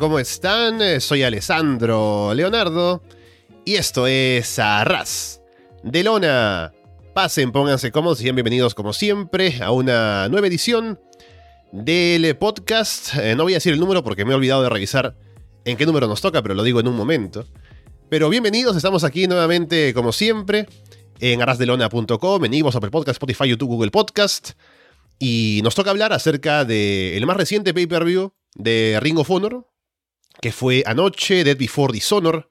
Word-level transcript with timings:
¿cómo 0.00 0.18
están? 0.18 0.80
Eh, 0.80 0.98
Soy 0.98 1.22
Alessandro 1.24 2.32
Leonardo 2.34 3.02
y 3.66 3.74
esto 3.74 4.06
es 4.06 4.58
Arras 4.58 5.42
de 5.82 6.02
Lona. 6.02 6.72
Pasen, 7.14 7.52
pónganse 7.52 7.92
cómodos 7.92 8.18
y 8.20 8.24
sean 8.24 8.34
bienvenidos 8.34 8.74
como 8.74 8.94
siempre 8.94 9.62
a 9.62 9.72
una 9.72 10.26
nueva 10.30 10.46
edición 10.46 10.98
del 11.70 12.34
podcast. 12.38 13.14
Eh, 13.16 13.34
no 13.36 13.42
voy 13.42 13.52
a 13.52 13.56
decir 13.56 13.74
el 13.74 13.78
número 13.78 14.02
porque 14.02 14.24
me 14.24 14.32
he 14.32 14.34
olvidado 14.34 14.62
de 14.62 14.70
revisar 14.70 15.18
en 15.66 15.76
qué 15.76 15.84
número 15.84 16.08
nos 16.08 16.22
toca, 16.22 16.40
pero 16.40 16.54
lo 16.54 16.62
digo 16.62 16.80
en 16.80 16.88
un 16.88 16.96
momento. 16.96 17.44
Pero 18.08 18.30
bienvenidos, 18.30 18.76
estamos 18.76 19.04
aquí 19.04 19.26
nuevamente 19.26 19.92
como 19.92 20.12
siempre 20.12 20.66
en 21.18 21.42
arrasdelona.com, 21.42 22.44
en 22.46 22.54
Ivo, 22.54 22.70
Apple 22.70 22.90
Podcast, 22.90 23.16
Spotify, 23.16 23.50
YouTube, 23.50 23.68
Google 23.68 23.90
Podcast. 23.90 24.52
Y 25.18 25.60
nos 25.62 25.74
toca 25.74 25.90
hablar 25.90 26.14
acerca 26.14 26.64
del 26.64 27.26
más 27.26 27.36
reciente 27.36 27.74
pay-per-view 27.74 28.32
de 28.54 28.98
Ring 29.02 29.18
of 29.18 29.30
Honor, 29.30 29.66
que 30.40 30.52
fue 30.52 30.82
anoche, 30.86 31.44
Dead 31.44 31.56
Before 31.56 31.92
Dishonor, 31.92 32.50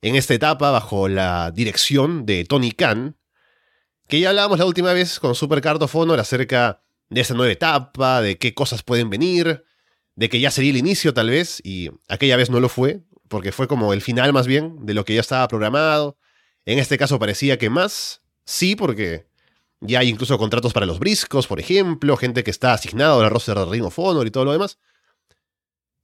en 0.00 0.14
esta 0.14 0.34
etapa 0.34 0.70
bajo 0.70 1.08
la 1.08 1.50
dirección 1.50 2.24
de 2.24 2.44
Tony 2.44 2.72
Khan, 2.72 3.16
que 4.06 4.20
ya 4.20 4.30
hablábamos 4.30 4.58
la 4.58 4.66
última 4.66 4.92
vez 4.92 5.18
con 5.20 5.34
Super 5.34 5.60
Card 5.60 5.82
of 5.82 5.94
Honor 5.94 6.20
acerca 6.20 6.82
de 7.10 7.20
esa 7.20 7.34
nueva 7.34 7.52
etapa, 7.52 8.20
de 8.20 8.38
qué 8.38 8.54
cosas 8.54 8.82
pueden 8.82 9.10
venir, 9.10 9.64
de 10.14 10.28
que 10.28 10.40
ya 10.40 10.50
sería 10.50 10.70
el 10.70 10.76
inicio 10.76 11.12
tal 11.12 11.30
vez, 11.30 11.60
y 11.64 11.90
aquella 12.08 12.36
vez 12.36 12.50
no 12.50 12.60
lo 12.60 12.68
fue, 12.68 13.02
porque 13.28 13.52
fue 13.52 13.68
como 13.68 13.92
el 13.92 14.00
final 14.00 14.32
más 14.32 14.46
bien 14.46 14.86
de 14.86 14.94
lo 14.94 15.04
que 15.04 15.14
ya 15.14 15.20
estaba 15.20 15.46
programado. 15.48 16.16
En 16.64 16.78
este 16.78 16.98
caso 16.98 17.18
parecía 17.18 17.58
que 17.58 17.70
más, 17.70 18.22
sí, 18.44 18.76
porque 18.76 19.28
ya 19.80 20.00
hay 20.00 20.08
incluso 20.08 20.38
contratos 20.38 20.72
para 20.72 20.86
los 20.86 20.98
briscos, 20.98 21.46
por 21.46 21.60
ejemplo, 21.60 22.16
gente 22.16 22.44
que 22.44 22.50
está 22.50 22.72
asignada 22.72 23.14
a 23.14 23.22
la 23.22 23.28
roster 23.28 23.56
de 23.58 23.66
Ring 23.66 23.84
of 23.84 23.98
Honor 23.98 24.26
y 24.26 24.30
todo 24.30 24.44
lo 24.44 24.52
demás. 24.52 24.78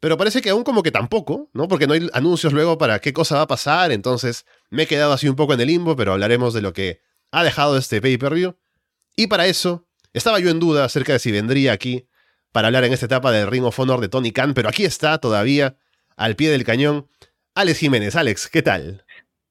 Pero 0.05 0.19
parece 0.19 0.43
que 0.43 0.51
aún 0.51 0.65
como 0.65 0.83
que 0.83 0.91
tampoco, 0.91 1.49
¿no? 1.55 1.67
Porque 1.67 1.87
no 1.87 1.95
hay 1.95 2.11
anuncios 2.13 2.53
luego 2.53 2.77
para 2.77 2.99
qué 2.99 3.15
cosa 3.15 3.37
va 3.37 3.41
a 3.41 3.47
pasar, 3.47 3.91
entonces 3.91 4.45
me 4.69 4.83
he 4.83 4.87
quedado 4.87 5.15
así 5.15 5.31
un 5.31 5.35
poco 5.35 5.55
en 5.55 5.63
el 5.63 5.69
limbo, 5.69 5.97
pero 5.97 6.13
hablaremos 6.13 6.53
de 6.53 6.61
lo 6.61 6.75
que 6.75 7.01
ha 7.33 7.43
dejado 7.43 7.79
este 7.79 8.03
pay-per-view. 8.03 8.55
Y 9.17 9.29
para 9.29 9.47
eso, 9.47 9.87
estaba 10.13 10.41
yo 10.41 10.51
en 10.51 10.61
duda 10.61 10.85
acerca 10.85 11.15
de 11.15 11.21
si 11.21 11.33
vendría 11.33 11.73
aquí 11.73 12.07
para 12.53 12.69
hablar 12.69 12.85
en 12.85 12.93
esta 12.93 13.07
etapa 13.07 13.33
del 13.33 13.47
Ring 13.47 13.65
of 13.65 13.81
Honor 13.81 14.03
de 14.03 14.11
Tony 14.11 14.31
Khan, 14.31 14.53
pero 14.53 14.69
aquí 14.69 14.85
está 14.85 15.17
todavía, 15.17 15.79
al 16.19 16.37
pie 16.37 16.51
del 16.51 16.65
cañón, 16.65 17.09
Alex 17.55 17.79
Jiménez. 17.79 18.15
Alex, 18.15 18.49
¿qué 18.49 18.61
tal? 18.61 19.07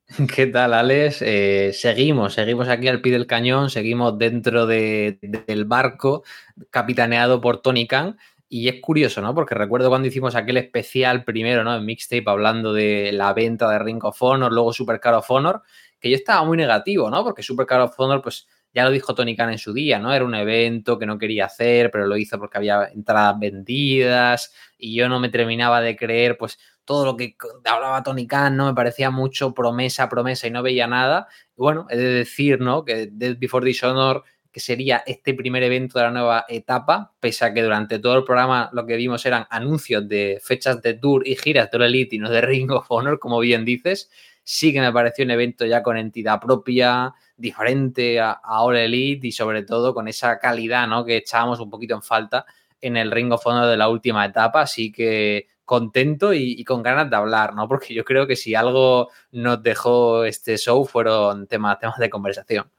¿Qué 0.36 0.46
tal, 0.46 0.76
Alex? 0.76 1.24
Eh, 1.24 1.72
seguimos, 1.74 2.36
seguimos 2.36 2.68
aquí 2.68 2.90
al 2.90 3.02
pie 3.02 3.14
del 3.14 3.26
cañón, 3.26 3.72
seguimos 3.72 4.20
dentro 4.20 4.68
de, 4.68 5.18
del 5.48 5.66
barco 5.66 6.24
capitaneado 6.70 7.42
por 7.42 7.64
Tony 7.64 7.88
Khan 7.88 8.20
y 8.56 8.68
es 8.68 8.82
curioso, 8.82 9.20
¿no? 9.20 9.34
Porque 9.34 9.56
recuerdo 9.56 9.90
cuando 9.90 10.08
hicimos 10.08 10.36
aquel 10.36 10.58
especial 10.58 11.24
primero, 11.24 11.64
¿no? 11.64 11.76
En 11.76 11.84
Mixtape 11.84 12.24
hablando 12.28 12.72
de 12.72 13.12
la 13.12 13.34
venta 13.34 13.68
de 13.68 13.80
Ring 13.80 14.04
of 14.04 14.22
Honor, 14.22 14.54
luego 14.54 14.72
Super 14.72 15.00
Car 15.00 15.16
of 15.16 15.32
Honor, 15.32 15.64
que 16.00 16.12
yo 16.12 16.16
estaba 16.16 16.46
muy 16.46 16.56
negativo, 16.56 17.10
¿no? 17.10 17.24
Porque 17.24 17.42
Super 17.42 17.66
Car 17.66 17.82
of 17.82 18.00
Honor, 18.00 18.22
pues 18.22 18.48
ya 18.72 18.84
lo 18.84 18.92
dijo 18.92 19.16
Tony 19.16 19.36
Khan 19.36 19.50
en 19.50 19.58
su 19.58 19.74
día, 19.74 19.98
¿no? 19.98 20.14
Era 20.14 20.24
un 20.24 20.36
evento 20.36 21.00
que 21.00 21.08
no 21.08 21.18
quería 21.18 21.46
hacer, 21.46 21.90
pero 21.90 22.06
lo 22.06 22.16
hizo 22.16 22.38
porque 22.38 22.60
había 22.60 22.90
entradas 22.94 23.40
vendidas 23.40 24.54
y 24.78 24.94
yo 24.94 25.10
no 25.10 25.20
me 25.20 25.30
terminaba 25.30 25.82
de 25.82 25.96
creer, 25.96 26.38
pues 26.38 26.60
todo 26.86 27.06
lo 27.06 27.18
que 27.18 27.36
hablaba 27.66 28.04
Tony 28.04 28.28
Khan, 28.28 28.56
¿no? 28.56 28.68
Me 28.68 28.76
parecía 28.76 29.10
mucho 29.10 29.56
promesa, 29.56 30.10
promesa 30.10 30.46
y 30.46 30.52
no 30.52 30.62
veía 30.62 30.86
nada. 30.86 31.28
Bueno, 31.56 31.88
he 31.90 31.98
de 31.98 32.14
decir, 32.14 32.62
¿no? 32.62 32.86
Que 32.86 33.10
Dead 33.12 33.36
Before 33.40 33.66
Dishonor 33.66 34.24
que 34.54 34.60
sería 34.60 35.04
este 35.08 35.34
primer 35.34 35.64
evento 35.64 35.98
de 35.98 36.06
la 36.06 36.12
nueva 36.12 36.46
etapa, 36.48 37.12
pese 37.20 37.44
a 37.44 37.54
que 37.54 37.64
durante 37.64 37.98
todo 37.98 38.16
el 38.20 38.24
programa 38.24 38.70
lo 38.72 38.86
que 38.86 38.96
vimos 38.96 39.26
eran 39.26 39.48
anuncios 39.50 40.08
de 40.08 40.40
fechas 40.44 40.80
de 40.84 40.94
tour 40.94 41.28
y 41.28 41.36
giras 41.36 41.72
de 41.72 41.78
All 41.78 41.84
Elite 41.86 42.16
y 42.16 42.20
no 42.20 42.30
de 42.30 42.40
Ring 42.42 42.70
of 42.72 42.86
Honor, 42.90 43.18
como 43.18 43.40
bien 43.40 43.66
dices, 43.66 44.12
sí 44.44 44.72
que 44.72 44.80
me 44.80 44.94
pareció 44.94 45.26
un 45.26 45.32
evento 45.32 45.66
ya 45.66 45.82
con 45.82 45.98
entidad 45.98 46.40
propia, 46.40 47.14
diferente 47.36 48.20
a, 48.20 48.40
All 48.44 48.78
Elite 48.78 49.28
y 49.28 49.32
sobre 49.32 49.64
todo 49.64 49.92
con 49.96 50.08
esa 50.08 50.38
calidad 50.38 50.88
¿no? 50.88 51.04
que 51.04 51.18
echábamos 51.18 51.60
un 51.60 51.72
poquito 51.72 51.96
en 51.96 52.04
falta 52.04 52.46
en 52.80 52.96
el 52.96 53.10
Ring 53.10 53.32
of 53.32 53.46
Honor 53.48 53.68
de 53.68 53.78
la 53.78 53.90
última 53.90 54.24
etapa, 54.24 54.62
así 54.62 54.92
que 54.92 55.48
contento 55.66 56.32
y, 56.34 56.64
con 56.64 56.84
ganas 56.84 57.10
de 57.10 57.16
hablar, 57.16 57.56
¿no? 57.56 57.68
Porque 57.68 57.94
yo 57.94 58.04
creo 58.04 58.28
que 58.28 58.36
si 58.36 58.54
algo 58.54 59.10
nos 59.32 59.64
dejó 59.64 60.26
este 60.26 60.58
show 60.58 60.86
fueron 60.86 61.48
temas, 61.48 61.80
temas 61.80 61.98
de 61.98 62.10
conversación. 62.10 62.70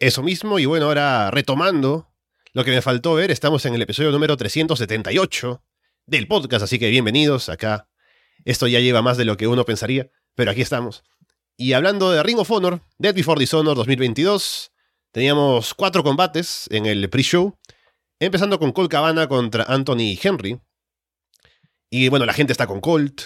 Eso 0.00 0.22
mismo, 0.22 0.60
y 0.60 0.64
bueno, 0.64 0.86
ahora 0.86 1.28
retomando 1.32 2.08
lo 2.52 2.64
que 2.64 2.70
me 2.70 2.82
faltó 2.82 3.14
ver, 3.14 3.32
estamos 3.32 3.66
en 3.66 3.74
el 3.74 3.82
episodio 3.82 4.12
número 4.12 4.36
378 4.36 5.60
del 6.06 6.28
podcast, 6.28 6.62
así 6.62 6.78
que 6.78 6.88
bienvenidos 6.88 7.48
acá. 7.48 7.88
Esto 8.44 8.68
ya 8.68 8.78
lleva 8.78 9.02
más 9.02 9.16
de 9.16 9.24
lo 9.24 9.36
que 9.36 9.48
uno 9.48 9.64
pensaría, 9.64 10.08
pero 10.36 10.52
aquí 10.52 10.60
estamos. 10.60 11.02
Y 11.56 11.72
hablando 11.72 12.12
de 12.12 12.22
Ring 12.22 12.38
of 12.38 12.48
Honor, 12.48 12.80
Dead 12.98 13.12
Before 13.12 13.40
Dishonor 13.40 13.74
2022, 13.74 14.70
teníamos 15.10 15.74
cuatro 15.74 16.04
combates 16.04 16.68
en 16.70 16.86
el 16.86 17.10
pre-show, 17.10 17.58
empezando 18.20 18.60
con 18.60 18.70
Colt 18.70 18.92
Cabana 18.92 19.26
contra 19.26 19.64
Anthony 19.64 20.16
Henry. 20.22 20.60
Y 21.90 22.08
bueno, 22.08 22.24
la 22.24 22.34
gente 22.34 22.52
está 22.52 22.68
con 22.68 22.80
Colt. 22.80 23.22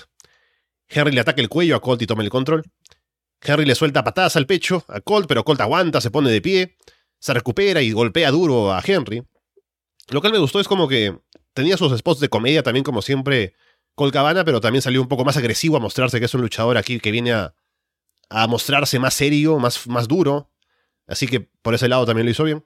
Henry 0.89 1.13
le 1.13 1.21
ataca 1.21 1.43
el 1.43 1.51
cuello 1.51 1.77
a 1.77 1.83
Colt 1.83 2.01
y 2.01 2.07
toma 2.07 2.23
el 2.23 2.31
control. 2.31 2.63
Henry 3.43 3.65
le 3.65 3.75
suelta 3.75 4.05
patadas 4.05 4.37
al 4.37 4.47
pecho 4.47 4.85
a 4.89 5.01
Colt, 5.01 5.27
pero 5.27 5.45
Colt 5.45 5.61
aguanta, 5.61 6.01
se 6.01 6.11
pone 6.11 6.31
de 6.31 6.41
pie, 6.41 6.77
se 7.19 7.35
recupera 7.35 7.83
y 7.83 7.93
golpea 7.93 8.31
duro 8.31 8.73
a 8.73 8.83
Henry. 8.85 9.25
Lo 10.09 10.23
que 10.23 10.31
me 10.31 10.39
gustó 10.39 10.61
es 10.61 10.69
como 10.69 10.89
que 10.89 11.19
tenía 11.53 11.77
sus 11.77 11.97
spots 11.99 12.21
de 12.21 12.29
comedia 12.29 12.63
también, 12.63 12.85
como 12.85 13.03
siempre, 13.03 13.55
Colt 13.95 14.13
Cabana, 14.13 14.45
pero 14.45 14.61
también 14.61 14.83
salió 14.83 15.03
un 15.03 15.09
poco 15.09 15.25
más 15.25 15.37
agresivo 15.37 15.77
a 15.77 15.81
mostrarse 15.81 16.19
que 16.19 16.27
es 16.27 16.35
un 16.35 16.41
luchador 16.41 16.77
aquí 16.77 17.01
que 17.01 17.11
viene 17.11 17.33
a, 17.33 17.55
mostrarse 18.49 18.99
más 18.99 19.15
serio, 19.15 19.59
más, 19.59 19.87
más 19.87 20.09
duro. 20.09 20.51
Así 21.07 21.27
que 21.27 21.41
por 21.41 21.75
ese 21.75 21.89
lado 21.89 22.07
también 22.07 22.27
lo 22.27 22.31
hizo 22.31 22.45
bien. 22.45 22.65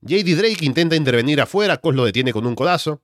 JD 0.00 0.36
Drake 0.36 0.64
intenta 0.64 0.96
intervenir 0.96 1.40
afuera, 1.40 1.76
Colt 1.76 1.96
lo 1.96 2.04
detiene 2.04 2.32
con 2.32 2.46
un 2.46 2.56
codazo. 2.56 3.02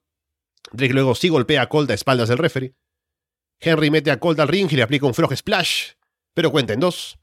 Drake 0.72 0.92
luego 0.92 1.14
sí 1.14 1.28
golpea 1.28 1.62
a 1.62 1.68
Colt 1.68 1.90
a 1.90 1.94
espaldas 1.94 2.28
del 2.28 2.38
referee. 2.38 2.74
Henry 3.60 3.90
mete 3.90 4.10
a 4.10 4.18
Colt 4.18 4.40
al 4.40 4.48
ring 4.48 4.68
y 4.72 4.76
le 4.76 4.82
aplica 4.82 5.06
un 5.06 5.14
frog 5.14 5.36
splash, 5.36 5.92
pero 6.38 6.52
cuenta 6.52 6.72
en 6.72 6.78
dos. 6.78 7.18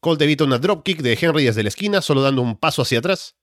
Colt 0.00 0.22
evita 0.22 0.44
una 0.44 0.56
dropkick 0.56 1.02
de 1.02 1.18
Henry 1.20 1.44
desde 1.44 1.62
la 1.62 1.68
esquina, 1.68 2.00
solo 2.00 2.22
dando 2.22 2.40
un 2.40 2.56
paso 2.56 2.80
hacia 2.80 3.00
atrás. 3.00 3.36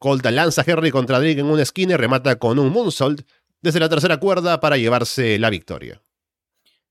Colt 0.00 0.26
lanza 0.26 0.62
a 0.62 0.64
Henry 0.66 0.90
contra 0.90 1.20
Drake 1.20 1.38
en 1.38 1.46
una 1.46 1.62
esquina 1.62 1.92
y 1.92 1.96
remata 1.96 2.34
con 2.34 2.58
un 2.58 2.72
moonsault 2.72 3.20
desde 3.62 3.78
la 3.78 3.88
tercera 3.88 4.16
cuerda 4.16 4.58
para 4.58 4.78
llevarse 4.78 5.38
la 5.38 5.48
victoria. 5.48 6.02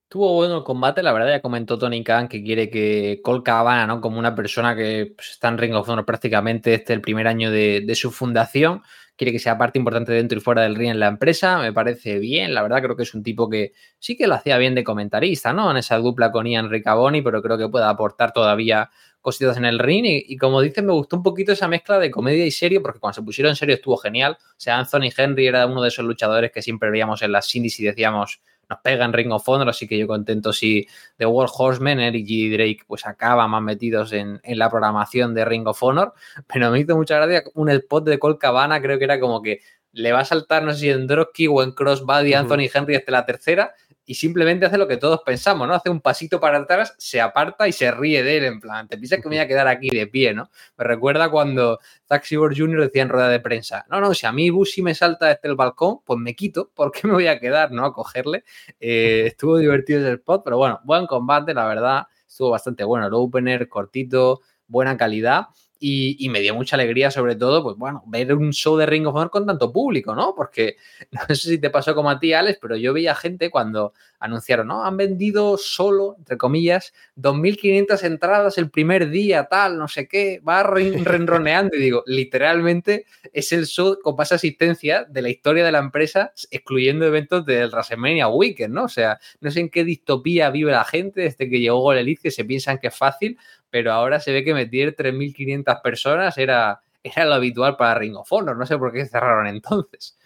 Tuvo 0.08 0.32
bueno 0.32 0.60
el 0.60 0.64
combate, 0.64 1.04
la 1.04 1.12
verdad, 1.12 1.28
ya 1.28 1.42
comentó 1.42 1.78
Tony 1.78 2.06
Khan 2.06 2.30
que 2.30 2.42
quiere 2.42 2.70
que 2.70 3.20
Colt 3.22 3.44
Cabana, 3.44 3.86
¿no? 3.86 4.00
Como 4.00 4.18
una 4.18 4.34
persona 4.34 4.74
que 4.74 5.12
pues, 5.14 5.32
está 5.32 5.50
en 5.50 5.58
Ring 5.58 5.76
of 5.76 5.90
Honor 5.90 6.06
prácticamente 6.06 6.70
desde 6.70 6.94
el 6.94 7.02
primer 7.02 7.28
año 7.28 7.52
de 7.52 7.96
su 7.96 8.12
fundación, 8.12 8.82
quiere 9.16 9.32
que 9.32 9.40
sea 9.40 9.58
parte 9.58 9.80
importante 9.80 10.12
dentro 10.12 10.38
y 10.38 10.42
fuera 10.42 10.64
del 10.64 10.76
ring 10.76 10.92
en 10.92 11.00
la 11.00 11.08
empresa, 11.08 11.58
me 11.60 11.72
parece 11.72 12.20
bien, 12.20 12.54
la 12.54 12.62
verdad 12.62 12.82
creo 12.82 12.96
que 12.96 13.04
es 13.04 13.14
un 13.14 13.24
tipo 13.24 13.50
que 13.50 13.74
sí 14.00 14.18
que 14.18 14.28
lo 14.28 14.36
hacía 14.36 14.58
bien 14.58 14.76
de 14.76 14.84
comentarista, 14.84 15.54
¿no? 15.54 15.72
En 15.72 15.78
esa 15.78 15.98
dupla 15.98 16.32
con 16.32 16.46
Ian 16.46 16.70
Ricaboni, 16.70 17.22
pero 17.22 17.42
creo 17.42 17.58
que 17.58 17.70
puede 17.70 17.86
aportar 17.86 18.34
todavía 18.34 18.90
cositas 19.26 19.58
en 19.58 19.66
el 19.66 19.80
ring. 19.80 20.06
Y, 20.06 20.38
como 20.38 20.62
dices, 20.62 20.84
me 20.84 20.94
gustó 20.94 21.18
un 21.18 21.24
poquito 21.24 21.52
esa 21.52 21.68
mezcla 21.68 21.98
de 21.98 22.12
comedia 22.12 22.46
y 22.46 22.52
serio, 22.52 22.82
porque 22.82 23.00
cuando 23.00 23.16
se 23.16 23.24
pusieron 23.24 23.56
serio 23.56 23.76
estuvo 23.76 23.98
genial, 23.98 24.38
o 24.40 24.54
sea, 24.56 24.78
Anthony 24.78 25.10
Henry 25.16 25.48
era 25.48 25.66
uno 25.66 25.82
de 25.82 25.88
esos 25.90 26.06
luchadores 26.06 26.52
que 26.52 26.62
siempre 26.62 26.92
veíamos 26.92 27.22
en 27.24 27.32
las 27.32 27.54
indies 27.56 27.80
y 27.80 27.86
decíamos 27.86 28.42
nos 28.70 28.80
pega 28.80 29.06
en 29.06 29.14
Ring 29.14 29.32
of 29.32 29.48
Honor, 29.48 29.70
así 29.70 29.88
que 29.88 29.98
yo 29.98 30.08
contento 30.08 30.54
si 30.54 30.88
The 31.18 31.26
World 31.26 31.52
Horsemen, 31.56 32.00
Eric 32.00 32.26
G. 32.26 32.52
Drake, 32.52 32.80
pues 32.88 33.06
acaba 33.06 33.48
más 33.48 33.62
metidos 33.62 34.14
en, 34.14 34.42
la 34.44 34.70
programación 34.70 35.34
de 35.34 35.46
Ring 35.46 35.68
of 35.68 35.82
Honor, 35.84 36.14
pero 36.48 36.72
me 36.72 36.80
hizo 36.80 36.96
mucha 36.96 37.16
gracia 37.18 37.44
un 37.54 37.70
spot 37.70 38.06
de 38.06 38.20
Cole 38.20 38.38
Cabana, 38.38 38.82
creo 38.82 38.98
que 38.98 39.06
era 39.06 39.20
como 39.20 39.42
que 39.42 39.62
le 39.92 40.12
va 40.12 40.20
a 40.20 40.26
saltar, 40.26 40.64
no 40.64 40.74
sé 40.74 40.80
si 40.80 40.90
en 40.90 41.08
Drosky 41.08 41.48
o 41.48 41.64
en 41.64 41.72
Crossbody 41.72 42.34
Anthony 42.34 42.68
Henry 42.74 42.96
hasta 42.96 43.12
la 43.12 43.26
tercera, 43.26 43.74
y 44.06 44.16
simplemente 44.16 44.66
hace 44.66 44.78
lo 44.78 44.88
que 44.88 44.98
todos 44.98 45.22
pensamos, 45.26 45.68
¿no? 45.68 45.74
Hace 45.74 45.90
un 45.90 46.00
pasito 46.02 46.40
para 46.40 46.60
atrás, 46.60 46.96
se 46.98 47.20
aparta 47.22 47.68
y 47.68 47.72
se 47.72 47.92
ríe 47.92 48.24
de 48.24 48.38
él, 48.38 48.44
en 48.46 48.60
plan, 48.60 48.88
te 48.88 48.98
piensas 48.98 49.20
que 49.22 49.30
me 49.30 49.36
voy 49.36 49.44
a 49.44 49.48
quedar 49.48 49.68
aquí 49.68 49.90
de 49.90 50.08
pie, 50.08 50.34
¿no? 50.34 50.50
Me 50.78 50.86
recuerda 50.86 51.30
cuando 51.30 51.80
Zack 52.08 52.26
Cyborg 52.26 52.56
Jr. 52.58 52.82
decía 52.82 53.02
en 53.02 53.10
rueda 53.10 53.30
de 53.30 53.40
prensa, 53.40 53.86
no, 53.90 54.00
no, 54.00 54.14
si 54.14 54.26
a 54.26 54.32
mí 54.32 54.50
Bushi 54.50 54.82
me 54.82 54.94
salta 54.94 55.28
desde 55.28 55.50
el 55.50 55.56
balcón, 55.56 56.00
pues 56.06 56.20
me 56.20 56.36
quito, 56.36 56.70
¿por 56.74 56.92
qué 56.92 57.08
me 57.08 57.14
voy 57.14 57.28
a 57.28 57.40
quedar, 57.40 57.72
no? 57.72 57.86
A 57.86 57.94
cogerle. 57.94 58.44
Eh, 58.80 59.24
estuvo 59.28 59.58
divertido 59.58 60.02
ese 60.02 60.14
spot, 60.14 60.44
pero 60.44 60.58
bueno, 60.58 60.80
buen 60.84 61.08
combate, 61.08 61.54
la 61.54 61.66
verdad, 61.66 62.08
estuvo 62.28 62.52
bastante 62.52 62.84
bueno. 62.84 63.08
El 63.08 63.14
opener, 63.14 63.68
cortito, 63.68 64.42
buena 64.68 64.98
calidad. 64.98 65.48
Y, 65.80 66.30
me 66.30 66.40
dio 66.40 66.56
mucha 66.56 66.76
alegría, 66.76 67.12
sobre 67.12 67.36
todo, 67.36 67.62
pues 67.62 67.76
bueno, 67.78 68.04
ver 68.08 68.34
un 68.34 68.52
show 68.54 68.78
de 68.78 68.86
Ring 68.86 69.08
of 69.08 69.16
Honor 69.16 69.30
con 69.30 69.46
tanto 69.46 69.72
público, 69.72 70.16
¿no? 70.16 70.34
Porque 70.36 70.78
no 71.12 71.36
sé 71.36 71.36
si 71.36 71.58
te 71.58 71.70
pasó 71.70 71.94
como 71.94 72.10
a 72.10 72.20
ti, 72.20 72.34
Alex, 72.34 72.60
pero 72.62 72.76
yo 72.76 72.94
veía 72.94 73.16
gente 73.16 73.50
cuando 73.50 73.94
anunciaron, 74.20 74.68
¿no? 74.68 74.84
Han 74.86 74.98
vendido 74.98 75.58
solo, 75.58 76.16
entre 76.18 76.38
comillas, 76.38 76.94
2.500 77.18 78.04
entradas 78.04 78.58
el 78.58 78.70
primer 78.70 79.10
día, 79.10 79.48
tal, 79.50 79.78
no 79.78 79.88
sé 79.88 80.08
qué, 80.08 80.42
va 80.48 80.64
renroneando 80.64 81.76
y 81.76 81.80
digo, 81.80 82.04
literalmente 82.06 83.06
es 83.34 83.52
el 83.52 83.66
show 83.66 83.98
con 84.02 84.16
más 84.16 84.32
asistencia 84.32 85.04
de 85.04 85.22
la 85.22 85.30
historia 85.30 85.66
de 85.66 85.72
la 85.72 85.80
empresa, 85.80 86.32
excluyendo 86.52 87.06
eventos 87.06 87.46
del 87.46 87.70
WrestleMania 87.70 88.28
Weekend, 88.28 88.74
¿no? 88.74 88.86
O 88.86 88.90
sea, 88.90 89.20
no 89.42 89.52
sé 89.52 89.60
en 89.60 89.70
qué 89.70 89.84
distopía 89.84 90.50
vive 90.50 90.72
la 90.72 90.86
gente 90.86 91.22
desde 91.22 91.50
que 91.50 91.60
llegó 91.60 91.92
el 91.92 92.00
Elite, 92.00 92.24
que 92.24 92.32
se 92.32 92.46
piensan 92.46 92.80
que 92.80 92.88
es 92.88 92.96
fácil, 92.96 93.38
pero 93.76 93.92
ahora 93.92 94.22
se 94.22 94.32
ve 94.32 94.46
que 94.46 94.54
meter 94.54 94.96
3.500 94.96 95.82
personas 95.82 96.38
era, 96.38 96.80
era 97.04 97.26
lo 97.26 97.34
habitual 97.34 97.76
para 97.76 98.00
Ring 98.00 98.16
of 98.16 98.32
Honor. 98.32 98.56
No 98.56 98.66
sé 98.66 98.78
por 98.78 98.94
qué 98.94 99.06
cerraron 99.06 99.48
entonces. 99.48 100.18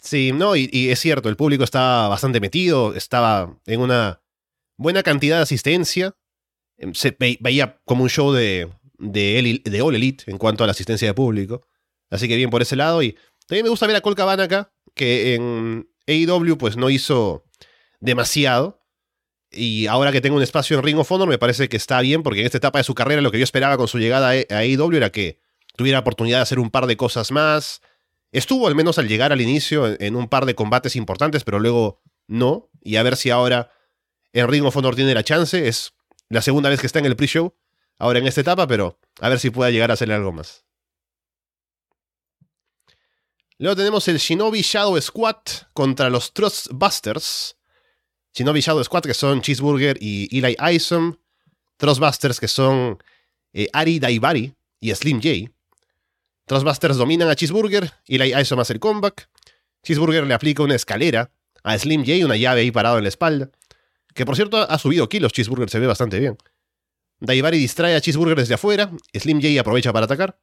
Sí, 0.00 0.32
no, 0.32 0.56
y, 0.56 0.70
es 0.72 0.98
cierto, 0.98 1.28
el 1.28 1.36
público 1.36 1.64
estaba 1.64 2.08
bastante 2.08 2.40
metido, 2.40 2.94
estaba 2.94 3.58
en 3.66 3.80
una 3.82 4.22
buena 4.78 5.02
cantidad 5.02 5.36
de 5.36 5.42
asistencia. 5.42 6.16
Em, 6.78 6.94
se 6.94 7.14
veía 7.18 7.78
como 7.84 8.04
un 8.04 8.08
show 8.08 8.32
de, 8.32 8.72
de, 8.96 9.60
de 9.62 9.82
All 9.82 9.96
Elite 9.96 10.30
en 10.30 10.38
cuanto 10.38 10.64
a 10.64 10.66
la 10.66 10.70
asistencia 10.70 11.08
de 11.08 11.12
público. 11.12 11.66
Así 12.08 12.26
que 12.26 12.36
bien 12.36 12.48
por 12.48 12.62
ese 12.62 12.76
lado. 12.76 13.02
Y 13.02 13.18
también 13.46 13.64
me 13.64 13.70
gusta 13.70 13.86
ver 13.86 13.96
a 13.96 14.00
Cole 14.00 14.16
Cabana 14.16 14.44
acá, 14.44 14.72
que 14.94 15.34
en 15.34 15.90
AEW 16.06 16.56
pues 16.56 16.78
no 16.78 16.88
hizo 16.88 17.44
demasiado. 18.00 18.80
Y 19.56 19.86
ahora 19.86 20.12
que 20.12 20.20
tengo 20.20 20.36
un 20.36 20.42
espacio 20.42 20.76
en 20.76 20.84
Ring 20.84 20.98
of 20.98 21.10
Honor, 21.10 21.28
me 21.28 21.38
parece 21.38 21.68
que 21.68 21.76
está 21.76 22.00
bien, 22.00 22.22
porque 22.22 22.40
en 22.40 22.46
esta 22.46 22.58
etapa 22.58 22.78
de 22.78 22.84
su 22.84 22.94
carrera 22.94 23.22
lo 23.22 23.30
que 23.30 23.38
yo 23.38 23.44
esperaba 23.44 23.76
con 23.76 23.88
su 23.88 23.98
llegada 23.98 24.30
a 24.30 24.58
AEW 24.58 24.96
era 24.96 25.10
que 25.10 25.40
tuviera 25.76 25.98
oportunidad 25.98 26.38
de 26.38 26.42
hacer 26.42 26.58
un 26.58 26.70
par 26.70 26.86
de 26.86 26.96
cosas 26.96 27.30
más. 27.32 27.80
Estuvo 28.32 28.66
al 28.66 28.74
menos 28.74 28.98
al 28.98 29.08
llegar 29.08 29.32
al 29.32 29.40
inicio 29.40 30.00
en 30.00 30.16
un 30.16 30.28
par 30.28 30.46
de 30.46 30.54
combates 30.54 30.96
importantes, 30.96 31.44
pero 31.44 31.58
luego 31.58 32.02
no. 32.26 32.70
Y 32.82 32.96
a 32.96 33.02
ver 33.02 33.16
si 33.16 33.30
ahora 33.30 33.70
en 34.32 34.48
Ring 34.48 34.64
of 34.64 34.76
Honor 34.76 34.94
tiene 34.94 35.14
la 35.14 35.24
chance. 35.24 35.66
Es 35.68 35.94
la 36.28 36.42
segunda 36.42 36.68
vez 36.68 36.80
que 36.80 36.86
está 36.86 36.98
en 36.98 37.06
el 37.06 37.16
pre-show, 37.16 37.54
ahora 37.98 38.18
en 38.18 38.26
esta 38.26 38.40
etapa, 38.40 38.66
pero 38.66 38.98
a 39.20 39.28
ver 39.28 39.38
si 39.38 39.50
pueda 39.50 39.70
llegar 39.70 39.90
a 39.90 39.94
hacerle 39.94 40.14
algo 40.14 40.32
más. 40.32 40.64
Luego 43.58 43.76
tenemos 43.76 44.06
el 44.08 44.18
Shinobi 44.18 44.60
Shadow 44.60 45.00
Squad 45.00 45.36
contra 45.72 46.10
los 46.10 46.34
Trustbusters. 46.34 47.56
Shinobi 48.36 48.60
Shadow 48.60 48.84
Squad, 48.84 49.04
que 49.04 49.14
son 49.14 49.40
Cheeseburger 49.40 49.96
y 49.98 50.28
Eli 50.36 50.56
Isom. 50.74 51.16
Trustbusters, 51.78 52.38
que 52.38 52.48
son 52.48 52.98
eh, 53.54 53.66
Ari 53.72 53.98
Daibari 53.98 54.54
y 54.78 54.94
Slim 54.94 55.22
J. 55.22 55.50
Trustbusters 56.44 56.98
dominan 56.98 57.30
a 57.30 57.34
Cheeseburger. 57.34 57.90
Eli 58.06 58.34
Isom 58.38 58.60
hace 58.60 58.74
el 58.74 58.80
comeback. 58.80 59.30
Cheeseburger 59.82 60.26
le 60.26 60.34
aplica 60.34 60.62
una 60.62 60.74
escalera 60.74 61.30
a 61.64 61.78
Slim 61.78 62.04
J, 62.04 62.26
una 62.26 62.36
llave 62.36 62.60
ahí 62.60 62.70
parado 62.70 62.98
en 62.98 63.04
la 63.04 63.08
espalda. 63.08 63.50
Que 64.14 64.26
por 64.26 64.36
cierto 64.36 64.58
ha 64.58 64.78
subido 64.78 65.08
kilos. 65.08 65.32
Cheeseburger 65.32 65.70
se 65.70 65.78
ve 65.78 65.86
bastante 65.86 66.20
bien. 66.20 66.36
Daibari 67.20 67.56
distrae 67.56 67.96
a 67.96 68.02
Cheeseburger 68.02 68.36
desde 68.36 68.54
afuera. 68.54 68.90
Slim 69.14 69.40
J 69.40 69.58
aprovecha 69.58 69.94
para 69.94 70.04
atacar. 70.04 70.38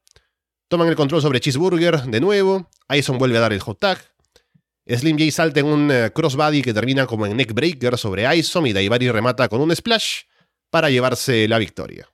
Toman 0.66 0.88
el 0.88 0.96
control 0.96 1.22
sobre 1.22 1.38
Cheeseburger 1.38 2.02
de 2.02 2.20
nuevo. 2.20 2.68
Ison 2.88 3.18
vuelve 3.18 3.38
a 3.38 3.40
dar 3.42 3.52
el 3.52 3.60
hot 3.60 3.78
tag. 3.78 4.13
Slim 4.86 5.16
J 5.18 5.30
salta 5.30 5.60
en 5.60 5.66
un 5.66 5.90
eh, 5.90 6.10
crossbody 6.12 6.60
que 6.60 6.74
termina 6.74 7.06
como 7.06 7.24
en 7.24 7.36
neckbreaker 7.36 7.96
sobre 7.96 8.36
Isom 8.36 8.66
y 8.66 8.72
Daivari 8.74 9.10
remata 9.10 9.48
con 9.48 9.62
un 9.62 9.74
splash 9.74 10.24
para 10.68 10.90
llevarse 10.90 11.48
la 11.48 11.58
victoria. 11.58 12.06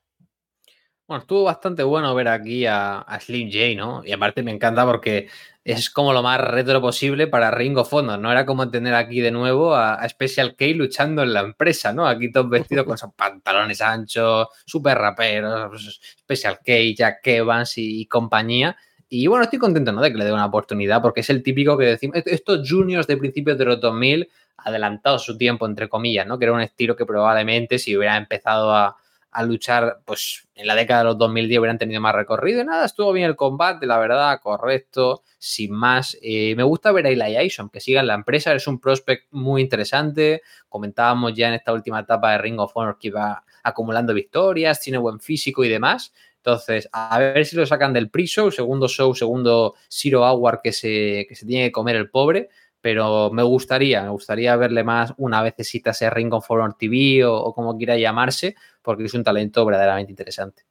Bueno, 1.08 1.22
estuvo 1.22 1.42
bastante 1.42 1.82
bueno 1.82 2.14
ver 2.14 2.28
aquí 2.28 2.66
a, 2.66 3.04
Slim 3.20 3.50
J, 3.50 3.74
¿no? 3.74 4.04
Y 4.04 4.12
aparte 4.12 4.44
me 4.44 4.52
encanta 4.52 4.86
porque 4.86 5.28
es 5.64 5.90
como 5.90 6.12
lo 6.12 6.22
más 6.22 6.40
retro 6.40 6.80
posible 6.80 7.26
para 7.26 7.50
Ring 7.50 7.76
of 7.78 7.92
Honor, 7.92 8.20
¿no? 8.20 8.30
Era 8.30 8.46
como 8.46 8.70
tener 8.70 8.94
aquí 8.94 9.20
de 9.20 9.32
nuevo 9.32 9.74
a, 9.74 10.08
Special 10.08 10.54
K 10.54 10.66
luchando 10.66 11.24
en 11.24 11.32
la 11.32 11.40
empresa, 11.40 11.92
¿no? 11.92 12.06
Aquí 12.06 12.30
todos 12.30 12.48
vestidos 12.48 12.86
con 12.86 12.96
sus 12.96 13.12
pantalones 13.14 13.80
anchos, 13.80 14.46
súper 14.64 14.98
raperos, 14.98 16.00
Special 16.20 16.60
K, 16.64 16.72
Jack 16.96 17.26
Evans 17.26 17.72
y 17.76 18.06
compañía. 18.06 18.76
Y 19.12 19.26
bueno, 19.26 19.42
estoy 19.42 19.58
contento 19.58 19.90
¿no? 19.90 20.00
de 20.00 20.12
que 20.12 20.18
le 20.18 20.24
dé 20.24 20.32
una 20.32 20.46
oportunidad, 20.46 21.02
porque 21.02 21.20
es 21.20 21.30
el 21.30 21.42
típico 21.42 21.76
que 21.76 21.84
decimos, 21.84 22.22
estos 22.24 22.66
juniors 22.70 23.08
de 23.08 23.16
principios 23.16 23.58
de 23.58 23.64
los 23.64 23.80
2000, 23.80 24.30
adelantado 24.58 25.18
su 25.18 25.36
tiempo, 25.36 25.66
entre 25.66 25.88
comillas, 25.88 26.28
¿no? 26.28 26.38
que 26.38 26.44
era 26.44 26.54
un 26.54 26.60
estilo 26.60 26.94
que 26.94 27.04
probablemente 27.04 27.80
si 27.80 27.96
hubiera 27.96 28.16
empezado 28.16 28.72
a, 28.72 28.96
luchar 29.44 30.00
pues 30.04 30.48
en 30.56 30.66
la 30.66 30.74
década 30.74 31.00
de 31.00 31.04
los 31.04 31.18
2010 31.18 31.60
hubieran 31.60 31.78
tenido 31.78 32.00
más 32.00 32.14
recorrido. 32.14 32.62
Y 32.62 32.64
nada, 32.64 32.84
estuvo 32.84 33.12
bien 33.12 33.26
el 33.26 33.36
combate, 33.36 33.86
la 33.86 33.98
verdad, 33.98 34.40
correcto, 34.40 35.22
sin 35.38 35.72
más. 35.72 36.16
Eh, 36.20 36.54
me 36.56 36.64
gusta 36.64 36.90
ver 36.90 37.06
a 37.06 37.10
Eli 37.10 37.46
Ison, 37.46 37.70
que 37.70 37.78
siga 37.78 38.00
en 38.00 38.08
la 38.08 38.14
empresa, 38.14 38.52
es 38.54 38.66
un 38.66 38.80
prospect 38.80 39.26
muy 39.30 39.62
interesante. 39.62 40.42
Comentábamos 40.68 41.32
ya 41.34 41.46
en 41.46 41.54
esta 41.54 41.72
última 41.72 42.00
etapa 42.00 42.32
de 42.32 42.38
Ring 42.38 42.58
of 42.58 42.72
Honor 42.74 42.98
que 42.98 43.08
iba 43.08 43.44
acumulando 43.62 44.14
victorias, 44.14 44.80
tiene 44.80 44.98
buen 44.98 45.20
físico 45.20 45.64
y 45.64 45.68
demás. 45.68 46.12
Entonces, 46.42 46.88
a 46.92 47.18
ver 47.18 47.44
si 47.44 47.54
lo 47.54 47.66
sacan 47.66 47.92
del 47.92 48.08
pre-show, 48.08 48.50
segundo 48.50 48.88
show, 48.88 49.14
segundo 49.14 49.74
Zero 49.90 50.24
Hour 50.24 50.60
que 50.62 50.72
se, 50.72 51.26
que 51.28 51.34
se 51.34 51.44
tiene 51.44 51.66
que 51.66 51.72
comer 51.72 51.96
el 51.96 52.08
pobre. 52.08 52.48
Pero 52.80 53.30
me 53.30 53.42
gustaría, 53.42 54.02
me 54.02 54.08
gustaría 54.08 54.56
verle 54.56 54.82
más 54.82 55.12
una 55.18 55.42
vecesita 55.42 55.90
ese 55.90 56.08
Ring 56.08 56.32
of 56.32 56.50
Honor 56.50 56.76
TV 56.78 57.26
o, 57.26 57.52
como 57.54 57.76
quiera 57.76 57.98
llamarse, 57.98 58.56
porque 58.80 59.04
es 59.04 59.12
un 59.12 59.22
talento 59.22 59.66
verdaderamente 59.66 60.12
interesante. 60.12 60.62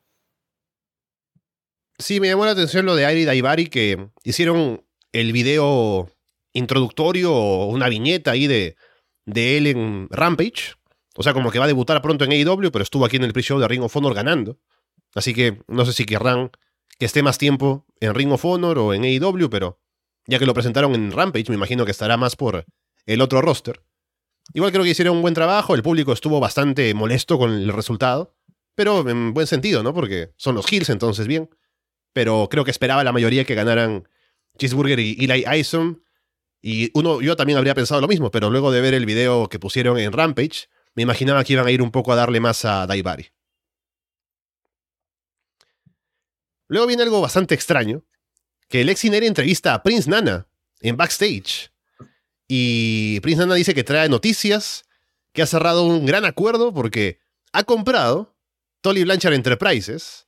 Sí, 2.00 2.20
me 2.20 2.30
llamó 2.30 2.46
la 2.46 2.52
atención 2.52 2.88
lo 2.88 2.96
de 2.96 3.06
Airi 3.06 3.26
Daivari, 3.26 3.68
que 3.68 4.10
hicieron 4.24 4.84
el 5.12 5.32
video 5.34 6.10
introductorio 6.54 7.32
o 7.32 7.68
una 7.68 7.90
viñeta 7.90 8.32
ahí 8.32 8.48
de, 8.48 8.76
de 9.26 9.58
él 9.58 9.68
en 9.68 10.08
Rampage. 10.10 10.74
O 11.16 11.22
sea, 11.22 11.34
como 11.34 11.52
que 11.52 11.60
va 11.60 11.66
a 11.66 11.68
debutar 11.68 12.02
pronto 12.02 12.26
en 12.26 12.32
AEW, 12.32 12.72
pero 12.72 12.82
estuvo 12.82 13.06
aquí 13.06 13.18
en 13.18 13.24
el 13.24 13.34
pre-show 13.34 13.60
de 13.60 13.68
Ring 13.68 13.84
of 13.84 13.96
Honor 13.96 14.16
ganando. 14.16 14.58
Así 15.16 15.34
que 15.34 15.62
no 15.68 15.86
sé 15.86 15.94
si 15.94 16.06
querrán 16.06 16.52
que 16.98 17.06
esté 17.06 17.24
más 17.24 17.38
tiempo 17.38 17.86
en 18.00 18.14
Ring 18.14 18.32
of 18.32 18.46
Honor 18.46 18.78
o 18.80 18.94
en 18.94 19.04
AEW, 19.04 19.50
pero 19.50 19.80
ya 20.28 20.38
que 20.38 20.46
lo 20.46 20.54
presentaron 20.54 20.94
en 20.96 21.12
Rampage, 21.12 21.50
me 21.50 21.56
imagino 21.56 21.86
que 21.86 21.92
estará 21.92 22.18
más 22.18 22.36
por 22.36 22.66
el 23.06 23.22
otro 23.22 23.42
roster. 23.42 23.82
Igual 24.54 24.72
creo 24.72 24.84
que 24.84 24.90
hicieron 24.90 25.18
un 25.18 25.22
buen 25.22 25.34
trabajo, 25.34 25.76
el 25.76 25.84
público 25.84 26.12
estuvo 26.12 26.40
bastante 26.40 26.94
molesto 26.94 27.38
con 27.38 27.52
el 27.52 27.72
resultado, 27.72 28.36
pero 28.76 29.08
en 29.08 29.34
buen 29.34 29.48
sentido, 29.48 29.84
¿no? 29.84 29.94
Porque 29.94 30.34
son 30.38 30.56
los 30.56 30.72
Hills, 30.72 30.90
entonces 30.90 31.28
bien. 31.28 31.50
Pero 32.14 32.48
creo 32.50 32.66
que 32.66 32.72
esperaba 32.72 33.04
la 33.04 33.12
mayoría 33.12 33.46
que 33.46 33.56
ganaran 33.56 34.08
Cheeseburger 34.58 35.00
y 35.00 35.18
Eli 35.20 35.46
Ison. 35.60 36.04
Y 36.62 36.90
uno, 36.94 37.22
yo 37.22 37.36
también 37.36 37.58
habría 37.58 37.76
pensado 37.76 38.02
lo 38.02 38.08
mismo, 38.08 38.32
pero 38.32 38.50
luego 38.50 38.72
de 38.72 38.82
ver 38.82 38.94
el 38.94 39.06
video 39.06 39.48
que 39.48 39.60
pusieron 39.60 39.98
en 39.98 40.12
Rampage, 40.12 40.68
me 40.96 41.04
imaginaba 41.04 41.44
que 41.44 41.54
iban 41.54 41.68
a 41.68 41.72
ir 41.72 41.82
un 41.82 41.92
poco 41.92 42.12
a 42.12 42.16
darle 42.16 42.40
más 42.40 42.66
a 42.66 42.88
Daibari. 42.88 43.28
Luego 46.70 46.88
viene 46.88 47.04
algo 47.04 47.20
bastante 47.20 47.56
extraño, 47.56 48.06
que 48.70 48.82
el 48.82 48.90
ex 48.90 49.04
entrevista 49.04 49.74
a 49.74 49.84
Prince 49.84 50.10
Nana 50.10 50.48
en 50.80 50.96
backstage. 50.96 51.72
Y 52.48 53.20
Prince 53.22 53.40
Nana 53.40 53.56
dice 53.56 53.74
que 53.74 53.84
trae 53.84 54.08
noticias, 54.08 54.86
que 55.34 55.42
ha 55.42 55.48
cerrado 55.48 55.84
un 55.84 56.06
gran 56.06 56.26
acuerdo 56.26 56.74
porque 56.74 57.20
ha 57.52 57.64
comprado 57.64 58.38
Tolly 58.82 59.04
Blanchard 59.04 59.34
Enterprises 59.34 60.28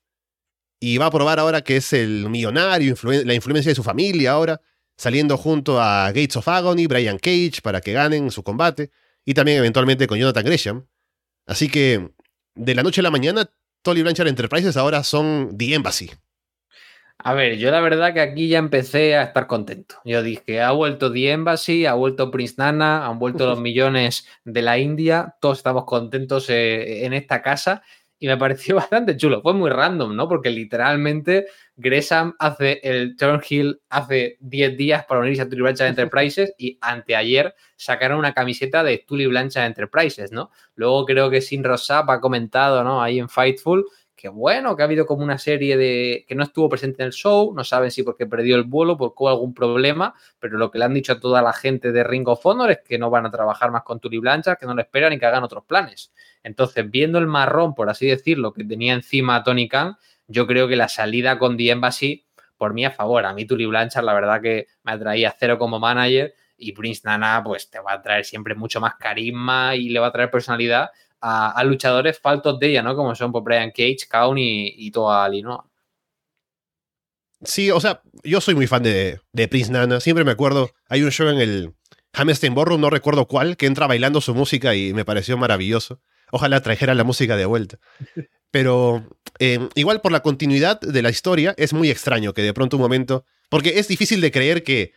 y 0.79 0.97
va 0.97 1.05
a 1.05 1.11
probar 1.11 1.39
ahora 1.39 1.61
que 1.61 1.77
es 1.77 1.93
el 1.93 2.27
millonario, 2.29 2.95
la 3.03 3.33
influencia 3.35 3.69
de 3.69 3.75
su 3.75 3.83
familia 3.83 4.31
ahora, 4.31 4.61
saliendo 4.97 5.37
junto 5.37 5.79
a 5.79 6.07
Gates 6.07 6.35
of 6.37 6.47
Agony, 6.47 6.87
Brian 6.87 7.19
Cage, 7.19 7.61
para 7.61 7.81
que 7.81 7.93
ganen 7.93 8.31
su 8.31 8.41
combate, 8.41 8.89
y 9.23 9.35
también 9.35 9.59
eventualmente 9.59 10.07
con 10.07 10.17
Jonathan 10.17 10.43
Gresham. 10.43 10.87
Así 11.45 11.69
que, 11.69 12.11
de 12.55 12.75
la 12.75 12.81
noche 12.81 13.01
a 13.01 13.03
la 13.03 13.11
mañana, 13.11 13.51
Tolly 13.83 14.01
Blanchard 14.01 14.27
Enterprises 14.27 14.75
ahora 14.75 15.03
son 15.03 15.55
The 15.55 15.75
Embassy. 15.75 16.11
A 17.23 17.33
ver, 17.35 17.57
yo 17.57 17.69
la 17.69 17.81
verdad 17.81 18.13
que 18.13 18.21
aquí 18.21 18.47
ya 18.47 18.57
empecé 18.57 19.15
a 19.15 19.23
estar 19.23 19.45
contento. 19.45 19.95
Yo 20.03 20.23
dije, 20.23 20.61
ha 20.61 20.71
vuelto 20.71 21.11
The 21.11 21.31
Embassy, 21.31 21.85
ha 21.85 21.93
vuelto 21.93 22.31
Prince 22.31 22.55
Nana, 22.57 23.05
han 23.05 23.19
vuelto 23.19 23.45
los 23.45 23.59
millones 23.61 24.27
de 24.43 24.61
la 24.63 24.79
India, 24.79 25.35
todos 25.39 25.59
estamos 25.59 25.85
contentos 25.85 26.49
eh, 26.49 27.05
en 27.05 27.13
esta 27.13 27.43
casa 27.43 27.83
y 28.17 28.27
me 28.27 28.37
pareció 28.37 28.75
bastante 28.77 29.17
chulo. 29.17 29.41
Fue 29.43 29.53
muy 29.53 29.69
random, 29.69 30.15
¿no? 30.15 30.27
Porque 30.27 30.49
literalmente 30.49 31.45
Gresham 31.75 32.35
hace 32.39 32.79
el 32.83 33.15
Turnhill 33.15 33.81
hace 33.89 34.37
10 34.39 34.77
días 34.77 35.05
para 35.05 35.21
unirse 35.21 35.43
a 35.43 35.49
Tully 35.49 35.61
Blanchard 35.61 35.89
Enterprises 35.89 36.53
y 36.57 36.79
anteayer 36.81 37.53
sacaron 37.75 38.17
una 38.17 38.33
camiseta 38.33 38.83
de 38.83 39.03
Tully 39.07 39.27
Blanchard 39.27 39.65
Enterprises, 39.65 40.31
¿no? 40.31 40.49
Luego 40.73 41.05
creo 41.05 41.29
que 41.29 41.41
Sin 41.41 41.63
Rosap 41.63 42.09
ha 42.09 42.19
comentado, 42.19 42.83
¿no? 42.83 43.01
Ahí 43.01 43.19
en 43.19 43.29
Fightful 43.29 43.85
que 44.21 44.29
bueno, 44.29 44.75
que 44.75 44.83
ha 44.83 44.85
habido 44.85 45.07
como 45.07 45.23
una 45.23 45.39
serie 45.39 45.75
de 45.77 46.25
que 46.27 46.35
no 46.35 46.43
estuvo 46.43 46.69
presente 46.69 47.01
en 47.01 47.07
el 47.07 47.11
show, 47.11 47.55
no 47.55 47.63
saben 47.63 47.89
si 47.89 48.03
porque 48.03 48.27
perdió 48.27 48.55
el 48.55 48.65
vuelo, 48.65 48.93
hubo 48.93 49.29
algún 49.29 49.55
problema, 49.55 50.13
pero 50.39 50.59
lo 50.59 50.69
que 50.69 50.77
le 50.77 50.85
han 50.85 50.93
dicho 50.93 51.13
a 51.13 51.19
toda 51.19 51.41
la 51.41 51.53
gente 51.53 51.91
de 51.91 52.03
Ring 52.03 52.27
of 52.27 52.45
Honor 52.45 52.69
es 52.69 52.79
que 52.87 52.99
no 52.99 53.09
van 53.09 53.25
a 53.25 53.31
trabajar 53.31 53.71
más 53.71 53.81
con 53.81 53.99
Tully 53.99 54.19
Blanchard, 54.19 54.59
que 54.59 54.67
no 54.67 54.75
lo 54.75 54.81
esperan 54.81 55.11
y 55.13 55.17
que 55.17 55.25
hagan 55.25 55.43
otros 55.43 55.65
planes. 55.65 56.13
Entonces, 56.43 56.87
viendo 56.91 57.17
el 57.17 57.25
marrón, 57.25 57.73
por 57.73 57.89
así 57.89 58.05
decirlo, 58.05 58.53
que 58.53 58.63
tenía 58.63 58.93
encima 58.93 59.43
Tony 59.43 59.67
Khan, 59.67 59.97
yo 60.27 60.45
creo 60.45 60.67
que 60.67 60.75
la 60.75 60.87
salida 60.87 61.39
con 61.39 61.57
The 61.57 61.71
Embassy, 61.71 62.27
por 62.57 62.75
mí 62.75 62.85
a 62.85 62.91
favor. 62.91 63.25
A 63.25 63.33
mí 63.33 63.45
Tully 63.45 63.65
Blanchard, 63.65 64.05
la 64.05 64.13
verdad 64.13 64.39
que 64.39 64.67
me 64.83 64.91
atraía 64.91 65.35
cero 65.35 65.57
como 65.57 65.79
manager 65.79 66.35
y 66.57 66.73
Prince 66.73 67.01
Nana, 67.05 67.41
pues 67.43 67.71
te 67.71 67.79
va 67.79 67.93
a 67.93 68.01
traer 68.03 68.23
siempre 68.23 68.53
mucho 68.53 68.79
más 68.79 68.97
carisma 68.97 69.75
y 69.75 69.89
le 69.89 69.99
va 69.99 70.07
a 70.07 70.11
traer 70.11 70.29
personalidad 70.29 70.91
a, 71.21 71.63
luchadores 71.63 72.19
faltos 72.19 72.59
de 72.59 72.69
ella, 72.69 72.81
¿no? 72.81 72.95
Como 72.95 73.13
son 73.15 73.31
por 73.31 73.43
pues, 73.43 73.57
Brian 73.57 73.71
Cage, 73.71 74.07
Kaun 74.09 74.37
y, 74.37 74.73
y 74.75 74.91
Toa 74.91 75.25
Ali, 75.25 75.41
¿no? 75.41 75.71
Sí, 77.43 77.71
o 77.71 77.79
sea, 77.79 78.01
yo 78.23 78.39
soy 78.41 78.55
muy 78.55 78.67
fan 78.67 78.83
de, 78.83 79.19
de 79.31 79.47
Prince 79.47 79.71
Nana. 79.71 79.99
Siempre 79.99 80.23
me 80.23 80.31
acuerdo, 80.31 80.71
hay 80.87 81.01
un 81.01 81.11
show 81.11 81.27
en 81.27 81.39
el 81.39 81.73
Hammerstein 82.13 82.53
Ballroom, 82.53 82.81
no 82.81 82.89
recuerdo 82.89 83.27
cuál, 83.27 83.57
que 83.57 83.65
entra 83.65 83.87
bailando 83.87 84.21
su 84.21 84.35
música 84.35 84.75
y 84.75 84.93
me 84.93 85.05
pareció 85.05 85.37
maravilloso. 85.37 86.01
Ojalá 86.31 86.61
trajera 86.61 86.93
la 86.93 87.03
música 87.03 87.35
de 87.35 87.45
vuelta. 87.45 87.79
Pero 88.51 89.07
eh, 89.39 89.69
igual 89.75 90.01
por 90.01 90.11
la 90.11 90.21
continuidad 90.21 90.79
de 90.81 91.01
la 91.01 91.09
historia, 91.09 91.53
es 91.57 91.73
muy 91.73 91.89
extraño 91.89 92.33
que 92.33 92.41
de 92.41 92.53
pronto 92.53 92.77
un 92.77 92.83
momento. 92.83 93.25
Porque 93.49 93.79
es 93.79 93.87
difícil 93.87 94.21
de 94.21 94.31
creer 94.31 94.63
que. 94.63 94.93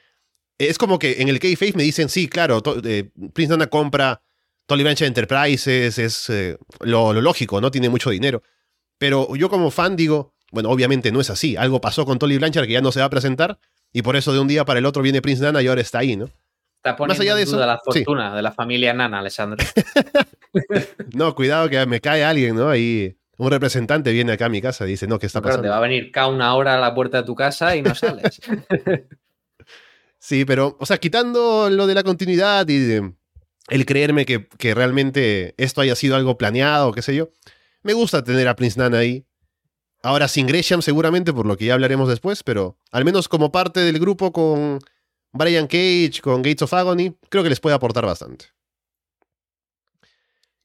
Es 0.57 0.79
como 0.79 1.01
que 1.01 1.21
en 1.21 1.29
el 1.29 1.41
K-Face 1.41 1.73
me 1.75 1.83
dicen, 1.83 2.09
sí, 2.09 2.29
claro, 2.29 2.63
eh, 2.85 3.11
Prince 3.33 3.51
Nana 3.51 3.67
compra 3.67 4.23
Tolly 4.67 4.85
Enterprises, 4.87 5.99
es 5.99 6.31
eh, 6.31 6.57
lo, 6.81 7.13
lógico, 7.13 7.61
¿no? 7.61 7.71
Tiene 7.71 7.89
mucho 7.89 8.11
dinero. 8.11 8.43
Pero 8.99 9.35
yo 9.37 9.51
como 9.51 9.71
fan 9.71 9.97
digo, 9.97 10.35
bueno, 10.53 10.71
obviamente 10.71 11.13
no 11.13 11.21
es 11.21 11.31
así. 11.31 11.57
Algo 11.57 11.81
pasó 11.81 12.05
con 12.07 12.19
Tolly 12.19 12.39
Blanchard 12.39 12.67
que 12.67 12.73
ya 12.73 12.81
no 12.81 12.93
se 12.93 13.01
va 13.01 13.07
a 13.07 13.11
presentar 13.11 13.59
y 13.93 14.03
por 14.03 14.17
eso 14.17 14.33
de 14.33 14.41
un 14.41 14.49
día 14.49 14.65
para 14.65 14.79
el 14.79 14.87
otro 14.87 15.03
viene 15.03 15.21
Prince 15.21 15.43
Nana 15.43 15.63
y 15.63 15.69
ahora 15.69 15.81
está 15.81 15.99
ahí, 15.99 16.17
¿no? 16.17 16.27
Está 16.77 16.97
poniendo 16.97 17.15
Más 17.15 17.21
allá 17.21 17.35
de 17.35 17.43
eso, 17.43 17.59
la 17.59 17.81
fortuna 17.83 18.35
de 18.35 18.43
la 18.43 18.53
familia 18.53 18.93
Nana, 18.93 19.19
Alessandro. 19.19 19.65
no, 21.15 21.35
cuidado 21.35 21.69
que 21.69 21.85
me 21.87 22.01
cae 22.01 22.25
alguien, 22.25 22.57
¿no? 22.57 22.69
Ahí 22.69 23.17
un 23.37 23.51
representante 23.51 24.13
viene 24.13 24.33
acá 24.33 24.47
a 24.47 24.49
mi 24.49 24.61
casa 24.61 24.87
y 24.87 24.91
dice, 24.91 25.07
no, 25.07 25.19
¿qué 25.19 25.27
está 25.27 25.41
pasando? 25.41 25.63
te 25.63 25.69
va 25.69 25.79
a 25.79 25.81
venir 25.81 26.13
cada 26.13 26.29
una 26.29 26.55
hora 26.55 26.75
a 26.75 26.79
la 26.79 26.95
puerta 26.95 27.19
de 27.19 27.25
tu 27.25 27.35
casa 27.35 27.75
y 27.75 27.83
no 27.83 27.95
sales. 27.95 28.41
sí, 30.19 30.45
pero, 30.45 30.77
o 30.79 30.87
sea, 30.87 30.99
quitando 30.99 31.69
lo 31.71 31.87
de 31.87 31.95
la 31.95 32.03
continuidad 32.03 32.69
y 32.69 33.01
el 33.69 33.87
creerme 33.87 34.27
que, 34.27 34.75
realmente 34.75 35.55
esto 35.57 35.81
haya 35.81 35.95
sido 35.95 36.17
algo 36.17 36.37
planeado, 36.37 36.93
qué 36.93 37.03
sé 37.03 37.15
yo, 37.15 37.31
me 37.83 37.93
gusta 37.93 38.25
tener 38.25 38.49
a 38.49 38.57
Prince 38.57 38.79
Nana 38.79 38.99
ahí. 38.99 39.27
Ahora 40.03 40.29
sin 40.29 40.47
Gresham 40.47 40.83
seguramente, 40.83 41.33
por 41.33 41.47
lo 41.47 41.57
que 41.57 41.67
ya 41.67 41.75
hablaremos 41.75 42.09
después, 42.09 42.43
pero 42.43 42.79
al 42.91 43.05
menos 43.05 43.29
como 43.29 43.53
parte 43.53 43.81
del 43.81 43.99
grupo 43.99 44.33
con 44.33 44.81
Brian 45.33 45.67
Cage, 45.67 46.21
con 46.23 46.43
Gates 46.43 46.63
of 46.63 46.75
Agony, 46.75 47.17
creo 47.31 47.43
que 47.43 47.49
les 47.49 47.61
puede 47.61 47.75
aportar 47.75 48.05
bastante. 48.05 48.47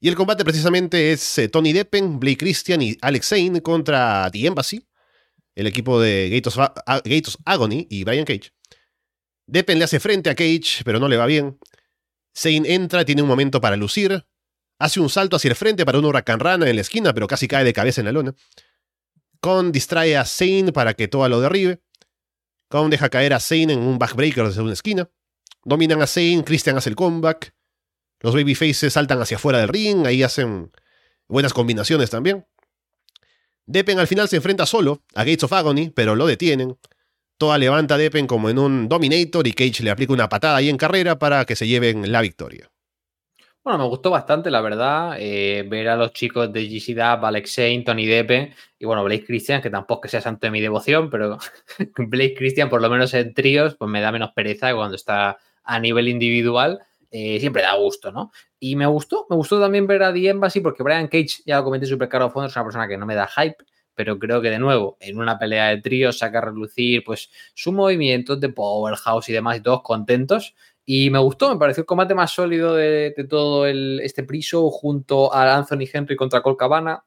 Y 0.02 0.08
el 0.08 0.16
combate 0.16 0.44
precisamente 0.46 1.12
es 1.12 1.38
eh, 1.38 1.50
Tony 1.50 1.74
Deppen, 1.74 2.20
Blake 2.20 2.38
Christian 2.38 2.82
y 2.82 2.98
Alex 3.02 3.30
Zane 3.30 3.62
contra 3.62 4.30
The 4.32 4.46
Embassy, 4.46 4.86
el 5.56 5.68
equipo 5.68 6.00
de 6.00 6.30
Gatos, 6.30 7.38
Agony 7.46 7.88
y 7.90 8.04
Brian 8.04 8.26
Cage. 8.26 8.54
Deppen 9.46 9.78
le 9.78 9.86
hace 9.86 10.00
frente 10.00 10.30
a 10.30 10.36
Cage, 10.36 10.84
pero 10.86 11.00
no 11.00 11.08
le 11.08 11.18
va 11.18 11.26
bien. 11.26 11.58
Zane 12.36 12.74
entra, 12.74 13.06
tiene 13.06 13.22
un 13.22 13.28
momento 13.28 13.62
para 13.62 13.76
lucir. 13.76 14.26
Hace 14.80 15.00
un 15.00 15.10
salto 15.10 15.36
hacia 15.36 15.50
el 15.50 15.56
frente 15.56 15.86
para 15.86 16.00
un 16.00 16.06
huracán 16.06 16.40
rana 16.40 16.70
en 16.70 16.76
la 16.76 16.82
esquina, 16.82 17.14
pero 17.14 17.28
casi 17.28 17.48
cae 17.48 17.64
de 17.64 17.74
cabeza 17.74 18.02
en 18.02 18.06
la 18.06 18.12
lona. 18.12 18.34
Con 19.42 19.72
distrae 19.72 20.18
a 20.18 20.26
Zane 20.26 20.72
para 20.72 20.94
que 20.94 21.08
Toa 21.08 21.30
lo 21.30 21.42
derribe. 21.42 21.82
Con 22.70 22.90
deja 22.90 23.10
caer 23.10 23.34
a 23.34 23.40
Zane 23.40 23.74
en 23.74 23.80
un 23.80 24.00
backbreaker 24.00 24.48
desde 24.48 24.62
una 24.62 24.74
esquina. 24.74 25.10
Dominan 25.64 26.02
a 26.02 26.08
Zane, 26.08 26.44
Christian 26.46 26.78
hace 26.78 26.90
el 26.90 26.96
comeback. 26.96 27.54
Los 28.22 28.34
babyfaces 28.36 28.94
saltan 28.94 29.22
hacia 29.22 29.38
afuera 29.38 29.60
del 29.60 29.70
ring, 29.70 30.06
ahí 30.06 30.24
hacen 30.24 30.72
buenas 31.28 31.54
combinaciones 31.54 32.10
también. 32.10 32.46
Deppen 33.66 34.00
al 34.00 34.08
final 34.08 34.28
se 34.28 34.36
enfrenta 34.36 34.66
solo 34.66 35.04
a 35.14 35.24
Gates 35.24 35.44
of 35.44 35.54
Agony, 35.54 35.90
pero 35.90 36.16
lo 36.16 36.26
detienen. 36.26 36.78
Toa 37.40 37.58
levanta 37.58 37.96
a 37.96 37.98
Deppen 37.98 38.28
como 38.28 38.50
en 38.50 38.60
un 38.60 38.90
Dominator 38.90 39.48
y 39.48 39.54
Cage 39.54 39.82
le 39.82 39.92
aplica 39.92 40.12
una 40.12 40.28
patada 40.28 40.58
ahí 40.58 40.68
en 40.68 40.76
carrera 40.76 41.18
para 41.18 41.46
que 41.46 41.56
se 41.56 41.68
lleven 41.68 42.12
la 42.12 42.20
victoria. 42.20 42.70
Bueno, 43.64 43.80
me 43.80 43.86
gustó 43.86 44.10
bastante, 44.12 44.52
la 44.52 44.60
verdad, 44.60 45.16
eh, 45.18 45.66
ver 45.66 45.88
a 45.88 45.96
los 45.96 46.12
chicos 46.12 46.52
de 46.52 46.68
GC 46.68 46.96
Dub, 46.96 47.26
Alex 47.26 47.52
Shane, 47.52 47.84
Tony 47.86 48.06
Deppen 48.08 48.54
y 48.78 48.86
bueno, 48.86 49.06
Blake 49.06 49.26
Christian, 49.26 49.62
que 49.62 49.70
tampoco 49.70 50.02
que 50.02 50.10
sea 50.10 50.20
santo 50.20 50.48
de 50.48 50.52
mi 50.52 50.60
devoción, 50.60 51.10
pero 51.10 51.38
Blake 51.98 52.36
Christian, 52.36 52.70
por 52.70 52.82
lo 52.82 52.90
menos 52.90 53.14
en 53.14 53.34
tríos, 53.34 53.76
pues 53.76 53.90
me 53.90 54.02
da 54.02 54.12
menos 54.12 54.32
pereza 54.34 54.76
cuando 54.76 54.98
está 54.98 55.38
a 55.64 55.80
nivel 55.80 56.10
individual. 56.10 56.82
Eh, 57.10 57.40
siempre 57.40 57.62
da 57.62 57.74
gusto, 57.76 58.12
¿no? 58.12 58.32
Y 58.60 58.76
me 58.76 58.86
gustó, 58.86 59.26
me 59.30 59.38
gustó 59.38 59.62
también 59.62 59.88
ver 59.88 60.04
a 60.04 60.14
The 60.14 60.28
Embassy 60.28 60.60
porque 60.60 60.84
Brian 60.84 61.08
Cage, 61.08 61.42
ya 61.46 61.58
lo 61.58 61.64
comenté 61.64 61.86
super 61.86 62.10
caro 62.10 62.30
fondo, 62.30 62.48
es 62.48 62.56
una 62.56 62.66
persona 62.66 62.88
que 62.88 62.98
no 62.98 63.06
me 63.06 63.16
da 63.16 63.28
hype, 63.28 63.64
pero 64.00 64.18
creo 64.18 64.40
que 64.40 64.50
de 64.50 64.60
nuevo, 64.60 64.96
en 65.02 65.20
una 65.20 65.38
pelea 65.38 65.68
de 65.68 65.82
tríos 65.82 66.20
saca 66.20 66.38
a 66.38 66.42
relucir 66.44 67.04
pues 67.04 67.30
su 67.54 67.74
movimiento 67.74 68.38
de 68.38 68.48
powerhouse 68.48 69.28
y 69.28 69.34
demás 69.34 69.58
y 69.58 69.62
todos 69.62 69.82
contentos. 69.82 70.56
Y 70.86 71.10
me 71.10 71.20
gustó, 71.20 71.50
me 71.54 71.60
pareció 71.60 71.82
el 71.82 71.86
combate 71.86 72.16
más 72.16 72.32
sólido 72.32 72.76
de, 72.76 73.14
todo 73.30 73.68
el, 73.68 74.00
este 74.02 74.24
pre-show 74.24 74.70
junto 74.70 75.34
a 75.34 75.54
Anthony 75.54 75.86
Henry 75.92 76.16
contra 76.16 76.42
Cole 76.42 76.56
Cabana. 76.56 77.04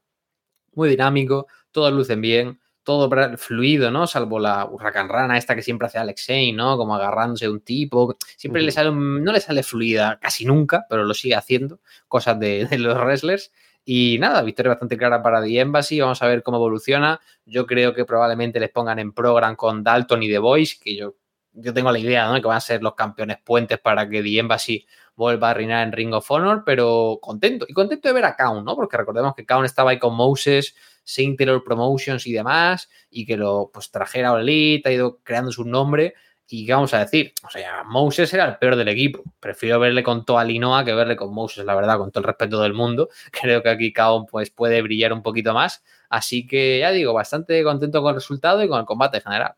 Muy 0.75 0.91
dinámico, 0.91 1.47
todos 1.71 1.91
lucen 1.95 2.21
bien 2.21 2.61
todo 2.83 3.09
fluido, 3.39 3.91
¿no? 3.91 4.07
Salvo 4.07 4.39
la 4.39 4.67
huracán 4.67 5.09
rana 5.09 5.39
esta 5.39 5.55
que 5.55 5.63
siempre 5.63 5.87
hace 5.87 5.99
Alex 5.99 6.27
Shane, 6.27 6.53
¿no? 6.53 6.77
Como 6.77 6.95
agarrándose 6.95 7.47
a 7.47 7.51
un 7.51 7.61
tipo. 7.61 8.19
Siempre 8.37 8.61
le 8.61 8.71
sale, 8.71 8.91
no 8.91 9.33
le 9.33 9.41
sale 9.41 9.63
fluida 9.63 10.19
casi 10.21 10.45
nunca, 10.45 10.85
pero 10.91 11.05
lo 11.05 11.15
sigue 11.15 11.37
haciendo. 11.37 11.81
Cosas 12.09 12.39
de, 12.39 12.69
los 12.79 12.99
wrestlers. 12.99 13.51
Y 13.85 14.19
nada, 14.21 14.43
victoria 14.43 14.71
bastante 14.71 14.97
clara 14.97 15.23
para 15.23 15.43
The 15.43 15.61
Embassy. 15.61 16.01
Vamos 16.01 16.23
a 16.23 16.27
ver 16.29 16.43
cómo 16.43 16.59
evoluciona. 16.59 17.21
Yo 17.45 17.67
creo 17.67 17.95
que 17.95 18.05
probablemente 18.05 18.61
les 18.61 18.71
pongan 18.71 18.99
en 18.99 19.13
program 19.13 19.57
con 19.57 19.83
Dalton 19.83 20.23
y 20.23 20.29
The 20.29 20.39
Voice, 20.39 20.77
que 20.81 20.97
yo, 20.97 21.17
yo 21.53 21.75
tengo 21.75 21.91
la 21.91 21.99
idea, 21.99 22.29
¿no? 22.29 22.41
Que 22.41 22.47
van 22.47 22.57
a 22.57 22.61
ser 22.61 22.83
los 22.83 22.95
campeones 22.95 23.39
puentes 23.45 23.79
para 23.79 24.09
que 24.09 24.23
The 24.23 24.39
Embassy 24.39 24.87
vuelva 25.17 25.51
a 25.51 25.55
reinar 25.55 25.87
en 25.87 25.93
Ring 25.93 26.15
of 26.15 26.31
Honor, 26.31 26.63
pero 26.65 27.19
contento. 27.21 27.67
Y 27.69 27.73
contento 27.73 28.09
de 28.09 28.15
ver 28.15 28.25
a 28.25 28.37
Kaun, 28.37 28.65
¿no? 28.65 28.77
Porque 28.77 28.97
recordemos 28.97 29.35
que 29.35 29.45
Kaun 29.45 29.65
estaba 29.65 29.91
ahí 29.91 29.99
con 29.99 30.15
Moses 30.15 30.75
Saint 31.05 31.37
Taylor 31.37 31.63
Promotions 31.65 32.27
y 32.27 32.33
demás, 32.33 32.89
y 33.11 33.27
que 33.27 33.37
lo 33.37 33.71
pues 33.73 33.91
trajera 33.91 34.31
a 34.31 34.41
Elite, 34.41 34.89
ha 34.89 34.93
ido 34.93 35.19
creando 35.23 35.53
su 35.53 35.65
nombre. 35.65 36.15
Y 36.53 36.67
qué 36.67 36.75
vamos 36.75 36.93
a 36.93 36.99
decir, 36.99 37.33
o 37.47 37.49
sea, 37.49 37.83
Moses 37.83 38.31
era 38.35 38.45
el 38.45 38.59
peor 38.59 38.77
del 38.77 38.89
equipo. 38.89 39.23
Prefiero 39.41 39.81
verle 39.81 40.03
con 40.03 40.27
toda 40.27 40.45
Linoa 40.45 40.85
que 40.85 40.93
verle 40.93 41.17
con 41.17 41.33
Moses, 41.33 41.65
la 41.65 41.75
verdad, 41.75 41.97
con 41.97 42.13
todo 42.13 42.21
el 42.21 42.27
respeto 42.27 42.61
del 42.61 42.75
mundo. 42.75 43.09
Creo 43.33 43.63
que 43.63 43.71
aquí 43.71 43.91
Kaon 43.91 44.27
pues, 44.27 44.51
puede 44.51 44.83
brillar 44.83 45.15
un 45.15 45.23
poquito 45.23 45.55
más. 45.55 45.83
Así 46.11 46.47
que 46.47 46.81
ya 46.81 46.91
digo, 46.91 47.15
bastante 47.15 47.65
contento 47.65 48.03
con 48.03 48.11
el 48.11 48.17
resultado 48.17 48.63
y 48.63 48.69
con 48.69 48.79
el 48.81 48.85
combate 48.85 49.17
en 49.17 49.23
general. 49.23 49.55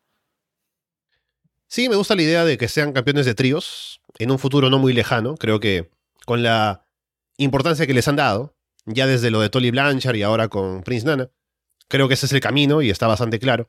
Sí, 1.67 1.89
me 1.89 1.97
gusta 1.97 2.15
la 2.15 2.23
idea 2.23 2.45
de 2.45 2.57
que 2.57 2.69
sean 2.69 2.93
campeones 2.93 3.27
de 3.27 3.35
tríos 3.35 4.01
en 4.21 4.31
un 4.31 4.39
futuro 4.39 4.71
no 4.71 4.79
muy 4.79 4.93
lejano. 4.93 5.35
Creo 5.35 5.59
que 5.59 5.91
con 6.27 6.45
la 6.45 6.87
importancia 7.39 7.89
que 7.89 7.95
les 7.95 8.07
han 8.07 8.15
dado, 8.15 8.55
ya 8.87 9.09
desde 9.09 9.33
lo 9.33 9.41
de 9.41 9.51
Tolly 9.51 9.73
Blanchard 9.73 10.15
y 10.15 10.23
ahora 10.23 10.47
con 10.47 10.85
Prince 10.85 11.05
Nana. 11.05 11.29
Creo 11.89 12.07
que 12.07 12.15
ese 12.15 12.27
es 12.27 12.33
el 12.33 12.41
camino 12.41 12.83
y 12.83 12.91
está 12.91 13.09
bastante 13.09 13.41
claro. 13.41 13.69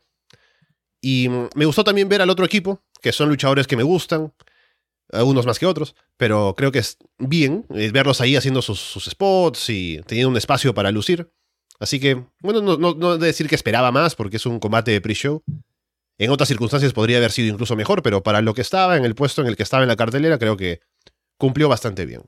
Y 1.02 1.30
mm, 1.30 1.50
me 1.54 1.66
gustó 1.66 1.84
también 1.84 2.10
ver 2.10 2.24
al 2.24 2.32
otro 2.32 2.46
equipo, 2.46 2.82
que 3.06 3.12
son 3.12 3.30
luchadores 3.30 3.68
que 3.68 3.78
me 3.78 3.84
gustan, 3.84 4.34
unos 5.14 5.46
más 5.46 5.60
que 5.60 5.68
otros, 5.68 5.96
pero 6.18 6.56
creo 6.58 6.72
que 6.72 6.80
es 6.80 6.98
bien 7.20 7.64
eh, 7.70 7.92
verlos 7.92 8.20
ahí 8.20 8.36
haciendo 8.36 8.64
sus, 8.64 8.80
spots 9.08 9.70
y 9.70 10.02
teniendo 10.08 10.32
un 10.32 10.38
espacio 10.38 10.74
para 10.74 10.90
lucir. 10.90 11.32
Así 11.80 12.00
que, 12.00 12.26
bueno, 12.40 12.62
no, 12.64 12.78
no, 12.78 12.96
no 12.96 13.20
decir 13.20 13.48
que 13.48 13.54
esperaba 13.54 13.92
más 13.92 14.16
porque 14.16 14.38
es 14.38 14.46
un 14.48 14.60
combate 14.60 14.90
de 14.90 15.02
pre-show. 15.02 15.44
En 16.18 16.32
otras 16.32 16.50
circunstancias 16.50 16.94
podría 16.94 17.18
haber 17.18 17.32
sido 17.32 17.54
incluso 17.54 17.76
mejor, 17.76 18.02
pero 18.02 18.24
para 18.24 18.42
lo 18.42 18.56
que 18.56 18.62
estaba, 18.62 18.98
en 18.98 19.06
el 19.06 19.14
puesto 19.14 19.44
en 19.44 19.50
el 19.50 19.56
que 19.56 19.62
estaba 19.62 19.84
en 19.84 19.90
la 19.90 19.96
cartelera, 19.96 20.40
creo 20.40 20.58
que 20.58 20.80
cumplió 21.38 21.70
bastante 21.70 22.08
bien. 22.08 22.24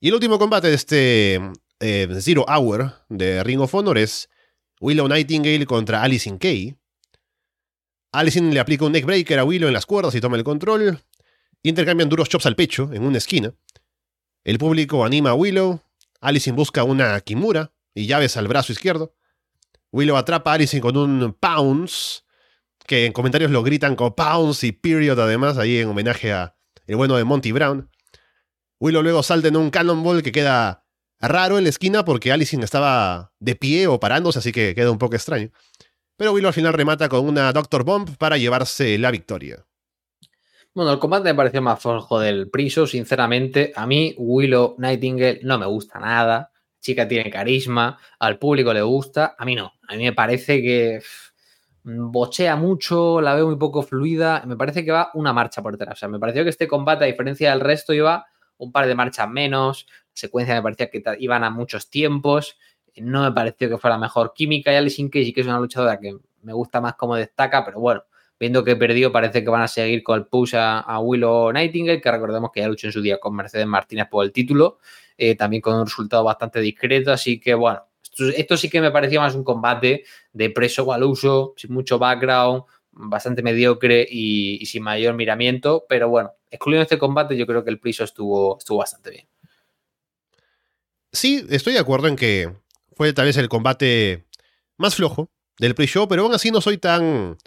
Y 0.00 0.08
el 0.08 0.14
último 0.14 0.38
combate 0.38 0.68
de 0.68 0.74
este 0.74 1.40
eh, 1.80 2.08
Zero 2.20 2.44
Hour 2.46 2.92
de 3.08 3.42
Ring 3.42 3.60
of 3.60 3.74
Honor 3.74 3.96
es 3.96 4.28
Willow 4.82 5.08
Nightingale 5.08 5.64
contra 5.64 6.02
Alison 6.02 6.36
Kay. 6.36 6.76
Alison 8.12 8.52
le 8.52 8.60
aplica 8.60 8.84
un 8.84 8.92
neckbreaker 8.92 9.38
a 9.38 9.44
Willow 9.44 9.68
en 9.68 9.74
las 9.74 9.86
cuerdas 9.86 10.14
y 10.14 10.20
toma 10.20 10.36
el 10.36 10.44
control. 10.44 11.00
Intercambian 11.62 12.08
duros 12.08 12.28
chops 12.28 12.46
al 12.46 12.56
pecho 12.56 12.90
en 12.92 13.04
una 13.04 13.18
esquina. 13.18 13.52
El 14.44 14.58
público 14.58 15.04
anima 15.04 15.30
a 15.30 15.34
Willow. 15.34 15.80
Alison 16.20 16.56
busca 16.56 16.84
una 16.84 17.20
Kimura 17.20 17.72
y 17.94 18.06
llaves 18.06 18.36
al 18.36 18.48
brazo 18.48 18.72
izquierdo. 18.72 19.14
Willow 19.92 20.16
atrapa 20.16 20.52
a 20.52 20.54
Alison 20.54 20.80
con 20.80 20.96
un 20.96 21.34
Pounce, 21.38 22.22
que 22.86 23.06
en 23.06 23.12
comentarios 23.12 23.50
lo 23.50 23.62
gritan 23.62 23.94
con 23.94 24.14
Pounce 24.14 24.66
y 24.66 24.72
Period 24.72 25.18
además, 25.18 25.58
ahí 25.58 25.78
en 25.78 25.88
homenaje 25.88 26.32
a 26.32 26.56
el 26.86 26.96
bueno 26.96 27.16
de 27.16 27.24
Monty 27.24 27.52
Brown. 27.52 27.90
Willow 28.80 29.02
luego 29.02 29.22
salta 29.22 29.48
en 29.48 29.56
un 29.56 29.70
cannonball 29.70 30.22
que 30.22 30.32
queda 30.32 30.86
raro 31.20 31.58
en 31.58 31.64
la 31.64 31.70
esquina 31.70 32.04
porque 32.04 32.32
Allison 32.32 32.62
estaba 32.62 33.32
de 33.38 33.54
pie 33.56 33.86
o 33.86 34.00
parándose, 34.00 34.38
así 34.38 34.52
que 34.52 34.74
queda 34.74 34.90
un 34.90 34.98
poco 34.98 35.16
extraño. 35.16 35.50
Pero 36.18 36.32
Willow 36.32 36.48
al 36.48 36.54
final 36.54 36.74
remata 36.74 37.08
con 37.08 37.28
una 37.28 37.52
Doctor 37.52 37.84
Bomb 37.84 38.16
para 38.16 38.36
llevarse 38.36 38.98
la 38.98 39.12
victoria. 39.12 39.64
Bueno, 40.74 40.92
el 40.92 40.98
combate 40.98 41.28
me 41.28 41.34
pareció 41.36 41.62
más 41.62 41.80
flojo 41.80 42.18
del 42.18 42.50
Priso, 42.50 42.88
sinceramente. 42.88 43.72
A 43.76 43.86
mí, 43.86 44.16
Willow 44.18 44.74
Nightingale 44.78 45.38
no 45.44 45.58
me 45.58 45.66
gusta 45.66 46.00
nada. 46.00 46.50
Chica 46.80 47.06
tiene 47.06 47.30
carisma, 47.30 48.00
al 48.18 48.36
público 48.36 48.74
le 48.74 48.82
gusta, 48.82 49.36
a 49.38 49.44
mí 49.44 49.54
no. 49.54 49.74
A 49.88 49.94
mí 49.94 50.02
me 50.02 50.12
parece 50.12 50.60
que 50.60 51.00
bochea 51.84 52.56
mucho, 52.56 53.20
la 53.20 53.36
veo 53.36 53.46
muy 53.46 53.56
poco 53.56 53.82
fluida. 53.82 54.42
Me 54.44 54.56
parece 54.56 54.84
que 54.84 54.90
va 54.90 55.12
una 55.14 55.32
marcha 55.32 55.62
por 55.62 55.78
detrás. 55.78 55.98
O 55.98 56.00
sea, 56.00 56.08
me 56.08 56.18
pareció 56.18 56.42
que 56.42 56.50
este 56.50 56.66
combate, 56.66 57.04
a 57.04 57.06
diferencia 57.06 57.50
del 57.50 57.60
resto, 57.60 57.94
iba 57.94 58.26
un 58.56 58.72
par 58.72 58.88
de 58.88 58.96
marchas 58.96 59.30
menos. 59.30 59.86
La 59.88 59.94
secuencia 60.14 60.56
me 60.56 60.62
parecía 60.62 60.90
que 60.90 61.00
iban 61.20 61.44
a 61.44 61.50
muchos 61.50 61.88
tiempos. 61.90 62.58
No 63.00 63.22
me 63.22 63.32
pareció 63.32 63.68
que 63.68 63.78
fuera 63.78 63.98
mejor 63.98 64.32
química. 64.34 64.72
Y 64.72 64.76
Alison 64.76 65.08
Cage, 65.08 65.32
que 65.32 65.40
es 65.40 65.46
una 65.46 65.58
luchadora 65.58 65.98
que 65.98 66.16
me 66.42 66.52
gusta 66.52 66.80
más 66.80 66.94
como 66.94 67.16
destaca, 67.16 67.64
pero 67.64 67.80
bueno, 67.80 68.04
viendo 68.38 68.64
que 68.64 68.76
perdió, 68.76 69.12
parece 69.12 69.42
que 69.42 69.50
van 69.50 69.62
a 69.62 69.68
seguir 69.68 70.02
con 70.02 70.18
el 70.18 70.26
push 70.26 70.54
a, 70.56 70.98
Willow 71.00 71.52
Nightingale, 71.52 72.00
que 72.00 72.10
recordemos 72.10 72.50
que 72.52 72.60
ya 72.60 72.68
luchó 72.68 72.86
en 72.86 72.92
su 72.92 73.02
día 73.02 73.18
con 73.18 73.34
Mercedes 73.34 73.66
Martínez 73.66 74.08
por 74.08 74.24
el 74.24 74.32
título, 74.32 74.78
eh, 75.16 75.34
también 75.34 75.60
con 75.60 75.74
un 75.74 75.86
resultado 75.86 76.24
bastante 76.24 76.60
discreto. 76.60 77.12
Así 77.12 77.40
que 77.40 77.54
bueno, 77.54 77.82
esto, 78.34 78.56
sí 78.56 78.68
que 78.68 78.80
me 78.80 78.90
parecía 78.90 79.20
más 79.20 79.34
un 79.34 79.44
combate 79.44 80.04
de 80.32 80.50
preso 80.50 80.92
al 80.92 81.04
uso, 81.04 81.54
sin 81.56 81.72
mucho 81.72 81.98
background, 81.98 82.62
bastante 82.92 83.42
mediocre 83.42 84.06
y, 84.08 84.64
sin 84.66 84.82
mayor 84.82 85.14
miramiento, 85.14 85.84
pero 85.88 86.08
bueno, 86.08 86.32
excluyendo 86.50 86.82
este 86.82 86.98
combate, 86.98 87.36
yo 87.36 87.46
creo 87.46 87.64
que 87.64 87.70
el 87.70 87.78
preso 87.78 88.04
estuvo, 88.04 88.58
estuvo 88.58 88.78
bastante 88.78 89.10
bien. 89.10 89.26
Sí, 91.12 91.46
estoy 91.48 91.74
de 91.74 91.78
acuerdo 91.78 92.08
en 92.08 92.16
que 92.16 92.52
fue 92.98 93.12
tal 93.12 93.26
vez 93.26 93.36
el 93.36 93.48
combate 93.48 94.26
más 94.76 94.96
flojo 94.96 95.30
del 95.60 95.76
pre-show, 95.76 96.08
pero 96.08 96.22
aún 96.22 96.34
así 96.34 96.50
no 96.50 96.60
soy 96.60 96.78
tan 96.78 97.38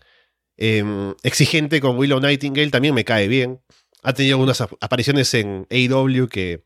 em, 0.56 1.14
exigente 1.24 1.82
con 1.82 1.98
Willow 1.98 2.22
Nightingale, 2.22 2.72
también 2.72 2.96
me 2.96 3.04
cae 3.04 3.28
bien. 3.28 3.62
Ha 4.02 4.14
tenido 4.14 4.36
algunas 4.36 4.62
apariciones 4.62 5.34
en 5.34 5.68
AEW 5.70 6.30
que 6.30 6.64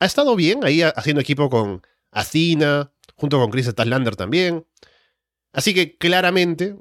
ha 0.00 0.06
estado 0.06 0.34
bien 0.34 0.64
ahí 0.64 0.82
haciendo 0.82 1.20
equipo 1.20 1.48
con 1.48 1.82
Athena, 2.10 2.92
junto 3.14 3.38
con 3.38 3.48
Chris 3.50 3.66
Statlander 3.66 4.16
también. 4.16 4.66
Así 5.52 5.72
que 5.72 5.96
claramente 5.96 6.76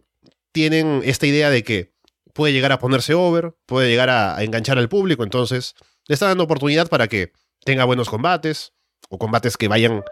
tienen 0.52 1.04
esta 1.06 1.28
idea 1.28 1.52
de 1.52 1.64
que 1.64 1.94
puede 2.34 2.54
llegar 2.54 2.72
a 2.72 2.80
ponerse 2.80 3.14
over, 3.14 3.56
puede 3.68 3.88
llegar 3.88 4.10
a, 4.10 4.44
enganchar 4.44 4.80
al 4.80 4.90
público, 4.90 5.24
entonces 5.24 5.76
le 6.08 6.14
está 6.16 6.28
dando 6.28 6.46
oportunidad 6.46 6.90
para 6.90 7.08
que 7.08 7.34
tenga 7.64 7.86
buenos 7.86 8.10
combates, 8.10 8.74
o 9.10 9.20
combates 9.20 9.58
que 9.58 9.68
vayan 9.68 10.04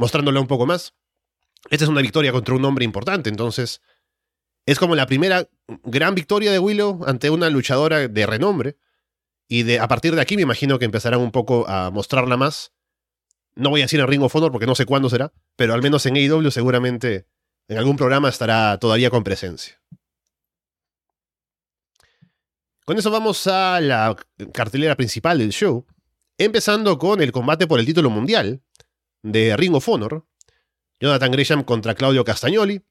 mostrándole 0.00 0.40
un 0.40 0.46
poco 0.46 0.64
más. 0.64 0.94
Esta 1.68 1.84
es 1.84 1.90
una 1.90 2.00
victoria 2.00 2.32
contra 2.32 2.54
un 2.54 2.64
hombre 2.64 2.86
importante, 2.86 3.28
entonces 3.28 3.82
es 4.64 4.78
como 4.78 4.96
la 4.96 5.06
primera 5.06 5.46
gran 5.84 6.14
victoria 6.14 6.50
de 6.50 6.58
Willow 6.58 7.04
ante 7.06 7.28
una 7.28 7.50
luchadora 7.50 8.08
de 8.08 8.26
renombre. 8.26 8.78
Y 9.46 9.64
de, 9.64 9.78
a 9.78 9.88
partir 9.88 10.14
de 10.14 10.22
aquí 10.22 10.36
me 10.36 10.42
imagino 10.42 10.78
que 10.78 10.86
empezarán 10.86 11.20
un 11.20 11.32
poco 11.32 11.68
a 11.68 11.90
mostrarla 11.90 12.38
más. 12.38 12.72
No 13.54 13.68
voy 13.68 13.82
a 13.82 13.84
decir 13.84 14.00
en 14.00 14.06
Ring 14.06 14.22
of 14.22 14.34
Honor 14.34 14.50
porque 14.50 14.66
no 14.66 14.74
sé 14.74 14.86
cuándo 14.86 15.10
será, 15.10 15.32
pero 15.56 15.74
al 15.74 15.82
menos 15.82 16.06
en 16.06 16.16
AEW 16.16 16.50
seguramente 16.50 17.26
en 17.68 17.76
algún 17.76 17.96
programa 17.96 18.30
estará 18.30 18.78
todavía 18.78 19.10
con 19.10 19.22
presencia. 19.22 19.82
Con 22.86 22.96
eso 22.96 23.10
vamos 23.10 23.46
a 23.48 23.80
la 23.80 24.16
cartelera 24.54 24.96
principal 24.96 25.38
del 25.38 25.50
show, 25.50 25.84
empezando 26.38 26.96
con 26.98 27.20
el 27.20 27.32
combate 27.32 27.66
por 27.66 27.80
el 27.80 27.86
título 27.86 28.08
mundial 28.08 28.62
de 29.22 29.56
Ring 29.56 29.74
of 29.74 29.88
Honor, 29.88 30.26
Jonathan 31.00 31.30
Gresham 31.30 31.64
contra 31.64 31.94
Claudio 31.94 32.24
Castagnoli. 32.24 32.82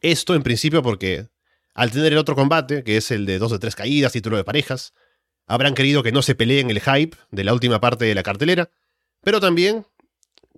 Esto 0.00 0.34
en 0.34 0.42
principio 0.42 0.82
porque 0.82 1.28
al 1.74 1.90
tener 1.90 2.12
el 2.12 2.18
otro 2.18 2.34
combate, 2.34 2.84
que 2.84 2.96
es 2.96 3.10
el 3.10 3.26
de 3.26 3.38
dos 3.38 3.52
de 3.52 3.58
tres 3.58 3.76
caídas, 3.76 4.12
título 4.12 4.36
de 4.36 4.44
parejas, 4.44 4.94
habrán 5.46 5.74
querido 5.74 6.02
que 6.02 6.12
no 6.12 6.22
se 6.22 6.34
peleen 6.34 6.70
el 6.70 6.80
hype 6.80 7.16
de 7.30 7.44
la 7.44 7.52
última 7.52 7.80
parte 7.80 8.04
de 8.04 8.14
la 8.14 8.22
cartelera, 8.22 8.70
pero 9.22 9.40
también 9.40 9.86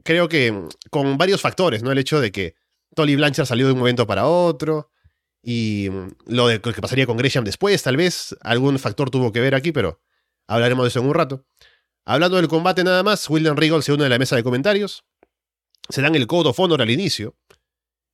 creo 0.03 0.29
que 0.29 0.69
con 0.91 1.19
varios 1.19 1.41
factores, 1.41 1.83
¿no? 1.83 1.93
El 1.93 1.99
hecho 1.99 2.21
de 2.21 2.33
que 2.33 2.55
Tolly 2.95 3.17
Blanchard 3.17 3.47
salió 3.47 3.67
de 3.67 3.73
un 3.73 3.79
momento 3.79 4.07
para 4.07 4.27
otro, 4.27 4.91
y 5.43 5.89
lo, 6.27 6.49
de, 6.49 6.61
que 6.61 6.73
pasaría 6.81 7.07
con 7.07 7.17
Gresham 7.17 7.45
después, 7.45 7.83
tal 7.83 7.97
vez, 7.97 8.37
algún 8.43 8.79
factor 8.79 9.11
tuvo 9.11 9.33
que 9.33 9.41
ver 9.41 9.55
aquí, 9.55 9.73
pero 9.73 10.01
hablaremos 10.47 10.85
de 10.85 10.89
eso 10.89 11.01
en 11.01 11.07
un 11.07 11.15
rato. 11.15 11.45
Hablando 12.05 12.37
del 12.37 12.49
combate 12.49 12.85
nada 12.85 13.03
más, 13.03 13.29
William 13.31 13.57
Regal 13.57 13.83
se 13.83 13.93
une 13.93 14.05
a 14.05 14.09
la 14.09 14.19
mesa 14.19 14.37
de 14.37 14.43
comentarios, 14.43 15.05
se 15.89 16.03
dan 16.03 16.15
el 16.15 16.27
Code 16.27 16.51
of 16.51 16.59
Honor 16.59 16.83
al 16.83 16.91
inicio, 16.91 17.37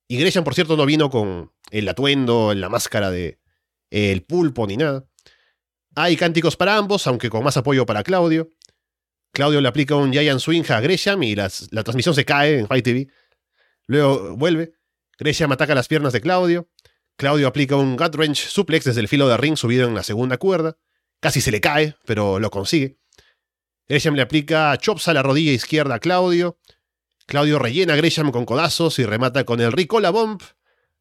y 0.07 0.17
Gresham, 0.17 0.43
por 0.43 0.55
cierto, 0.55 0.77
no 0.77 0.85
vino 0.85 1.09
con 1.09 1.51
el 1.69 1.89
atuendo, 1.89 2.53
la 2.53 2.69
máscara 2.69 3.11
de 3.11 3.39
el 3.89 4.23
pulpo 4.23 4.65
ni 4.65 4.77
nada. 4.77 5.05
Hay 5.95 6.15
cánticos 6.15 6.55
para 6.55 6.77
ambos, 6.77 7.07
aunque 7.07 7.29
con 7.29 7.43
más 7.43 7.57
apoyo 7.57 7.85
para 7.85 8.03
Claudio. 8.03 8.49
Claudio 9.33 9.59
le 9.59 9.67
aplica 9.67 9.95
un 9.95 10.13
Giant 10.13 10.39
Swing 10.39 10.63
a 10.69 10.79
Gresham 10.79 11.23
y 11.23 11.35
la 11.35 11.49
transmisión 11.83 12.15
se 12.15 12.23
cae 12.23 12.59
en 12.59 12.67
Fight 12.67 12.85
TV. 12.85 13.07
Luego 13.87 14.35
vuelve. 14.37 14.73
Gresham 15.17 15.51
ataca 15.51 15.75
las 15.75 15.87
piernas 15.87 16.13
de 16.13 16.21
Claudio. 16.21 16.69
Claudio 17.17 17.47
aplica 17.47 17.75
un 17.75 17.97
gut 17.97 18.15
wrench 18.15 18.47
suplex 18.47 18.85
desde 18.85 19.01
el 19.01 19.07
filo 19.07 19.27
de 19.27 19.37
ring 19.37 19.57
subido 19.57 19.87
en 19.87 19.95
la 19.95 20.03
segunda 20.03 20.37
cuerda. 20.37 20.77
Casi 21.19 21.41
se 21.41 21.51
le 21.51 21.59
cae, 21.59 21.95
pero 22.05 22.39
lo 22.39 22.49
consigue. 22.49 22.97
Gresham 23.89 24.15
le 24.15 24.21
aplica 24.21 24.75
chops 24.77 25.07
a 25.07 25.13
la 25.13 25.23
rodilla 25.23 25.53
izquierda 25.53 25.95
a 25.95 25.99
Claudio. 25.99 26.57
Claudio 27.25 27.57
rellena 27.57 27.93
a 27.93 27.95
Gresham 27.95 28.31
con 28.31 28.45
codazos 28.45 28.99
y 28.99 29.05
remata 29.05 29.45
con 29.45 29.61
el 29.61 29.71
Ricola 29.71 30.09
Bomb 30.09 30.41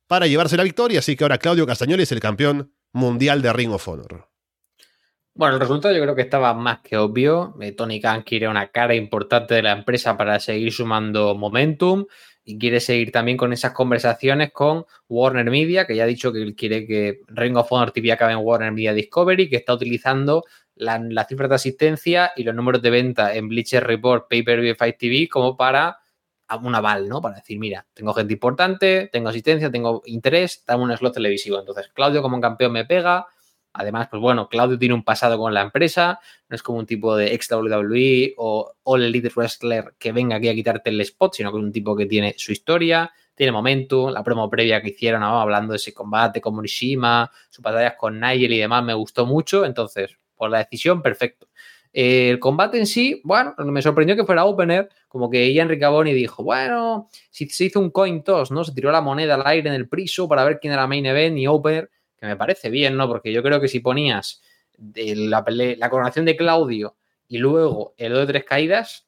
para 0.07 0.29
llevarse 0.29 0.57
la 0.57 0.63
victoria, 0.63 1.01
así 1.01 1.17
que 1.17 1.25
ahora 1.25 1.39
Claudio 1.39 1.67
Castañoli 1.67 2.05
es 2.05 2.13
el 2.13 2.21
campeón 2.21 2.73
mundial 2.93 3.43
de 3.43 3.53
Ring 3.53 3.73
of 3.73 3.89
Honor. 3.89 4.29
Bueno, 5.35 5.55
el 5.55 5.61
resultado 5.61 5.95
yo 5.95 6.03
creo 6.03 6.15
que 6.15 6.23
estaba 6.23 6.55
más 6.55 6.81
que 6.81 6.97
obvio. 6.97 7.57
Eh, 7.61 7.73
Tony 7.73 8.01
Khan 8.01 8.23
quiere 8.23 8.49
una 8.49 8.69
cara 8.69 8.95
importante 8.95 9.55
de 9.55 9.63
la 9.63 9.73
empresa 9.73 10.17
para 10.17 10.39
seguir 10.39 10.73
sumando 10.73 11.35
momentum 11.35 12.07
y 12.45 12.57
quiere 12.59 12.79
seguir 12.79 13.11
también 13.11 13.37
con 13.37 13.53
esas 13.53 13.73
conversaciones 13.73 14.53
con 14.53 14.87
Warner 15.09 15.51
Media, 15.51 15.87
que 15.87 15.97
ya 15.97 16.05
ha 16.05 16.07
dicho 16.07 16.33
que 16.33 16.55
quiere 16.55 16.87
que 16.87 17.21
Ring 17.27 17.57
of 17.57 17.71
Honor 17.71 17.91
TV 17.91 18.13
acabe 18.13 18.33
en 18.33 18.39
Warner 18.39 18.73
Media 18.73 18.95
Discovery, 18.95 19.51
que 19.51 19.57
está 19.57 19.75
utilizando 19.75 20.45
las 20.77 21.01
la 21.03 21.25
cifras 21.25 21.49
de 21.49 21.57
asistencia 21.57 22.33
y 22.37 22.45
los 22.45 22.55
números 22.55 22.81
de 22.83 22.91
venta 22.91 23.35
en 23.35 23.49
Bleacher 23.49 23.85
Report, 23.85 24.29
Pay-Per-View 24.29 24.77
Fight 24.77 24.97
TV 24.99 25.29
como 25.29 25.57
para 25.57 25.99
un 26.63 26.75
aval, 26.75 27.09
¿no? 27.09 27.21
Para 27.21 27.37
decir, 27.37 27.59
mira, 27.59 27.87
tengo 27.93 28.15
gente 28.15 28.33
importante, 28.35 29.09
tengo 29.13 29.31
asistencia, 29.31 29.71
tengo 29.71 30.03
interés, 30.07 30.63
dame 30.67 30.85
un 30.85 30.97
slot 30.97 31.15
televisivo. 31.15 31.59
Entonces, 31.59 31.89
Claudio 31.93 32.23
como 32.23 32.41
campeón 32.41 32.73
me 32.73 32.85
pega, 32.85 33.27
Además, 33.79 34.09
pues 34.11 34.23
bueno, 34.23 34.49
Claudio 34.49 34.79
tiene 34.79 34.95
un 34.95 35.05
pasado 35.05 35.37
con 35.37 35.53
la 35.53 35.61
empresa, 35.61 36.19
no 36.49 36.57
es 36.57 36.63
como 36.63 36.79
un 36.79 36.87
tipo 36.87 37.15
de 37.15 37.35
ex 37.35 37.51
WWE 37.51 38.33
o 38.39 38.73
All 38.85 39.03
Elite 39.03 39.31
Wrestler 39.37 39.95
que 39.99 40.13
venga 40.13 40.37
aquí 40.37 40.49
a 40.49 40.55
quitarte 40.55 40.89
el 40.89 41.01
spot, 41.03 41.35
sino 41.35 41.53
que 41.53 41.59
es 41.59 41.65
un 41.65 41.73
tipo 41.73 41.95
que 41.95 42.07
tiene 42.07 42.35
su 42.39 42.53
historia, 42.53 43.13
tiene 43.35 43.53
momento, 43.53 44.11
la 44.11 44.25
promo 44.25 44.49
previa 44.49 44.81
que 44.81 44.89
hicieron 44.89 45.23
hablando 45.23 45.73
de 45.73 45.77
ese 45.77 45.93
combate 45.93 46.41
con 46.41 46.55
Morishima, 46.55 47.31
sus 47.51 47.63
batallas 47.63 47.97
con 47.99 48.19
Nigel 48.19 48.55
y 48.55 48.59
demás 48.59 48.83
me 48.83 48.95
gustó 48.95 49.27
mucho, 49.27 49.67
entonces, 49.67 50.17
por 50.37 50.51
la 50.51 50.59
decisión, 50.59 51.03
perfecto. 51.03 51.49
el 51.93 52.39
combate 52.39 52.79
en 52.79 52.87
sí, 52.87 53.21
bueno, 53.25 53.55
me 53.59 53.83
sorprendió 53.83 54.17
que 54.17 54.25
fuera 54.25 54.45
opener, 54.45 54.89
como 55.09 55.31
que 55.31 55.53
Ian 55.53 55.69
Riccaboni 55.69 56.13
dijo, 56.13 56.43
bueno, 56.43 57.09
si 57.31 57.49
se 57.49 57.65
hizo 57.65 57.81
un 57.81 57.91
coin 57.91 58.23
toss, 58.23 58.51
¿no? 58.51 58.65
Se 58.65 58.73
tiró 58.73 58.91
la 58.93 59.01
moneda 59.01 59.35
al 59.35 59.47
aire 59.47 59.69
en 59.69 59.75
el 59.75 59.89
priso 59.89 60.29
para 60.29 60.45
ver 60.45 60.59
quién 60.61 60.73
era 60.73 60.87
main 60.87 61.07
event 61.07 61.39
y 61.39 61.47
opener 61.47 61.91
que 62.19 62.27
me 62.27 62.37
parece 62.37 62.71
bien, 62.71 62.97
¿no? 62.97 63.09
Porque 63.09 63.33
yo 63.33 63.43
creo 63.43 63.61
que 63.61 63.69
si 63.69 63.81
ponías 63.81 64.43
la, 64.95 65.45
la 65.47 65.91
coronación 65.91 66.25
de 66.25 66.37
Claudio 66.37 66.97
y 67.29 67.39
luego 67.39 67.95
el 67.97 68.15
de 68.15 68.27
tres 68.27 68.45
caídas, 68.45 69.07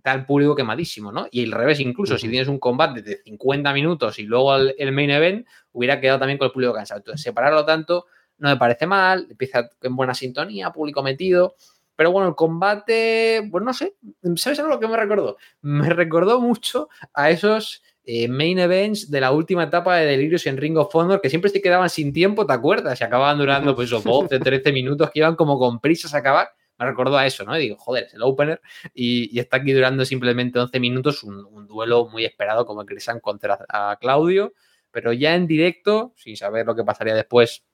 está 0.00 0.14
el 0.14 0.24
público 0.24 0.56
quemadísimo, 0.56 1.12
¿no? 1.12 1.26
Y 1.30 1.44
al 1.44 1.52
revés, 1.52 1.78
incluso 1.80 2.16
si 2.16 2.28
tienes 2.28 2.48
un 2.48 2.58
combate 2.58 3.02
de 3.02 3.20
50 3.22 3.72
minutos 3.74 4.18
y 4.18 4.22
luego 4.22 4.56
el, 4.56 4.92
main 4.92 5.10
event, 5.10 5.46
hubiera 5.72 6.00
quedado 6.00 6.20
también 6.20 6.38
con 6.38 6.46
el 6.46 6.52
público 6.52 6.72
cansado. 6.72 6.98
Entonces, 6.98 7.22
separarlo 7.22 7.64
tanto 7.66 8.06
no 8.40 8.48
me 8.48 8.56
parece 8.56 8.86
mal, 8.86 9.26
empieza 9.30 9.70
en 9.82 9.94
buena 9.94 10.14
sintonía, 10.14 10.72
público 10.72 11.02
metido. 11.02 11.54
Pero 11.94 12.12
bueno, 12.12 12.30
el 12.30 12.34
combate, 12.34 13.46
pues 13.50 13.62
no 13.62 13.74
sé, 13.74 13.94
¿sabes 14.36 14.58
algo 14.58 14.72
lo 14.72 14.80
que 14.80 14.88
me 14.88 14.96
recordó? 14.96 15.36
Me 15.60 15.90
recordó 15.90 16.40
mucho 16.40 16.88
a 17.12 17.28
esos 17.28 17.82
eh, 18.04 18.26
main 18.26 18.58
events 18.58 19.10
de 19.10 19.20
la 19.20 19.32
última 19.32 19.64
etapa 19.64 19.96
de 19.96 20.06
Delirios 20.06 20.46
en 20.46 20.56
Ring 20.56 20.78
of 20.78 20.94
Honor, 20.94 21.20
que 21.20 21.28
siempre 21.28 21.50
se 21.50 21.60
quedaban 21.60 21.90
sin 21.90 22.14
tiempo, 22.14 22.46
¿te 22.46 22.54
acuerdas? 22.54 22.98
Y 23.00 23.04
acababan 23.04 23.36
durando 23.36 23.76
pues 23.76 23.90
12, 23.90 24.38
13 24.38 24.72
minutos, 24.72 25.10
que 25.10 25.18
iban 25.18 25.36
como 25.36 25.58
con 25.58 25.78
prisas 25.78 26.14
a 26.14 26.18
acabar. 26.18 26.48
Me 26.78 26.86
recordó 26.86 27.18
a 27.18 27.26
eso, 27.26 27.44
¿no? 27.44 27.54
Y 27.58 27.60
digo, 27.60 27.76
joder, 27.76 28.04
es 28.04 28.14
el 28.14 28.22
opener 28.22 28.62
y, 28.94 29.38
está 29.38 29.58
aquí 29.58 29.72
durando 29.72 30.06
simplemente 30.06 30.58
11 30.58 30.80
minutos, 30.80 31.22
un, 31.22 31.66
duelo 31.66 32.08
muy 32.08 32.24
esperado 32.24 32.64
como 32.64 32.80
el 32.80 32.86
Crisan 32.86 33.20
contra 33.20 33.58
a 33.68 33.98
Claudio, 34.00 34.54
pero 34.90 35.12
ya 35.12 35.34
en 35.34 35.46
directo, 35.46 36.14
sin 36.16 36.36
saber 36.36 36.64
lo 36.64 36.74
que 36.74 36.82
pasaría 36.82 37.14
después, 37.14 37.64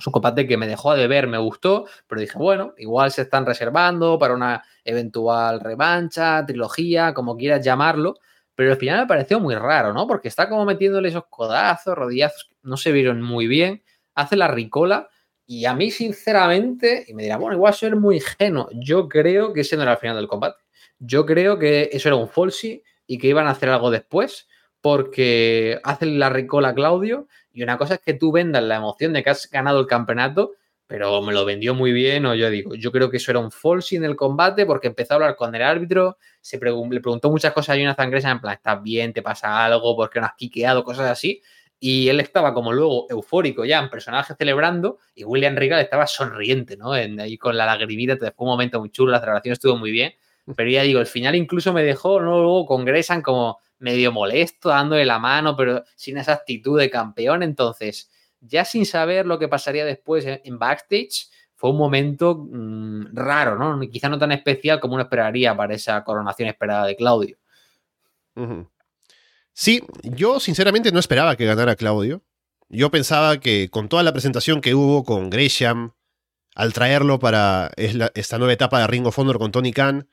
Es 0.00 0.06
un 0.06 0.12
combate 0.14 0.46
que 0.46 0.56
me 0.56 0.66
dejó 0.66 0.94
de 0.94 1.06
ver, 1.06 1.26
me 1.26 1.36
gustó, 1.36 1.84
pero 2.06 2.22
dije, 2.22 2.38
bueno, 2.38 2.72
igual 2.78 3.10
se 3.10 3.22
están 3.22 3.44
reservando 3.44 4.18
para 4.18 4.32
una 4.32 4.64
eventual 4.82 5.60
revancha, 5.60 6.44
trilogía, 6.46 7.12
como 7.12 7.36
quieras 7.36 7.62
llamarlo. 7.62 8.14
Pero 8.54 8.72
al 8.72 8.78
final 8.78 9.00
me 9.00 9.06
pareció 9.06 9.40
muy 9.40 9.54
raro, 9.54 9.92
¿no? 9.92 10.06
Porque 10.06 10.28
está 10.28 10.48
como 10.48 10.64
metiéndole 10.64 11.10
esos 11.10 11.26
codazos, 11.28 11.94
rodillazos, 11.94 12.48
no 12.62 12.78
se 12.78 12.92
vieron 12.92 13.20
muy 13.20 13.46
bien. 13.46 13.82
Hace 14.14 14.36
la 14.36 14.48
ricola. 14.48 15.08
Y 15.46 15.66
a 15.66 15.74
mí, 15.74 15.90
sinceramente, 15.90 17.04
y 17.06 17.12
me 17.12 17.22
dirá, 17.24 17.36
bueno, 17.36 17.56
igual 17.56 17.74
soy 17.74 17.90
muy 17.94 18.16
ingenuo. 18.16 18.68
Yo 18.72 19.08
creo 19.08 19.52
que 19.52 19.60
ese 19.62 19.76
no 19.76 19.82
era 19.82 19.92
el 19.92 19.98
final 19.98 20.16
del 20.16 20.28
combate. 20.28 20.62
Yo 20.98 21.26
creo 21.26 21.58
que 21.58 21.90
eso 21.92 22.08
era 22.08 22.16
un 22.16 22.28
falsi 22.28 22.82
y 23.06 23.18
que 23.18 23.28
iban 23.28 23.46
a 23.46 23.50
hacer 23.50 23.68
algo 23.68 23.90
después 23.90 24.48
porque 24.80 25.78
hacen 25.84 26.18
la 26.18 26.30
ricola 26.30 26.68
a 26.68 26.74
Claudio 26.74 27.26
y 27.52 27.62
una 27.62 27.78
cosa 27.78 27.94
es 27.94 28.00
que 28.00 28.14
tú 28.14 28.32
vendas 28.32 28.62
la 28.62 28.76
emoción 28.76 29.12
de 29.12 29.22
que 29.22 29.30
has 29.30 29.50
ganado 29.50 29.80
el 29.80 29.86
campeonato, 29.86 30.52
pero 30.86 31.22
me 31.22 31.32
lo 31.32 31.44
vendió 31.44 31.74
muy 31.74 31.92
bien 31.92 32.26
o 32.26 32.34
yo 32.34 32.50
digo, 32.50 32.74
yo 32.74 32.90
creo 32.90 33.10
que 33.10 33.18
eso 33.18 33.30
era 33.30 33.40
un 33.40 33.50
falsi 33.50 33.96
en 33.96 34.04
el 34.04 34.16
combate 34.16 34.66
porque 34.66 34.88
empezó 34.88 35.14
a 35.14 35.16
hablar 35.16 35.36
con 35.36 35.54
el 35.54 35.62
árbitro, 35.62 36.16
se 36.40 36.56
le 36.56 37.00
preguntó 37.00 37.30
muchas 37.30 37.52
cosas 37.52 37.74
a 37.74 37.78
Jonathan 37.78 38.10
Gresham 38.10 38.32
en 38.32 38.40
plan, 38.40 38.54
¿estás 38.54 38.82
bien? 38.82 39.12
¿Te 39.12 39.22
pasa 39.22 39.64
algo? 39.64 39.94
¿Por 39.94 40.10
qué 40.10 40.20
no 40.20 40.26
has 40.26 40.34
quiqueado? 40.34 40.82
Cosas 40.82 41.10
así. 41.10 41.42
Y 41.78 42.08
él 42.08 42.20
estaba 42.20 42.52
como 42.52 42.72
luego 42.72 43.06
eufórico 43.08 43.64
ya 43.64 43.78
en 43.78 43.88
personaje 43.88 44.34
celebrando 44.36 44.98
y 45.14 45.24
William 45.24 45.56
Regal 45.56 45.80
estaba 45.80 46.06
sonriente, 46.06 46.76
¿no? 46.76 46.92
ahí 46.92 47.38
con 47.38 47.56
la 47.56 47.66
lagrimita, 47.66 48.16
fue 48.16 48.32
un 48.38 48.48
momento 48.48 48.80
muy 48.80 48.90
chulo, 48.90 49.12
la 49.12 49.20
celebración 49.20 49.52
estuvo 49.52 49.76
muy 49.76 49.90
bien. 49.90 50.12
Pero 50.56 50.68
ya 50.68 50.82
digo, 50.82 51.00
el 51.00 51.06
final 51.06 51.36
incluso 51.36 51.72
me 51.72 51.82
dejó, 51.82 52.20
¿no? 52.20 52.40
Luego 52.40 52.66
con 52.66 52.84
Gresham 52.84 53.22
como 53.22 53.60
medio 53.80 54.12
molesto, 54.12 54.68
dándole 54.68 55.04
la 55.04 55.18
mano, 55.18 55.56
pero 55.56 55.84
sin 55.96 56.18
esa 56.18 56.34
actitud 56.34 56.78
de 56.78 56.90
campeón. 56.90 57.42
Entonces, 57.42 58.10
ya 58.40 58.64
sin 58.64 58.86
saber 58.86 59.26
lo 59.26 59.38
que 59.38 59.48
pasaría 59.48 59.84
después 59.84 60.24
en, 60.26 60.58
backstage, 60.58 61.28
fue 61.54 61.70
un 61.70 61.78
momento 61.78 62.46
mm, 62.50 63.14
raro, 63.14 63.58
¿no? 63.58 63.80
Quizá 63.90 64.08
no 64.08 64.18
tan 64.18 64.32
especial 64.32 64.80
como 64.80 64.94
uno 64.94 65.02
esperaría 65.02 65.56
para 65.56 65.74
esa 65.74 66.02
coronación 66.04 66.48
esperada 66.48 66.86
de 66.86 66.96
Claudio. 66.96 67.36
Sí, 69.52 69.82
yo 70.02 70.40
sinceramente 70.40 70.92
no 70.92 71.00
esperaba 71.00 71.36
que 71.36 71.44
ganara 71.44 71.76
Claudio. 71.76 72.22
Yo 72.68 72.90
pensaba 72.90 73.40
que 73.40 73.68
con 73.68 73.88
toda 73.88 74.02
la 74.02 74.12
presentación 74.12 74.60
que 74.60 74.74
hubo 74.74 75.04
con 75.04 75.28
Gresham, 75.28 75.92
al 76.54 76.72
traerlo 76.72 77.18
para 77.18 77.70
esta 77.76 78.38
nueva 78.38 78.52
etapa 78.52 78.80
de 78.80 78.86
Ring 78.86 79.06
of 79.06 79.18
Honor 79.18 79.38
con 79.38 79.52
Tony 79.52 79.72
Khan, 79.72 80.08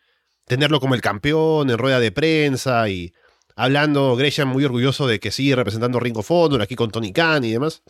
tenerlo 0.45 0.80
como 0.80 0.95
el 0.95 1.01
campeón 1.01 1.69
en 1.69 1.77
rueda 1.77 1.99
de 1.99 2.12
prensa 2.12 2.89
y 2.89 3.13
hablando 3.58 4.15
Gresham 4.15 4.50
muy 4.50 4.63
orgulloso 4.63 5.08
de 5.08 5.20
que 5.20 5.32
sigue 5.32 5.56
representando 5.56 6.00
Ring 6.00 6.15
of 6.15 6.30
Honor 6.30 6.62
aquí 6.62 6.76
con 6.76 6.91
Tony 6.91 7.12
Khan 7.12 7.43
y 7.43 7.52
demás. 7.52 7.82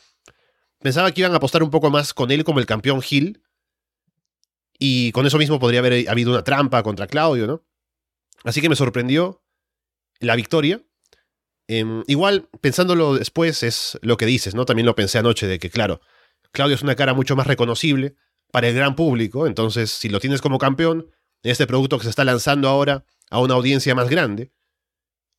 Pensaba 0.80 1.12
que 1.12 1.22
iban 1.22 1.34
a 1.34 1.38
apostar 1.38 1.62
un 1.62 1.70
poco 1.70 1.90
más 1.92 2.14
con 2.14 2.32
él 2.32 2.46
como 2.46 2.60
el 2.60 2.66
campeón 2.66 3.02
Hill. 3.08 3.44
Y 4.80 5.12
con 5.12 5.26
eso 5.26 5.38
mismo 5.38 5.60
podría 5.60 5.80
haber 5.80 6.10
habido 6.10 6.32
una 6.32 6.44
trampa 6.44 6.84
contra 6.84 7.08
Claudio, 7.08 7.48
¿no? 7.48 7.64
Así 8.46 8.62
que 8.62 8.70
me 8.70 8.76
sorprendió 8.76 9.44
la 10.20 10.36
victoria. 10.36 10.82
Em, 11.68 12.04
igual, 12.08 12.48
pensándolo 12.62 13.16
después, 13.16 13.62
es 13.64 14.00
lo 14.02 14.16
que 14.16 14.26
dices, 14.26 14.56
¿no? 14.56 14.66
También 14.66 14.86
lo 14.86 14.96
pensé 14.96 15.18
anoche 15.18 15.48
de 15.48 15.60
que, 15.60 15.70
claro, 15.70 16.00
Claudio 16.52 16.76
es 16.76 16.82
una 16.82 16.96
cara 16.96 17.14
mucho 17.14 17.36
más 17.36 17.48
reconocible 17.48 18.16
para 18.52 18.70
el 18.70 18.76
gran 18.76 18.96
público. 18.96 19.48
Entonces, 19.48 19.92
si 19.92 20.08
lo 20.08 20.22
tienes 20.22 20.42
como 20.42 20.60
campeón, 20.60 21.10
este 21.44 21.68
producto 21.68 21.98
que 21.98 22.06
se 22.06 22.10
está 22.12 22.24
lanzando 22.24 22.70
ahora 22.70 23.04
a 23.30 23.42
una 23.42 23.56
audiencia 23.56 23.96
más 23.96 24.10
grande, 24.10 24.54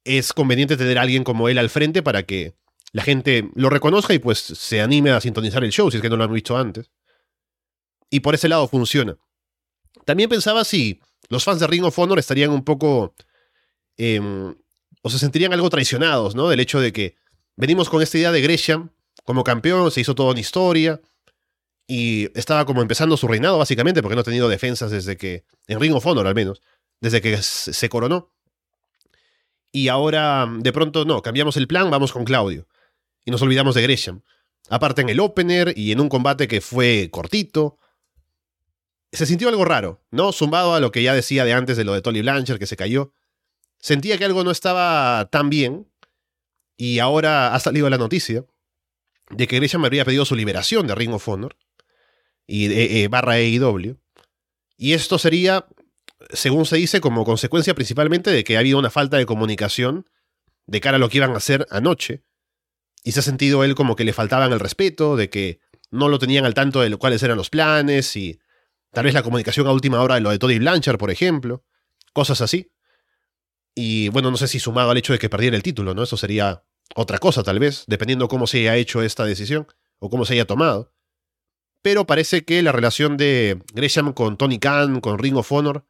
es 0.08 0.32
conveniente 0.32 0.76
tener 0.76 0.98
a 0.98 1.02
alguien 1.02 1.22
como 1.22 1.48
él 1.48 1.58
al 1.58 1.68
frente 1.68 2.02
para 2.02 2.22
que 2.22 2.54
la 2.92 3.02
gente 3.02 3.50
lo 3.54 3.68
reconozca 3.68 4.14
y 4.14 4.18
pues 4.18 4.38
se 4.38 4.80
anime 4.80 5.10
a 5.10 5.20
sintonizar 5.20 5.62
el 5.62 5.70
show 5.70 5.90
si 5.90 5.98
es 5.98 6.02
que 6.02 6.08
no 6.08 6.16
lo 6.16 6.24
han 6.24 6.32
visto 6.32 6.56
antes. 6.56 6.90
Y 8.10 8.20
por 8.20 8.34
ese 8.34 8.48
lado 8.48 8.66
funciona. 8.68 9.18
También 10.06 10.30
pensaba 10.30 10.64
si 10.64 11.00
los 11.28 11.44
fans 11.44 11.60
de 11.60 11.66
Ring 11.66 11.84
of 11.84 11.98
Honor 11.98 12.18
estarían 12.18 12.50
un 12.50 12.64
poco... 12.64 13.14
Em, 13.98 14.54
o 15.02 15.10
se 15.10 15.18
sentirían 15.18 15.52
algo 15.52 15.68
traicionados, 15.68 16.34
¿no? 16.34 16.48
Del 16.48 16.60
hecho 16.60 16.80
de 16.80 16.92
que 16.92 17.16
venimos 17.56 17.88
con 17.88 18.02
esta 18.02 18.16
idea 18.18 18.32
de 18.32 18.40
Gresham 18.40 18.90
como 19.24 19.44
campeón, 19.44 19.90
se 19.90 20.00
hizo 20.00 20.14
toda 20.14 20.30
una 20.30 20.40
historia 20.40 21.00
y 21.86 22.30
estaba 22.38 22.64
como 22.64 22.82
empezando 22.82 23.16
su 23.16 23.28
reinado 23.28 23.58
básicamente 23.58 24.02
porque 24.02 24.14
no 24.14 24.22
ha 24.22 24.24
tenido 24.24 24.48
defensas 24.48 24.90
desde 24.90 25.16
que, 25.16 25.44
en 25.66 25.80
Ring 25.80 25.94
of 25.94 26.06
Honor 26.06 26.26
al 26.26 26.34
menos, 26.34 26.62
desde 27.00 27.20
que 27.20 27.36
se 27.42 27.88
coronó. 27.88 28.32
Y 29.70 29.88
ahora, 29.88 30.48
de 30.58 30.72
pronto, 30.72 31.04
no, 31.04 31.22
cambiamos 31.22 31.56
el 31.56 31.68
plan, 31.68 31.90
vamos 31.90 32.12
con 32.12 32.24
Claudio. 32.24 32.66
Y 33.24 33.30
nos 33.30 33.42
olvidamos 33.42 33.74
de 33.74 33.82
Gresham. 33.82 34.22
Aparte 34.70 35.02
en 35.02 35.08
el 35.08 35.20
opener 35.20 35.72
y 35.76 35.92
en 35.92 36.00
un 36.00 36.08
combate 36.08 36.48
que 36.48 36.60
fue 36.60 37.08
cortito. 37.10 37.78
Se 39.12 39.26
sintió 39.26 39.48
algo 39.48 39.64
raro, 39.64 40.02
¿no? 40.10 40.32
Zumbado 40.32 40.74
a 40.74 40.80
lo 40.80 40.92
que 40.92 41.02
ya 41.02 41.14
decía 41.14 41.44
de 41.44 41.52
antes 41.52 41.76
de 41.76 41.84
lo 41.84 41.94
de 41.94 42.02
Tolly 42.02 42.20
Blanchard, 42.20 42.58
que 42.58 42.66
se 42.66 42.76
cayó. 42.76 43.12
Sentía 43.78 44.18
que 44.18 44.24
algo 44.24 44.44
no 44.44 44.50
estaba 44.50 45.28
tan 45.30 45.50
bien. 45.50 45.86
Y 46.76 47.00
ahora 47.00 47.54
ha 47.54 47.60
salido 47.60 47.90
la 47.90 47.98
noticia 47.98 48.44
de 49.30 49.46
que 49.46 49.56
Gresham 49.56 49.84
habría 49.84 50.04
pedido 50.04 50.24
su 50.24 50.34
liberación 50.34 50.86
de 50.86 50.94
Ring 50.94 51.12
of 51.12 51.28
Honor 51.28 51.56
y 52.46 52.68
de, 52.68 53.02
eh, 53.02 53.08
barra 53.08 53.34
AEW. 53.34 53.96
Y 54.76 54.92
esto 54.92 55.18
sería 55.18 55.66
según 56.30 56.66
se 56.66 56.76
dice, 56.76 57.00
como 57.00 57.24
consecuencia 57.24 57.74
principalmente 57.74 58.30
de 58.30 58.44
que 58.44 58.56
ha 58.56 58.60
habido 58.60 58.78
una 58.78 58.90
falta 58.90 59.16
de 59.16 59.26
comunicación 59.26 60.06
de 60.66 60.80
cara 60.80 60.96
a 60.96 60.98
lo 60.98 61.08
que 61.08 61.18
iban 61.18 61.32
a 61.32 61.38
hacer 61.38 61.66
anoche. 61.70 62.24
Y 63.02 63.12
se 63.12 63.20
ha 63.20 63.22
sentido 63.22 63.64
él 63.64 63.74
como 63.74 63.96
que 63.96 64.04
le 64.04 64.12
faltaban 64.12 64.52
el 64.52 64.60
respeto, 64.60 65.16
de 65.16 65.30
que 65.30 65.60
no 65.90 66.08
lo 66.08 66.18
tenían 66.18 66.44
al 66.44 66.54
tanto 66.54 66.80
de 66.80 66.94
cuáles 66.96 67.22
eran 67.22 67.38
los 67.38 67.50
planes 67.50 68.14
y 68.16 68.38
tal 68.92 69.04
vez 69.04 69.14
la 69.14 69.22
comunicación 69.22 69.66
a 69.66 69.72
última 69.72 70.02
hora 70.02 70.16
de 70.16 70.20
lo 70.20 70.30
de 70.30 70.38
Toddy 70.38 70.58
Blanchard, 70.58 70.98
por 70.98 71.10
ejemplo. 71.10 71.64
Cosas 72.12 72.40
así. 72.40 72.70
Y 73.74 74.08
bueno, 74.10 74.30
no 74.30 74.36
sé 74.36 74.48
si 74.48 74.58
sumado 74.58 74.90
al 74.90 74.98
hecho 74.98 75.12
de 75.12 75.18
que 75.18 75.30
perdiera 75.30 75.56
el 75.56 75.62
título, 75.62 75.94
¿no? 75.94 76.02
Eso 76.02 76.16
sería 76.16 76.64
otra 76.94 77.18
cosa, 77.18 77.42
tal 77.42 77.58
vez, 77.58 77.84
dependiendo 77.86 78.28
cómo 78.28 78.46
se 78.46 78.58
haya 78.58 78.76
hecho 78.76 79.02
esta 79.02 79.24
decisión 79.24 79.66
o 79.98 80.10
cómo 80.10 80.24
se 80.24 80.34
haya 80.34 80.46
tomado. 80.46 80.92
Pero 81.80 82.06
parece 82.06 82.44
que 82.44 82.62
la 82.62 82.72
relación 82.72 83.16
de 83.16 83.62
Gresham 83.72 84.12
con 84.12 84.36
Tony 84.36 84.58
Khan, 84.58 85.00
con 85.00 85.18
Ring 85.18 85.36
of 85.36 85.52
Honor, 85.52 85.86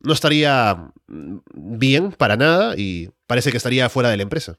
no 0.00 0.12
estaría 0.12 0.90
bien 1.06 2.12
para 2.12 2.36
nada 2.36 2.74
y 2.76 3.10
parece 3.26 3.50
que 3.50 3.56
estaría 3.56 3.88
fuera 3.88 4.10
de 4.10 4.16
la 4.16 4.22
empresa. 4.22 4.58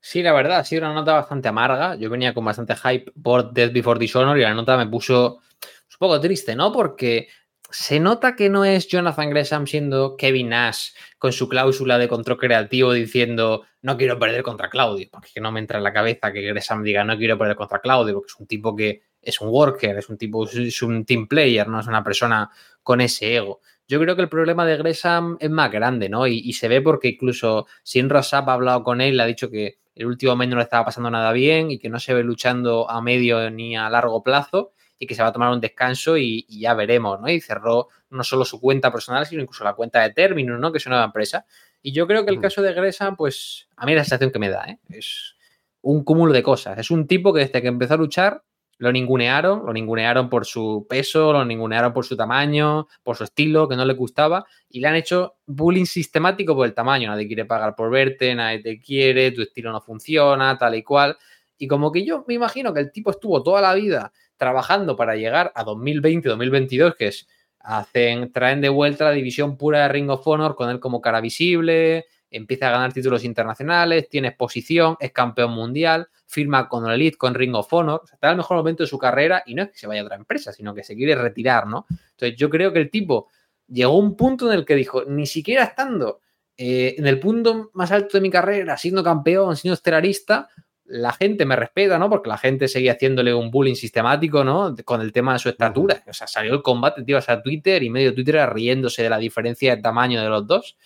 Sí, 0.00 0.22
la 0.22 0.32
verdad, 0.32 0.58
ha 0.58 0.64
sido 0.64 0.82
una 0.82 0.92
nota 0.92 1.14
bastante 1.14 1.48
amarga. 1.48 1.94
Yo 1.96 2.10
venía 2.10 2.34
con 2.34 2.44
bastante 2.44 2.76
hype 2.76 3.10
por 3.22 3.52
Death 3.52 3.72
Before 3.72 3.98
Dishonor 3.98 4.36
y 4.36 4.42
la 4.42 4.52
nota 4.52 4.76
me 4.76 4.86
puso 4.86 5.36
un 5.36 5.98
poco 5.98 6.20
triste, 6.20 6.54
¿no? 6.54 6.72
Porque 6.72 7.28
se 7.70 7.98
nota 7.98 8.36
que 8.36 8.50
no 8.50 8.64
es 8.64 8.86
Jonathan 8.86 9.30
Gresham 9.30 9.66
siendo 9.66 10.16
Kevin 10.16 10.50
Nash 10.50 10.90
con 11.18 11.32
su 11.32 11.48
cláusula 11.48 11.98
de 11.98 12.08
control 12.08 12.38
creativo 12.38 12.92
diciendo 12.92 13.64
no 13.82 13.96
quiero 13.96 14.18
perder 14.18 14.42
contra 14.42 14.68
Claudio, 14.68 15.08
porque 15.10 15.40
no 15.40 15.50
me 15.50 15.60
entra 15.60 15.78
en 15.78 15.84
la 15.84 15.92
cabeza 15.92 16.32
que 16.32 16.42
Gresham 16.42 16.82
diga 16.82 17.02
no 17.02 17.16
quiero 17.16 17.38
perder 17.38 17.56
contra 17.56 17.80
Claudio, 17.80 18.14
porque 18.14 18.30
es 18.30 18.38
un 18.38 18.46
tipo 18.46 18.76
que 18.76 19.02
es 19.20 19.40
un 19.40 19.48
worker, 19.48 19.96
es 19.96 20.08
un 20.08 20.18
tipo, 20.18 20.44
es 20.44 20.82
un 20.82 21.04
team 21.04 21.26
player, 21.26 21.66
no 21.66 21.80
es 21.80 21.86
una 21.86 22.04
persona 22.04 22.50
con 22.82 23.00
ese 23.00 23.36
ego. 23.36 23.60
Yo 23.86 24.00
creo 24.00 24.16
que 24.16 24.22
el 24.22 24.28
problema 24.28 24.64
de 24.64 24.78
Gresham 24.78 25.36
es 25.40 25.50
más 25.50 25.70
grande, 25.70 26.08
¿no? 26.08 26.26
Y, 26.26 26.52
se 26.54 26.68
ve 26.68 26.80
porque 26.80 27.08
incluso 27.08 27.66
Sin 27.82 28.08
Rosap 28.08 28.48
ha 28.48 28.54
hablado 28.54 28.82
con 28.82 29.00
él, 29.00 29.16
le 29.16 29.22
ha 29.22 29.26
dicho 29.26 29.50
que 29.50 29.78
el 29.94 30.06
último 30.06 30.34
mes 30.36 30.48
no 30.48 30.56
le 30.56 30.62
estaba 30.62 30.86
pasando 30.86 31.10
nada 31.10 31.32
bien 31.32 31.70
y 31.70 31.78
que 31.78 31.88
no 31.88 32.00
se 32.00 32.14
ve 32.14 32.24
luchando 32.24 32.90
a 32.90 33.00
medio 33.02 33.50
ni 33.50 33.76
a 33.76 33.90
largo 33.90 34.22
plazo 34.22 34.72
y 34.98 35.06
que 35.06 35.14
se 35.14 35.22
va 35.22 35.28
a 35.28 35.32
tomar 35.32 35.52
un 35.52 35.60
descanso 35.60 36.16
y, 36.16 36.46
ya 36.48 36.74
veremos, 36.74 37.20
¿no? 37.20 37.28
Y 37.28 37.40
cerró 37.40 37.88
no 38.10 38.24
solo 38.24 38.44
su 38.44 38.60
cuenta 38.60 38.90
personal, 38.90 39.26
sino 39.26 39.42
incluso 39.42 39.64
la 39.64 39.74
cuenta 39.74 40.00
de 40.00 40.10
término, 40.10 40.56
¿no? 40.56 40.72
Que 40.72 40.78
es 40.78 40.86
una 40.86 40.96
nueva 40.96 41.06
empresa. 41.06 41.44
Y 41.82 41.92
yo 41.92 42.06
creo 42.06 42.24
que 42.24 42.30
el 42.30 42.38
mm. 42.38 42.42
caso 42.42 42.62
de 42.62 42.72
Gresham, 42.72 43.16
pues 43.16 43.68
a 43.76 43.84
mí 43.84 43.94
la 43.94 44.02
sensación 44.02 44.30
que 44.30 44.38
me 44.38 44.48
da, 44.48 44.64
¿eh? 44.64 44.78
Es 44.88 45.36
un 45.82 46.04
cúmulo 46.04 46.32
de 46.32 46.42
cosas. 46.42 46.78
Es 46.78 46.90
un 46.90 47.06
tipo 47.06 47.34
que 47.34 47.40
desde 47.40 47.60
que 47.60 47.68
empezó 47.68 47.94
a 47.94 47.98
luchar 47.98 48.42
lo 48.78 48.92
ningunearon, 48.92 49.64
lo 49.64 49.72
ningunearon 49.72 50.28
por 50.28 50.46
su 50.46 50.86
peso, 50.88 51.32
lo 51.32 51.44
ningunearon 51.44 51.92
por 51.92 52.04
su 52.04 52.16
tamaño, 52.16 52.88
por 53.02 53.16
su 53.16 53.24
estilo, 53.24 53.68
que 53.68 53.76
no 53.76 53.84
le 53.84 53.94
gustaba, 53.94 54.44
y 54.68 54.80
le 54.80 54.88
han 54.88 54.96
hecho 54.96 55.36
bullying 55.46 55.84
sistemático 55.84 56.54
por 56.54 56.66
el 56.66 56.74
tamaño. 56.74 57.08
Nadie 57.08 57.26
quiere 57.26 57.44
pagar 57.44 57.74
por 57.74 57.90
verte, 57.90 58.34
nadie 58.34 58.60
te 58.60 58.80
quiere, 58.80 59.30
tu 59.30 59.42
estilo 59.42 59.72
no 59.72 59.80
funciona, 59.80 60.58
tal 60.58 60.74
y 60.74 60.82
cual. 60.82 61.16
Y 61.56 61.68
como 61.68 61.92
que 61.92 62.04
yo 62.04 62.24
me 62.26 62.34
imagino 62.34 62.74
que 62.74 62.80
el 62.80 62.92
tipo 62.92 63.10
estuvo 63.10 63.42
toda 63.42 63.60
la 63.60 63.74
vida 63.74 64.12
trabajando 64.36 64.96
para 64.96 65.16
llegar 65.16 65.52
a 65.54 65.64
2020-2022, 65.64 66.96
que 66.96 67.06
es, 67.08 67.28
hacen, 67.60 68.32
traen 68.32 68.60
de 68.60 68.68
vuelta 68.68 69.04
la 69.04 69.12
división 69.12 69.56
pura 69.56 69.82
de 69.82 69.88
Ring 69.88 70.10
of 70.10 70.26
Honor 70.26 70.54
con 70.54 70.68
él 70.70 70.80
como 70.80 71.00
cara 71.00 71.20
visible, 71.20 72.06
empieza 72.36 72.68
a 72.68 72.72
ganar 72.72 72.92
títulos 72.92 73.24
internacionales, 73.24 74.08
tiene 74.08 74.28
exposición, 74.28 74.96
es 75.00 75.12
campeón 75.12 75.52
mundial, 75.52 76.08
firma 76.26 76.68
con 76.68 76.86
el 76.86 76.92
Elite, 76.92 77.16
con 77.16 77.34
Ring 77.34 77.54
of 77.54 77.72
Honor, 77.72 78.02
está 78.12 78.28
en 78.28 78.32
el 78.32 78.36
mejor 78.38 78.56
momento 78.56 78.82
de 78.82 78.88
su 78.88 78.98
carrera 78.98 79.42
y 79.46 79.54
no 79.54 79.62
es 79.62 79.70
que 79.70 79.78
se 79.78 79.86
vaya 79.86 80.02
a 80.02 80.04
otra 80.04 80.16
empresa, 80.16 80.52
sino 80.52 80.74
que 80.74 80.82
se 80.82 80.94
quiere 80.96 81.14
retirar, 81.14 81.66
¿no? 81.66 81.86
Entonces 81.90 82.36
yo 82.36 82.50
creo 82.50 82.72
que 82.72 82.80
el 82.80 82.90
tipo 82.90 83.28
llegó 83.68 83.92
a 83.92 83.98
un 83.98 84.16
punto 84.16 84.50
en 84.50 84.58
el 84.58 84.64
que 84.64 84.74
dijo, 84.74 85.04
ni 85.06 85.26
siquiera 85.26 85.64
estando 85.64 86.20
eh, 86.56 86.94
en 86.98 87.06
el 87.06 87.18
punto 87.18 87.70
más 87.74 87.90
alto 87.92 88.18
de 88.18 88.20
mi 88.20 88.30
carrera, 88.30 88.76
siendo 88.76 89.02
campeón, 89.02 89.56
siendo 89.56 89.74
estelarista, 89.74 90.48
la 90.86 91.12
gente 91.12 91.46
me 91.46 91.56
respeta, 91.56 91.98
¿no? 91.98 92.10
Porque 92.10 92.28
la 92.28 92.36
gente 92.36 92.68
seguía 92.68 92.92
haciéndole 92.92 93.32
un 93.32 93.50
bullying 93.50 93.74
sistemático, 93.74 94.44
¿no? 94.44 94.74
Con 94.84 95.00
el 95.00 95.12
tema 95.12 95.32
de 95.32 95.38
su 95.38 95.48
estatura. 95.48 96.02
O 96.06 96.12
sea, 96.12 96.26
salió 96.26 96.52
el 96.52 96.62
combate, 96.62 97.02
te 97.02 97.10
ibas 97.10 97.28
a 97.28 97.42
Twitter 97.42 97.82
y 97.82 97.90
medio 97.90 98.14
Twitter 98.14 98.48
riéndose 98.52 99.02
de 99.02 99.10
la 99.10 99.18
diferencia 99.18 99.76
de 99.76 99.82
tamaño 99.82 100.22
de 100.22 100.28
los 100.28 100.46
dos. 100.46 100.76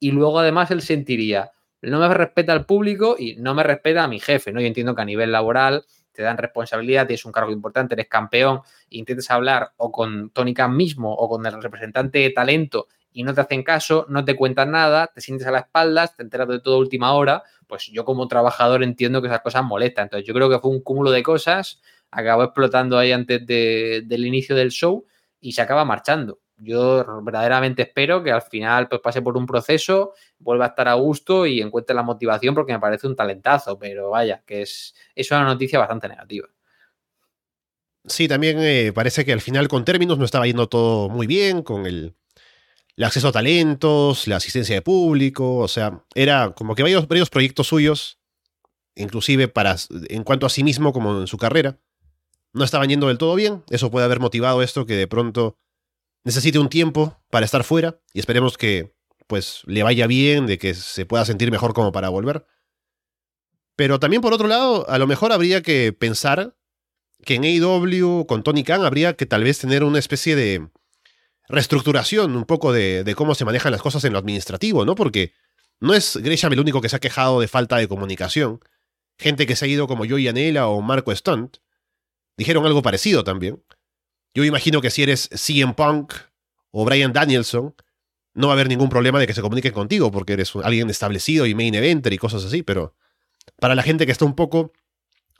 Y 0.00 0.10
luego 0.10 0.40
además 0.40 0.70
él 0.70 0.82
sentiría, 0.82 1.52
no 1.82 2.00
me 2.00 2.12
respeta 2.12 2.52
al 2.52 2.66
público 2.66 3.16
y 3.18 3.36
no 3.36 3.54
me 3.54 3.62
respeta 3.62 4.04
a 4.04 4.08
mi 4.08 4.18
jefe, 4.18 4.52
¿no? 4.52 4.60
Yo 4.60 4.66
entiendo 4.66 4.94
que 4.94 5.02
a 5.02 5.04
nivel 5.04 5.30
laboral 5.30 5.84
te 6.12 6.22
dan 6.22 6.38
responsabilidad, 6.38 7.06
tienes 7.06 7.24
un 7.24 7.32
cargo 7.32 7.52
importante, 7.52 7.94
eres 7.94 8.08
campeón, 8.08 8.62
e 8.90 8.98
intentas 8.98 9.30
hablar 9.30 9.72
o 9.76 9.92
con 9.92 10.30
Tony 10.30 10.54
Khan 10.54 10.76
mismo 10.76 11.12
o 11.14 11.28
con 11.28 11.46
el 11.46 11.62
representante 11.62 12.18
de 12.18 12.30
talento 12.30 12.88
y 13.12 13.22
no 13.22 13.34
te 13.34 13.40
hacen 13.40 13.62
caso, 13.62 14.06
no 14.08 14.24
te 14.24 14.36
cuentan 14.36 14.70
nada, 14.70 15.08
te 15.08 15.20
sientes 15.20 15.46
a 15.46 15.50
la 15.50 15.60
espaldas, 15.60 16.16
te 16.16 16.22
enteras 16.22 16.48
de 16.48 16.60
todo 16.60 16.78
última 16.78 17.12
hora, 17.14 17.42
pues 17.66 17.86
yo 17.92 18.04
como 18.04 18.28
trabajador 18.28 18.82
entiendo 18.82 19.20
que 19.20 19.28
esas 19.28 19.40
cosas 19.40 19.64
molestan. 19.64 20.04
Entonces 20.04 20.26
yo 20.26 20.34
creo 20.34 20.48
que 20.48 20.58
fue 20.58 20.70
un 20.70 20.82
cúmulo 20.82 21.10
de 21.10 21.22
cosas, 21.22 21.80
acabó 22.10 22.44
explotando 22.44 22.98
ahí 22.98 23.12
antes 23.12 23.46
del 23.46 24.26
inicio 24.26 24.54
del 24.56 24.70
show 24.70 25.06
y 25.40 25.52
se 25.52 25.62
acaba 25.62 25.84
marchando. 25.84 26.39
Yo 26.60 27.22
verdaderamente 27.22 27.82
espero 27.82 28.22
que 28.22 28.30
al 28.30 28.42
final 28.42 28.88
pues, 28.88 29.00
pase 29.00 29.22
por 29.22 29.36
un 29.36 29.46
proceso, 29.46 30.14
vuelva 30.38 30.66
a 30.66 30.68
estar 30.68 30.88
a 30.88 30.94
gusto 30.94 31.46
y 31.46 31.60
encuentre 31.60 31.94
la 31.96 32.02
motivación 32.02 32.54
porque 32.54 32.72
me 32.72 32.80
parece 32.80 33.06
un 33.06 33.16
talentazo, 33.16 33.78
pero 33.78 34.10
vaya, 34.10 34.42
que 34.46 34.62
es, 34.62 34.94
es 35.14 35.30
una 35.30 35.44
noticia 35.44 35.78
bastante 35.78 36.08
negativa. 36.08 36.48
Sí, 38.06 38.28
también 38.28 38.58
eh, 38.60 38.92
parece 38.94 39.24
que 39.24 39.32
al 39.32 39.40
final 39.40 39.68
con 39.68 39.84
términos 39.84 40.18
no 40.18 40.24
estaba 40.24 40.46
yendo 40.46 40.68
todo 40.68 41.08
muy 41.08 41.26
bien, 41.26 41.62
con 41.62 41.86
el, 41.86 42.14
acceso 43.02 43.28
a 43.28 43.32
talentos, 43.32 44.26
la 44.26 44.36
asistencia 44.36 44.74
de 44.74 44.82
público, 44.82 45.56
o 45.56 45.68
sea, 45.68 46.04
era 46.14 46.50
como 46.50 46.74
que 46.74 46.82
varios, 46.82 47.08
varios 47.08 47.30
proyectos 47.30 47.68
suyos, 47.68 48.18
inclusive 48.94 49.48
para, 49.48 49.76
en 50.08 50.24
cuanto 50.24 50.46
a 50.46 50.50
sí 50.50 50.64
mismo 50.64 50.92
como 50.92 51.20
en 51.20 51.26
su 51.26 51.38
carrera, 51.38 51.78
no 52.52 52.64
estaban 52.64 52.88
yendo 52.88 53.08
del 53.08 53.18
todo 53.18 53.34
bien. 53.34 53.62
Eso 53.70 53.90
puede 53.90 54.04
haber 54.04 54.20
motivado 54.20 54.62
esto 54.62 54.86
que 54.86 54.94
de 54.94 55.06
pronto 55.06 55.56
necesite 56.24 56.58
un 56.58 56.68
tiempo 56.68 57.18
para 57.30 57.44
estar 57.44 57.64
fuera 57.64 58.00
y 58.12 58.20
esperemos 58.20 58.58
que 58.58 58.94
pues 59.26 59.62
le 59.66 59.84
vaya 59.84 60.08
bien, 60.08 60.46
de 60.46 60.58
que 60.58 60.74
se 60.74 61.06
pueda 61.06 61.24
sentir 61.24 61.50
mejor 61.50 61.72
como 61.72 61.92
para 61.92 62.08
volver. 62.08 62.46
Pero 63.76 64.00
también 64.00 64.22
por 64.22 64.32
otro 64.32 64.48
lado, 64.48 64.88
a 64.90 64.98
lo 64.98 65.06
mejor 65.06 65.32
habría 65.32 65.62
que 65.62 65.92
pensar 65.92 66.56
que 67.24 67.36
en 67.36 67.44
AEW 67.44 68.26
con 68.26 68.42
Tony 68.42 68.64
Khan 68.64 68.84
habría 68.84 69.14
que 69.14 69.26
tal 69.26 69.44
vez 69.44 69.58
tener 69.58 69.84
una 69.84 69.98
especie 69.98 70.34
de 70.34 70.68
reestructuración 71.48 72.36
un 72.36 72.44
poco 72.44 72.72
de, 72.72 73.14
cómo 73.16 73.34
se 73.34 73.44
manejan 73.44 73.72
las 73.72 73.82
cosas 73.82 74.04
en 74.04 74.12
lo 74.12 74.18
administrativo, 74.18 74.84
¿no? 74.84 74.94
Porque 74.94 75.32
no 75.80 75.94
es 75.94 76.16
Gresham 76.16 76.52
el 76.52 76.60
único 76.60 76.80
que 76.80 76.88
se 76.88 76.96
ha 76.96 77.00
quejado 77.00 77.40
de 77.40 77.48
falta 77.48 77.76
de 77.76 77.88
comunicación. 77.88 78.60
Gente 79.18 79.46
que 79.46 79.56
se 79.56 79.64
ha 79.64 79.68
ido 79.68 79.86
como 79.86 80.06
Joey 80.08 80.28
Anela 80.28 80.68
o 80.68 80.80
Marco 80.80 81.14
Stunt 81.14 81.58
dijeron 82.36 82.66
algo 82.66 82.82
parecido 82.82 83.24
también. 83.24 83.62
Yo 84.34 84.44
imagino 84.44 84.80
que 84.80 84.90
si 84.90 85.02
eres 85.02 85.28
CM 85.32 85.74
Punk 85.74 86.14
o 86.70 86.84
Brian 86.84 87.12
Danielson, 87.12 87.74
no 88.34 88.46
va 88.46 88.52
a 88.52 88.54
haber 88.54 88.68
ningún 88.68 88.88
problema 88.88 89.18
de 89.18 89.26
que 89.26 89.34
se 89.34 89.42
comuniquen 89.42 89.72
contigo 89.72 90.10
porque 90.10 90.34
eres 90.34 90.54
alguien 90.62 90.88
establecido 90.88 91.46
y 91.46 91.54
main 91.54 91.74
eventer 91.74 92.12
y 92.12 92.18
cosas 92.18 92.44
así, 92.44 92.62
pero 92.62 92.94
para 93.58 93.74
la 93.74 93.82
gente 93.82 94.06
que 94.06 94.12
está 94.12 94.24
un 94.24 94.34
poco 94.34 94.72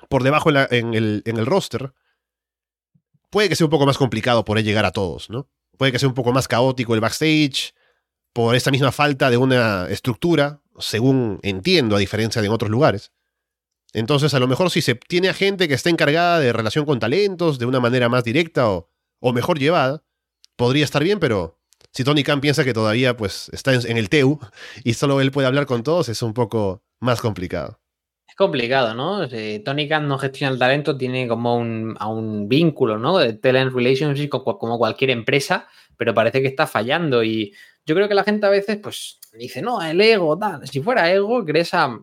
por 0.08 0.22
debajo 0.22 0.50
en, 0.50 0.94
el, 0.94 1.46
roster, 1.46 1.92
puede 3.30 3.48
que 3.48 3.56
sea 3.56 3.66
un 3.66 3.70
poco 3.70 3.86
más 3.86 3.98
complicado 3.98 4.44
poder 4.44 4.64
llegar 4.64 4.84
a 4.84 4.90
todos, 4.90 5.30
¿no? 5.30 5.48
puede 5.80 5.92
que 5.92 5.98
sea 5.98 6.08
un 6.08 6.14
poco 6.14 6.32
más 6.32 6.46
caótico 6.46 6.94
el 6.94 7.00
backstage, 7.00 7.72
por 8.34 8.54
esta 8.54 8.70
misma 8.70 8.92
falta 8.92 9.30
de 9.30 9.36
una 9.36 9.88
estructura, 9.88 10.60
según 10.78 11.40
entiendo, 11.42 11.96
a 11.96 11.98
diferencia 11.98 12.42
de 12.42 12.48
en 12.48 12.52
otros 12.52 12.70
lugares. 12.70 13.12
Entonces, 13.92 14.34
a 14.34 14.38
lo 14.38 14.46
mejor 14.46 14.70
si 14.70 14.82
se 14.82 14.94
tiene 14.94 15.28
a 15.28 15.34
gente 15.34 15.68
que 15.68 15.74
esté 15.74 15.90
encargada 15.90 16.38
de 16.38 16.52
relación 16.52 16.84
con 16.84 17.00
talentos 17.00 17.58
de 17.58 17.66
una 17.66 17.80
manera 17.80 18.08
más 18.08 18.24
directa 18.24 18.70
o, 18.70 18.88
o 19.20 19.32
mejor 19.32 19.58
llevada, 19.58 20.02
podría 20.56 20.84
estar 20.84 21.02
bien, 21.02 21.18
pero 21.18 21.58
si 21.92 22.04
Tony 22.04 22.22
Khan 22.22 22.40
piensa 22.40 22.64
que 22.64 22.72
todavía 22.72 23.16
pues, 23.16 23.50
está 23.52 23.74
en, 23.74 23.96
el 23.96 24.08
TEU 24.08 24.38
y 24.84 24.94
solo 24.94 25.20
él 25.20 25.32
puede 25.32 25.48
hablar 25.48 25.66
con 25.66 25.82
todos, 25.82 26.08
es 26.08 26.22
un 26.22 26.34
poco 26.34 26.82
más 27.00 27.20
complicado. 27.20 27.80
Es 28.28 28.36
complicado, 28.36 28.94
¿no? 28.94 29.28
Tony 29.64 29.88
Khan 29.88 30.06
no 30.06 30.16
gestiona 30.18 30.52
el 30.52 30.58
talento, 30.58 30.96
tiene 30.96 31.26
como 31.26 31.56
un, 31.56 31.96
un 32.00 32.48
vínculo, 32.48 32.96
¿no? 32.96 33.18
De 33.18 33.32
talent 33.32 33.74
relationship 33.74 34.28
como 34.28 34.78
cualquier 34.78 35.10
empresa, 35.10 35.66
pero 35.96 36.14
parece 36.14 36.40
que 36.40 36.46
está 36.46 36.66
fallando 36.66 37.24
y 37.24 37.52
yo 37.84 37.94
creo 37.96 38.08
que 38.08 38.14
la 38.14 38.22
gente 38.22 38.46
a 38.46 38.50
veces 38.50 38.76
pues 38.76 39.18
dice, 39.32 39.62
no, 39.62 39.82
el 39.82 40.00
ego, 40.00 40.38
tal. 40.38 40.66
Si 40.68 40.80
fuera 40.80 41.12
ego, 41.12 41.44
Gresa 41.44 41.98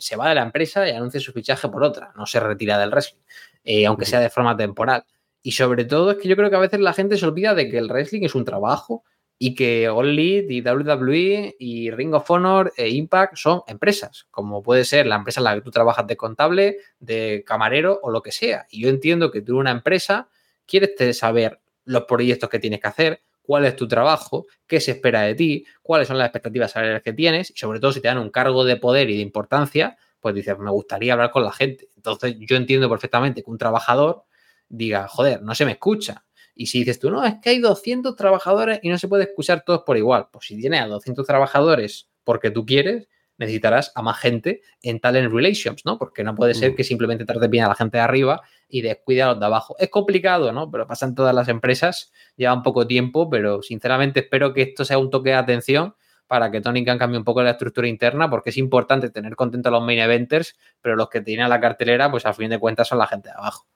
se 0.00 0.16
va 0.16 0.28
de 0.28 0.34
la 0.34 0.42
empresa 0.42 0.88
y 0.88 0.92
anuncia 0.92 1.20
su 1.20 1.32
fichaje 1.32 1.68
por 1.68 1.82
otra, 1.82 2.12
no 2.16 2.26
se 2.26 2.40
retira 2.40 2.78
del 2.78 2.90
wrestling, 2.90 3.20
eh, 3.64 3.86
aunque 3.86 4.04
sea 4.04 4.20
de 4.20 4.30
forma 4.30 4.56
temporal. 4.56 5.04
Y 5.42 5.52
sobre 5.52 5.84
todo 5.84 6.10
es 6.10 6.18
que 6.18 6.28
yo 6.28 6.36
creo 6.36 6.50
que 6.50 6.56
a 6.56 6.60
veces 6.60 6.80
la 6.80 6.92
gente 6.92 7.16
se 7.16 7.26
olvida 7.26 7.54
de 7.54 7.70
que 7.70 7.78
el 7.78 7.88
wrestling 7.88 8.22
es 8.22 8.34
un 8.34 8.44
trabajo 8.44 9.04
y 9.38 9.54
que 9.54 9.88
All 9.88 10.08
Elite 10.08 10.52
y 10.52 10.60
WWE 10.60 11.56
y 11.58 11.90
Ring 11.92 12.12
of 12.14 12.28
Honor 12.30 12.72
e 12.76 12.88
Impact 12.88 13.36
son 13.36 13.62
empresas, 13.68 14.26
como 14.30 14.62
puede 14.62 14.84
ser 14.84 15.06
la 15.06 15.16
empresa 15.16 15.40
en 15.40 15.44
la 15.44 15.54
que 15.54 15.60
tú 15.60 15.70
trabajas 15.70 16.06
de 16.06 16.16
contable, 16.16 16.78
de 16.98 17.44
camarero 17.46 18.00
o 18.02 18.10
lo 18.10 18.20
que 18.20 18.32
sea. 18.32 18.66
Y 18.70 18.82
yo 18.82 18.88
entiendo 18.88 19.30
que 19.30 19.40
tú 19.40 19.58
una 19.58 19.70
empresa 19.70 20.28
quieres 20.66 21.16
saber 21.16 21.60
los 21.84 22.04
proyectos 22.04 22.50
que 22.50 22.58
tienes 22.58 22.80
que 22.80 22.88
hacer, 22.88 23.22
cuál 23.48 23.64
es 23.64 23.76
tu 23.76 23.88
trabajo, 23.88 24.44
qué 24.66 24.78
se 24.78 24.90
espera 24.90 25.22
de 25.22 25.34
ti, 25.34 25.64
cuáles 25.80 26.06
son 26.06 26.18
las 26.18 26.26
expectativas 26.26 26.70
salariales 26.70 27.02
que 27.02 27.14
tienes 27.14 27.50
y 27.50 27.56
sobre 27.56 27.80
todo 27.80 27.92
si 27.92 28.02
te 28.02 28.08
dan 28.08 28.18
un 28.18 28.28
cargo 28.28 28.62
de 28.62 28.76
poder 28.76 29.08
y 29.08 29.16
de 29.16 29.22
importancia, 29.22 29.96
pues 30.20 30.34
dices, 30.34 30.58
me 30.58 30.70
gustaría 30.70 31.14
hablar 31.14 31.30
con 31.30 31.44
la 31.44 31.50
gente. 31.50 31.88
Entonces 31.96 32.36
yo 32.40 32.56
entiendo 32.56 32.90
perfectamente 32.90 33.42
que 33.42 33.50
un 33.50 33.56
trabajador 33.56 34.24
diga, 34.68 35.08
joder, 35.08 35.40
no 35.40 35.54
se 35.54 35.64
me 35.64 35.72
escucha. 35.72 36.26
Y 36.54 36.66
si 36.66 36.80
dices 36.80 36.98
tú, 36.98 37.10
no, 37.10 37.24
es 37.24 37.36
que 37.40 37.48
hay 37.48 37.58
200 37.58 38.16
trabajadores 38.16 38.80
y 38.82 38.90
no 38.90 38.98
se 38.98 39.08
puede 39.08 39.24
escuchar 39.24 39.64
todos 39.64 39.80
por 39.86 39.96
igual. 39.96 40.28
Pues 40.30 40.44
si 40.44 40.60
tienes 40.60 40.82
a 40.82 40.86
200 40.86 41.26
trabajadores 41.26 42.10
porque 42.24 42.50
tú 42.50 42.66
quieres, 42.66 43.08
necesitarás 43.38 43.92
a 43.94 44.02
más 44.02 44.18
gente 44.18 44.62
en 44.82 45.00
talent 45.00 45.32
relations, 45.32 45.84
¿no? 45.84 45.96
Porque 45.96 46.22
no 46.24 46.34
puede 46.34 46.54
ser 46.54 46.72
mm. 46.72 46.74
que 46.74 46.84
simplemente 46.84 47.24
trates 47.24 47.48
bien 47.48 47.64
a 47.64 47.68
la 47.68 47.74
gente 47.74 47.96
de 47.96 48.02
arriba 48.02 48.42
y 48.68 48.82
descuide 48.82 49.22
a 49.22 49.28
los 49.28 49.40
de 49.40 49.46
abajo. 49.46 49.76
Es 49.78 49.88
complicado, 49.88 50.52
¿no? 50.52 50.70
Pero 50.70 50.86
pasa 50.86 51.06
en 51.06 51.14
todas 51.14 51.34
las 51.34 51.48
empresas, 51.48 52.12
lleva 52.36 52.52
un 52.52 52.62
poco 52.62 52.86
tiempo, 52.86 53.30
pero 53.30 53.62
sinceramente 53.62 54.20
espero 54.20 54.52
que 54.52 54.62
esto 54.62 54.84
sea 54.84 54.98
un 54.98 55.10
toque 55.10 55.30
de 55.30 55.36
atención 55.36 55.94
para 56.26 56.50
que 56.50 56.60
Tony 56.60 56.84
Khan 56.84 56.98
cambie 56.98 57.18
un 57.18 57.24
poco 57.24 57.42
la 57.42 57.52
estructura 57.52 57.88
interna, 57.88 58.28
porque 58.28 58.50
es 58.50 58.58
importante 58.58 59.08
tener 59.08 59.34
contento 59.34 59.70
a 59.70 59.72
los 59.72 59.82
main 59.82 59.98
eventers, 59.98 60.56
pero 60.82 60.94
los 60.94 61.08
que 61.08 61.22
tienen 61.22 61.48
la 61.48 61.58
cartelera, 61.58 62.10
pues 62.10 62.26
a 62.26 62.34
fin 62.34 62.50
de 62.50 62.58
cuentas 62.58 62.88
son 62.88 62.98
la 62.98 63.06
gente 63.06 63.30
de 63.30 63.34
abajo. 63.34 63.66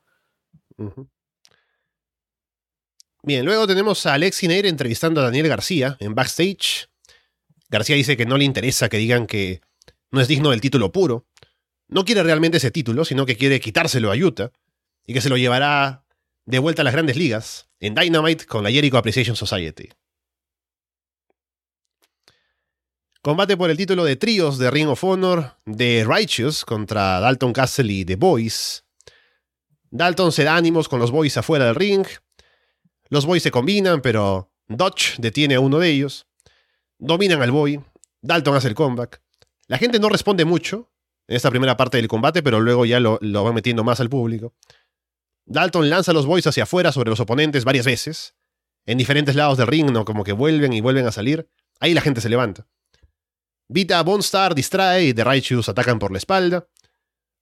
Bien, 3.22 3.44
luego 3.44 3.66
tenemos 3.66 4.04
a 4.04 4.14
Alex 4.14 4.42
Neir 4.42 4.66
entrevistando 4.66 5.20
a 5.20 5.24
Daniel 5.24 5.48
García 5.48 5.96
en 6.00 6.14
backstage. 6.14 6.91
García 7.72 7.96
dice 7.96 8.18
que 8.18 8.26
no 8.26 8.36
le 8.36 8.44
interesa 8.44 8.90
que 8.90 8.98
digan 8.98 9.26
que 9.26 9.62
no 10.10 10.20
es 10.20 10.28
digno 10.28 10.50
del 10.50 10.60
título 10.60 10.92
puro. 10.92 11.26
No 11.88 12.04
quiere 12.04 12.22
realmente 12.22 12.58
ese 12.58 12.70
título, 12.70 13.06
sino 13.06 13.24
que 13.24 13.36
quiere 13.36 13.60
quitárselo 13.60 14.12
a 14.12 14.14
Utah 14.14 14.52
y 15.06 15.14
que 15.14 15.22
se 15.22 15.30
lo 15.30 15.38
llevará 15.38 16.04
de 16.44 16.58
vuelta 16.58 16.82
a 16.82 16.84
las 16.84 16.92
grandes 16.92 17.16
ligas 17.16 17.70
en 17.80 17.94
Dynamite 17.94 18.44
con 18.44 18.62
la 18.62 18.70
Jericho 18.70 18.98
Appreciation 18.98 19.36
Society. 19.36 19.88
Combate 23.22 23.56
por 23.56 23.70
el 23.70 23.78
título 23.78 24.04
de 24.04 24.16
tríos 24.16 24.58
de 24.58 24.70
Ring 24.70 24.88
of 24.88 25.02
Honor 25.02 25.56
de 25.64 26.04
Righteous 26.06 26.66
contra 26.66 27.20
Dalton 27.20 27.54
Castle 27.54 27.90
y 27.90 28.04
The 28.04 28.16
Boys. 28.16 28.84
Dalton 29.90 30.30
se 30.30 30.44
da 30.44 30.56
ánimos 30.56 30.90
con 30.90 31.00
los 31.00 31.10
Boys 31.10 31.38
afuera 31.38 31.64
del 31.64 31.76
ring. 31.76 32.06
Los 33.08 33.24
Boys 33.24 33.42
se 33.42 33.50
combinan, 33.50 34.02
pero 34.02 34.52
Dodge 34.68 35.14
detiene 35.18 35.54
a 35.54 35.60
uno 35.60 35.78
de 35.78 35.88
ellos. 35.88 36.26
Dominan 37.04 37.42
al 37.42 37.50
boy. 37.50 37.80
Dalton 38.20 38.54
hace 38.54 38.68
el 38.68 38.74
comeback. 38.76 39.20
La 39.66 39.76
gente 39.76 39.98
no 39.98 40.08
responde 40.08 40.44
mucho 40.44 40.92
en 41.26 41.34
esta 41.34 41.50
primera 41.50 41.76
parte 41.76 41.96
del 41.96 42.06
combate, 42.06 42.44
pero 42.44 42.60
luego 42.60 42.84
ya 42.84 43.00
lo, 43.00 43.18
va 43.20 43.52
metiendo 43.52 43.82
más 43.82 43.98
al 43.98 44.08
público. 44.08 44.54
Dalton 45.44 45.90
lanza 45.90 46.12
a 46.12 46.14
los 46.14 46.26
boys 46.26 46.46
hacia 46.46 46.62
afuera 46.62 46.92
sobre 46.92 47.10
los 47.10 47.18
oponentes 47.18 47.64
varias 47.64 47.86
veces. 47.86 48.36
En 48.86 48.98
diferentes 48.98 49.34
lados 49.34 49.58
del 49.58 49.66
ring, 49.66 49.90
¿no? 49.90 50.04
Como 50.04 50.22
que 50.22 50.32
vuelven 50.32 50.72
y 50.72 50.80
vuelven 50.80 51.04
a 51.08 51.10
salir. 51.10 51.50
Ahí 51.80 51.92
la 51.92 52.02
gente 52.02 52.20
se 52.20 52.28
levanta. 52.28 52.68
Vita 53.66 54.00
Bonstar 54.04 54.54
distrae 54.54 55.06
y 55.06 55.12
The 55.12 55.24
Righteous 55.24 55.68
atacan 55.68 55.98
por 55.98 56.12
la 56.12 56.18
espalda. 56.18 56.68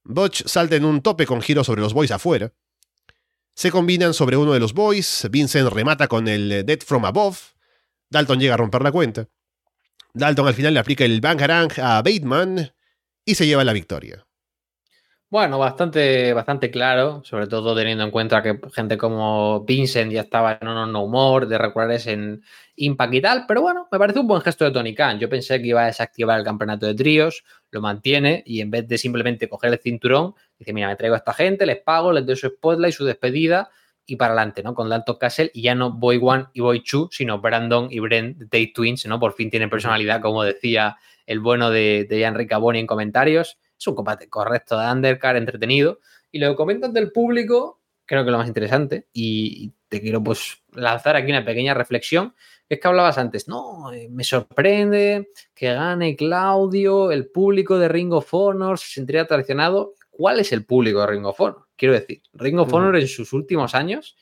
Butch 0.04 0.42
salta 0.46 0.76
en 0.76 0.86
un 0.86 1.02
tope 1.02 1.26
con 1.26 1.42
giro 1.42 1.64
sobre 1.64 1.82
los 1.82 1.92
boys 1.92 2.12
afuera. 2.12 2.54
Se 3.54 3.70
combinan 3.70 4.14
sobre 4.14 4.38
uno 4.38 4.54
de 4.54 4.60
los 4.60 4.72
boys. 4.72 5.28
Vincent 5.30 5.68
remata 5.68 6.08
con 6.08 6.28
el 6.28 6.64
Dead 6.64 6.80
from 6.80 7.04
Above. 7.04 7.38
Dalton 8.08 8.40
llega 8.40 8.54
a 8.54 8.56
romper 8.56 8.80
la 8.80 8.90
cuenta. 8.90 9.28
Dalton 10.14 10.46
al 10.46 10.54
final 10.54 10.74
le 10.74 10.80
aplica 10.80 11.04
el 11.04 11.20
Bangarang 11.20 11.70
a 11.78 12.02
Bateman 12.02 12.72
y 13.24 13.34
se 13.34 13.46
lleva 13.46 13.64
la 13.64 13.72
victoria. 13.72 14.26
Bueno, 15.30 15.60
bastante, 15.60 16.32
bastante 16.32 16.72
claro, 16.72 17.22
sobre 17.24 17.46
todo 17.46 17.76
teniendo 17.76 18.02
en 18.02 18.10
cuenta 18.10 18.42
que 18.42 18.58
gente 18.72 18.98
como 18.98 19.64
Vincent 19.64 20.10
ya 20.10 20.22
estaba 20.22 20.58
en 20.60 20.66
un 20.66 20.90
no 20.90 21.04
humor 21.04 21.46
de 21.46 21.56
recuerdes 21.56 22.08
en 22.08 22.42
Impact 22.74 23.14
y 23.14 23.20
tal, 23.20 23.44
pero 23.46 23.62
bueno, 23.62 23.86
me 23.92 23.98
parece 24.00 24.18
un 24.18 24.26
buen 24.26 24.42
gesto 24.42 24.64
de 24.64 24.72
Tony 24.72 24.92
Khan. 24.92 25.20
Yo 25.20 25.28
pensé 25.28 25.62
que 25.62 25.68
iba 25.68 25.84
a 25.84 25.86
desactivar 25.86 26.36
el 26.36 26.44
campeonato 26.44 26.86
de 26.86 26.94
tríos, 26.96 27.44
lo 27.70 27.80
mantiene 27.80 28.42
y 28.44 28.60
en 28.60 28.72
vez 28.72 28.88
de 28.88 28.98
simplemente 28.98 29.48
coger 29.48 29.72
el 29.72 29.78
cinturón, 29.78 30.34
dice, 30.58 30.72
mira, 30.72 30.88
me 30.88 30.96
traigo 30.96 31.14
a 31.14 31.18
esta 31.18 31.32
gente, 31.32 31.64
les 31.64 31.78
pago, 31.78 32.12
les 32.12 32.26
doy 32.26 32.34
su 32.34 32.48
spotlight, 32.48 32.92
su 32.92 33.04
despedida 33.04 33.70
y 34.10 34.16
para 34.16 34.34
adelante, 34.34 34.62
¿no? 34.62 34.74
Con 34.74 34.88
Dalton 34.88 35.16
Castle 35.18 35.50
y 35.54 35.62
ya 35.62 35.74
no 35.74 35.92
Boy 35.92 36.18
One 36.22 36.46
y 36.52 36.60
Boy 36.60 36.82
Two, 36.82 37.08
sino 37.12 37.40
Brandon 37.40 37.88
y 37.90 38.00
Brent 38.00 38.38
Day 38.50 38.72
Twins, 38.72 39.06
¿no? 39.06 39.20
Por 39.20 39.34
fin 39.34 39.50
tienen 39.50 39.70
personalidad, 39.70 40.20
como 40.20 40.42
decía 40.42 40.96
el 41.26 41.40
bueno 41.40 41.70
de, 41.70 42.06
de 42.08 42.22
Enrique 42.24 42.54
Aboni 42.54 42.80
en 42.80 42.86
comentarios 42.86 43.58
es 43.80 43.86
un 43.86 43.94
combate 43.94 44.28
correcto 44.28 44.78
de 44.78 44.92
undercard, 44.92 45.36
entretenido. 45.36 46.00
Y 46.30 46.38
lo 46.38 46.50
que 46.50 46.56
comentan 46.56 46.92
del 46.92 47.10
público, 47.12 47.80
creo 48.04 48.24
que 48.24 48.30
lo 48.30 48.38
más 48.38 48.48
interesante, 48.48 49.08
y 49.12 49.72
te 49.88 50.00
quiero 50.00 50.22
pues 50.22 50.62
lanzar 50.72 51.16
aquí 51.16 51.30
una 51.30 51.44
pequeña 51.44 51.74
reflexión, 51.74 52.34
es 52.68 52.78
que 52.78 52.86
hablabas 52.86 53.18
antes, 53.18 53.48
no, 53.48 53.92
eh, 53.92 54.08
me 54.10 54.22
sorprende 54.22 55.30
que 55.54 55.72
gane 55.72 56.14
Claudio, 56.14 57.10
el 57.10 57.28
público 57.28 57.78
de 57.78 57.88
Ring 57.88 58.12
of 58.12 58.32
Honor 58.32 58.78
se 58.78 58.92
sentiría 58.92 59.26
traicionado. 59.26 59.94
¿Cuál 60.20 60.38
es 60.38 60.52
el 60.52 60.66
público 60.66 61.00
de 61.00 61.06
Ring 61.06 61.24
of 61.24 61.40
Honor? 61.40 61.66
Quiero 61.74 61.94
decir, 61.94 62.20
Ring 62.34 62.58
of 62.58 62.70
Honor 62.74 62.94
en 62.96 63.08
sus 63.08 63.32
últimos 63.32 63.74
años 63.74 64.18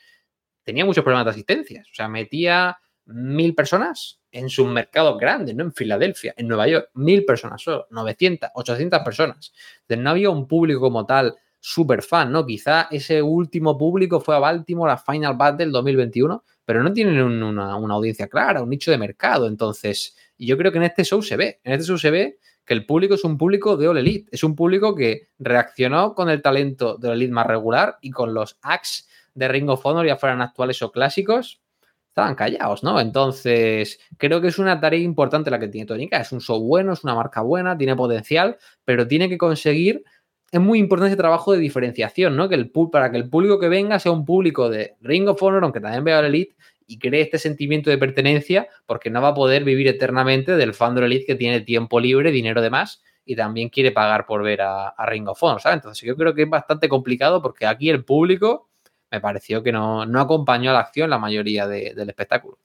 tenía 0.63 0.85
muchos 0.85 1.03
problemas 1.03 1.25
de 1.25 1.31
asistencia. 1.33 1.83
O 1.91 1.93
sea, 1.93 2.07
metía 2.07 2.79
mil 3.07 3.53
personas 3.53 4.21
en 4.31 4.49
sus 4.49 4.69
mercados 4.69 5.19
grandes, 5.19 5.57
¿no? 5.57 5.65
En 5.65 5.73
Filadelfia, 5.73 6.35
en 6.37 6.47
Nueva 6.47 6.69
York, 6.69 6.91
mil 6.95 7.25
personas 7.25 7.61
solo, 7.61 7.89
900, 7.91 8.51
800 8.55 9.01
personas. 9.01 9.53
Entonces 9.81 10.05
no 10.05 10.11
había 10.11 10.31
un 10.31 10.47
público 10.47 10.79
como 10.79 11.05
tal 11.05 11.35
súper 11.59 12.03
fan, 12.03 12.31
¿no? 12.31 12.47
Quizá 12.47 12.87
ese 12.93 13.21
último 13.21 13.77
público 13.77 14.21
fue 14.21 14.37
a 14.37 14.39
Baltimore, 14.39 14.93
a 14.93 14.99
Final 14.99 15.37
Battle 15.37 15.65
del 15.65 15.73
2021, 15.73 16.45
pero 16.65 16.81
no 16.85 16.93
tienen 16.93 17.21
una, 17.21 17.75
una, 17.75 17.95
audiencia 17.95 18.29
clara, 18.29 18.63
un 18.63 18.71
nicho 18.71 18.93
de 18.93 18.99
mercado. 18.99 19.49
Entonces, 19.49 20.17
y 20.37 20.47
yo 20.47 20.57
creo 20.57 20.71
que 20.71 20.79
en 20.79 20.85
este 20.85 21.03
show 21.03 21.21
se 21.21 21.37
ve, 21.37 21.59
en 21.65 21.73
este 21.73 21.87
show 21.89 21.99
se 21.99 22.13
ve 22.13 22.39
que 22.69 22.75
el 22.75 22.85
público 22.85 23.15
es 23.15 23.25
un 23.25 23.39
público 23.39 23.79
de 23.79 23.89
All 23.89 23.97
Elite, 23.97 24.29
es 24.31 24.45
un 24.45 24.55
público 24.55 24.95
que 24.95 25.29
reaccionó 25.39 26.15
con 26.15 26.29
el 26.29 26.43
talento 26.43 26.99
de 26.99 27.09
All 27.09 27.15
Elite 27.15 27.33
más 27.33 27.47
regular 27.47 27.97
y 28.03 28.11
con 28.11 28.35
los 28.35 28.59
acts 28.61 29.09
de 29.35 29.49
Ring 29.49 29.71
of 29.71 29.87
Honor, 29.87 30.07
ya 30.07 30.19
fueran 30.19 30.43
actuales 30.43 30.83
o 30.83 30.93
clásicos, 30.93 31.63
estaban 32.09 32.35
callados, 32.35 32.85
¿no? 32.85 33.01
Entonces, 33.01 33.99
creo 34.19 34.43
que 34.43 34.49
es 34.49 34.59
una 34.59 34.79
tarea 34.79 35.01
importante 35.01 35.51
la 35.51 35.59
que 35.59 35.69
tiene 35.69 35.87
Tónica. 35.87 36.21
Es 36.21 36.31
un 36.31 36.43
show 36.43 36.61
bueno, 36.61 36.93
es 36.93 37.05
una 37.05 37.15
marca 37.15 37.41
buena, 37.41 37.79
tiene 37.79 37.97
potencial, 37.97 38.59
pero 38.85 39.09
tiene 39.09 39.31
que 39.31 39.39
conseguir. 39.39 40.05
Es 40.51 40.61
muy 40.61 40.79
importante 40.79 41.13
ese 41.13 41.17
trabajo 41.17 41.53
de 41.53 41.59
diferenciación, 41.61 42.37
¿no? 42.37 42.51
Que 42.51 42.57
el, 42.57 42.71
para 42.93 43.11
que 43.11 43.17
el 43.17 43.31
público 43.31 43.59
que 43.59 43.71
venga 43.71 43.99
sea 43.99 44.13
un 44.13 44.27
público 44.27 44.69
de 44.69 44.95
Ring 45.01 45.27
of 45.27 45.43
Honor, 45.43 45.65
aunque 45.65 45.81
también 45.81 46.05
vea 46.05 46.21
la 46.21 46.29
Elite, 46.29 46.55
y 46.88 46.98
cree 46.98 47.20
este 47.20 47.38
sentimiento 47.38 47.90
de 47.90 47.98
pertenencia, 47.98 48.66
porque 48.87 49.11
no 49.11 49.22
va 49.22 49.29
a 49.29 49.35
poder 49.35 49.62
vivir 49.62 49.87
eternamente 49.87 50.57
del 50.57 50.74
fan 50.74 50.96
de 50.96 51.05
Elite 51.05 51.27
que 51.27 51.35
tiene 51.37 51.61
tiempo 51.61 52.01
libre, 52.01 52.33
dinero 52.33 52.61
de 52.62 52.70
más, 52.70 53.03
y 53.24 53.37
también 53.37 53.68
quiere 53.68 53.92
pagar 53.92 54.27
por 54.27 54.42
ver 54.42 54.62
a, 54.62 54.88
a 54.88 55.07
Ring 55.07 55.29
of 55.29 55.40
Honor, 55.42 55.61
¿sabes? 55.61 55.77
Entonces, 55.77 56.03
yo 56.03 56.16
creo 56.16 56.35
que 56.35 56.42
es 56.42 56.51
bastante 56.51 56.88
complicado 56.88 57.42
porque 57.42 57.66
aquí 57.66 57.90
el 57.90 58.05
público 58.05 58.68
me 59.11 59.20
pareció 59.20 59.62
que 59.62 59.70
no, 59.70 60.03
acompañó 60.03 60.70
a 60.70 60.74
la 60.74 60.81
acción 60.81 61.11
la 61.11 61.18
mayoría 61.18 61.66
del 61.66 62.09
espectáculo. 62.09 62.59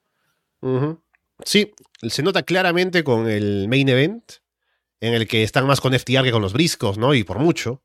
Sí, 1.43 1.73
se 2.01 2.23
nota 2.23 2.43
claramente 2.43 3.03
con 3.03 3.27
el 3.27 3.67
main 3.67 3.89
event, 3.89 4.23
en 5.01 5.13
el 5.13 5.27
que 5.27 5.43
están 5.43 5.67
más 5.67 5.81
con 5.81 5.93
FTR 5.93 6.23
que 6.23 6.31
con 6.31 6.41
los 6.41 6.53
briscos, 6.53 6.97
¿no? 6.97 7.13
Y 7.13 7.23
por 7.23 7.39
mucho. 7.39 7.81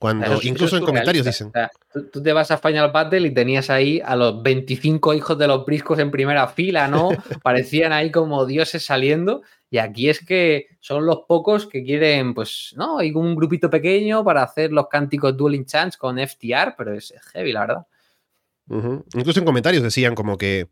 Cuando, 0.00 0.40
incluso 0.40 0.78
en 0.78 0.84
comentarios 0.86 1.26
dicen. 1.26 1.52
tú, 2.10 2.22
te 2.22 2.32
vas 2.32 2.50
a 2.50 2.56
Final 2.56 2.90
Battle 2.90 3.20
y 3.20 3.34
tenías 3.34 3.68
ahí 3.68 4.00
a 4.02 4.16
los 4.16 4.42
25 4.42 5.12
hijos 5.12 5.36
de 5.36 5.46
los 5.46 5.66
briscos 5.66 5.98
en 5.98 6.10
primera 6.10 6.48
fila, 6.48 6.88
¿no? 6.88 7.10
Parecían 7.42 7.92
ahí 7.92 8.10
como 8.10 8.46
dioses 8.46 8.82
saliendo. 8.82 9.42
Y 9.68 9.76
aquí 9.76 10.08
es 10.08 10.24
que 10.24 10.68
son 10.80 11.04
los 11.04 11.24
pocos 11.28 11.66
que 11.66 11.84
quieren, 11.84 12.32
pues, 12.32 12.72
¿no? 12.78 12.98
Hay 12.98 13.12
un 13.12 13.36
grupito 13.36 13.68
pequeño 13.68 14.24
para 14.24 14.42
hacer 14.42 14.72
los 14.72 14.88
cánticos 14.88 15.36
Dueling 15.36 15.66
Chance 15.66 15.98
con 15.98 16.16
FTR, 16.18 16.76
pero 16.78 16.94
es 16.94 17.12
heavy, 17.34 17.52
la 17.52 17.60
verdad. 17.60 17.86
Incluso 19.14 19.40
en 19.40 19.44
comentarios 19.44 19.82
decían 19.82 20.14
como 20.14 20.38
que 20.38 20.70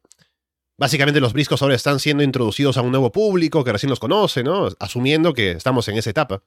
básicamente 0.78 1.20
los 1.20 1.34
briscos 1.34 1.60
ahora 1.60 1.74
están 1.74 1.98
siendo 1.98 2.22
introducidos 2.22 2.78
a 2.78 2.80
un 2.80 2.92
nuevo 2.92 3.12
público 3.12 3.62
que 3.62 3.72
recién 3.72 3.90
los 3.90 4.00
conoce, 4.00 4.42
¿no? 4.42 4.68
Asumiendo 4.80 5.34
que 5.34 5.50
estamos 5.50 5.86
en 5.88 5.98
esa 5.98 6.08
etapa. 6.08 6.42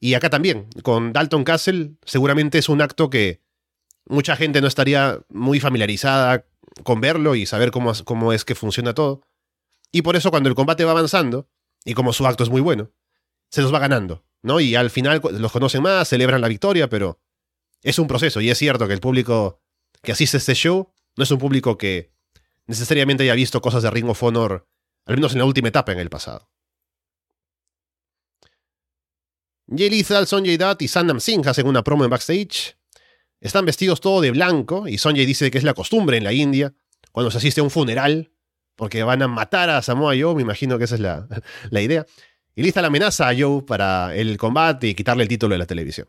Y 0.00 0.14
acá 0.14 0.30
también, 0.30 0.68
con 0.82 1.12
Dalton 1.12 1.44
Castle, 1.44 1.92
seguramente 2.04 2.58
es 2.58 2.68
un 2.68 2.80
acto 2.80 3.10
que 3.10 3.42
mucha 4.06 4.36
gente 4.36 4.60
no 4.60 4.66
estaría 4.66 5.20
muy 5.28 5.60
familiarizada 5.60 6.46
con 6.84 7.00
verlo 7.00 7.34
y 7.34 7.46
saber 7.46 7.70
cómo, 7.70 7.92
cómo 8.04 8.32
es 8.32 8.44
que 8.44 8.54
funciona 8.54 8.94
todo. 8.94 9.22
Y 9.92 10.02
por 10.02 10.16
eso 10.16 10.30
cuando 10.30 10.48
el 10.48 10.54
combate 10.54 10.84
va 10.84 10.92
avanzando, 10.92 11.48
y 11.84 11.94
como 11.94 12.12
su 12.12 12.26
acto 12.26 12.44
es 12.44 12.50
muy 12.50 12.60
bueno, 12.60 12.90
se 13.50 13.62
los 13.62 13.72
va 13.72 13.78
ganando, 13.78 14.24
¿no? 14.42 14.60
Y 14.60 14.74
al 14.74 14.90
final 14.90 15.20
los 15.32 15.52
conocen 15.52 15.82
más, 15.82 16.08
celebran 16.08 16.40
la 16.40 16.48
victoria, 16.48 16.88
pero 16.88 17.20
es 17.82 17.98
un 17.98 18.06
proceso 18.06 18.40
y 18.40 18.50
es 18.50 18.58
cierto 18.58 18.86
que 18.86 18.94
el 18.94 19.00
público 19.00 19.62
que 20.02 20.12
asiste 20.12 20.36
a 20.36 20.38
este 20.38 20.54
show 20.54 20.90
no 21.16 21.24
es 21.24 21.30
un 21.30 21.38
público 21.38 21.78
que 21.78 22.12
necesariamente 22.66 23.24
haya 23.24 23.34
visto 23.34 23.60
cosas 23.60 23.82
de 23.82 23.90
Ring 23.90 24.08
of 24.08 24.22
Honor, 24.22 24.68
al 25.06 25.16
menos 25.16 25.32
en 25.32 25.38
la 25.38 25.44
última 25.44 25.68
etapa 25.68 25.92
en 25.92 25.98
el 25.98 26.10
pasado. 26.10 26.50
Jay 29.74 29.90
Lethal, 29.90 30.26
Sonjay 30.26 30.56
Dutt 30.56 30.82
y 30.82 30.88
Sandam 30.88 31.20
Singh 31.20 31.46
hacen 31.46 31.66
una 31.66 31.84
promo 31.84 32.04
en 32.04 32.10
backstage. 32.10 32.76
Están 33.40 33.66
vestidos 33.66 34.00
todo 34.00 34.20
de 34.20 34.30
blanco 34.30 34.88
y 34.88 34.98
Sonjay 34.98 35.26
dice 35.26 35.50
que 35.50 35.58
es 35.58 35.64
la 35.64 35.74
costumbre 35.74 36.16
en 36.16 36.24
la 36.24 36.32
India 36.32 36.72
cuando 37.12 37.30
se 37.30 37.38
asiste 37.38 37.60
a 37.60 37.64
un 37.64 37.70
funeral 37.70 38.32
porque 38.76 39.02
van 39.02 39.22
a 39.22 39.28
matar 39.28 39.70
a 39.70 39.82
Samoa 39.82 40.14
Joe, 40.18 40.34
me 40.34 40.42
imagino 40.42 40.78
que 40.78 40.84
esa 40.84 40.94
es 40.94 41.00
la, 41.00 41.26
la 41.70 41.80
idea. 41.80 42.06
Y 42.54 42.62
Lethal 42.62 42.84
amenaza 42.84 43.28
a 43.28 43.34
Joe 43.36 43.62
para 43.62 44.14
el 44.14 44.36
combate 44.38 44.88
y 44.88 44.94
quitarle 44.94 45.24
el 45.24 45.28
título 45.28 45.54
de 45.54 45.58
la 45.58 45.66
televisión. 45.66 46.08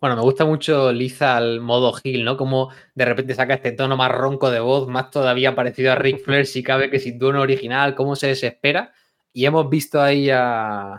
Bueno, 0.00 0.16
me 0.16 0.22
gusta 0.22 0.44
mucho 0.44 0.92
Liza 0.92 1.36
al 1.36 1.60
modo 1.60 1.92
Hill, 2.02 2.24
¿no? 2.24 2.36
Como 2.36 2.70
de 2.94 3.04
repente 3.04 3.34
saca 3.34 3.54
este 3.54 3.72
tono 3.72 3.96
más 3.96 4.10
ronco 4.10 4.50
de 4.50 4.60
voz, 4.60 4.88
más 4.88 5.10
todavía 5.10 5.54
parecido 5.54 5.92
a 5.92 5.94
Ric 5.94 6.24
Flair, 6.24 6.46
si 6.46 6.62
cabe 6.62 6.90
que 6.90 6.98
sin 6.98 7.18
tono 7.18 7.40
original, 7.40 7.94
cómo 7.94 8.16
se 8.16 8.28
desespera. 8.28 8.92
Y 9.32 9.44
hemos 9.44 9.68
visto 9.68 10.00
ahí 10.00 10.30
a, 10.30 10.96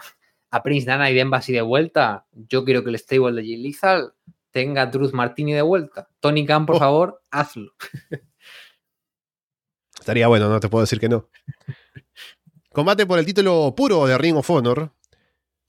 Prince 0.64 0.86
Nana 0.86 1.10
y 1.10 1.14
Dembasi 1.14 1.54
de 1.54 1.62
vuelta. 1.62 2.26
Yo 2.34 2.66
quiero 2.66 2.84
que 2.84 2.90
el 2.90 3.00
stable 3.00 3.42
de 3.42 3.48
Jay 3.48 3.58
Lizal 3.58 4.14
tenga 4.52 4.92
Truth 4.92 5.14
Martini 5.14 5.54
de 5.54 5.62
vuelta. 5.62 6.10
Tony 6.20 6.46
Khan, 6.46 6.66
por 6.66 6.76
oh. 6.76 6.80
favor, 6.80 7.24
hazlo. 7.32 7.72
Estaría 10.00 10.28
bueno, 10.28 10.50
no 10.50 10.60
te 10.60 10.68
puedo 10.68 10.82
decir 10.82 11.00
que 11.00 11.10
no. 11.10 11.30
Combate 12.74 13.06
por 13.06 13.20
el 13.20 13.26
título 13.26 13.74
puro 13.76 14.06
de 14.06 14.18
Ring 14.18 14.36
of 14.38 14.50
Honor. 14.50 14.92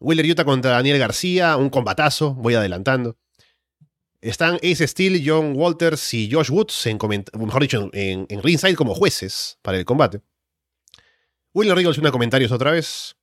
Willer 0.01 0.27
Utah 0.27 0.45
contra 0.45 0.73
Daniel 0.73 0.99
García, 0.99 1.57
un 1.57 1.71
combatazo, 1.71 2.35
voy 2.35 2.55
adelantando. 2.55 3.16
Están 4.21 4.55
Ace 4.57 4.87
Steel, 4.87 5.23
John 5.25 5.53
Walters 5.57 6.14
y 6.14 6.31
Josh 6.31 6.51
Woods, 6.51 6.87
en 6.87 6.99
mejor 7.38 7.62
dicho, 7.62 7.90
en, 7.92 8.27
ringside 8.42 8.77
como 8.77 8.95
jueces 8.95 9.59
para 9.62 9.79
el 9.79 9.85
combate. 9.85 10.21
Willer 11.55 11.75
Regal 11.75 11.95
una 11.99 12.11
comentarios 12.11 12.53
otra 12.53 12.71
vez. 12.71 13.16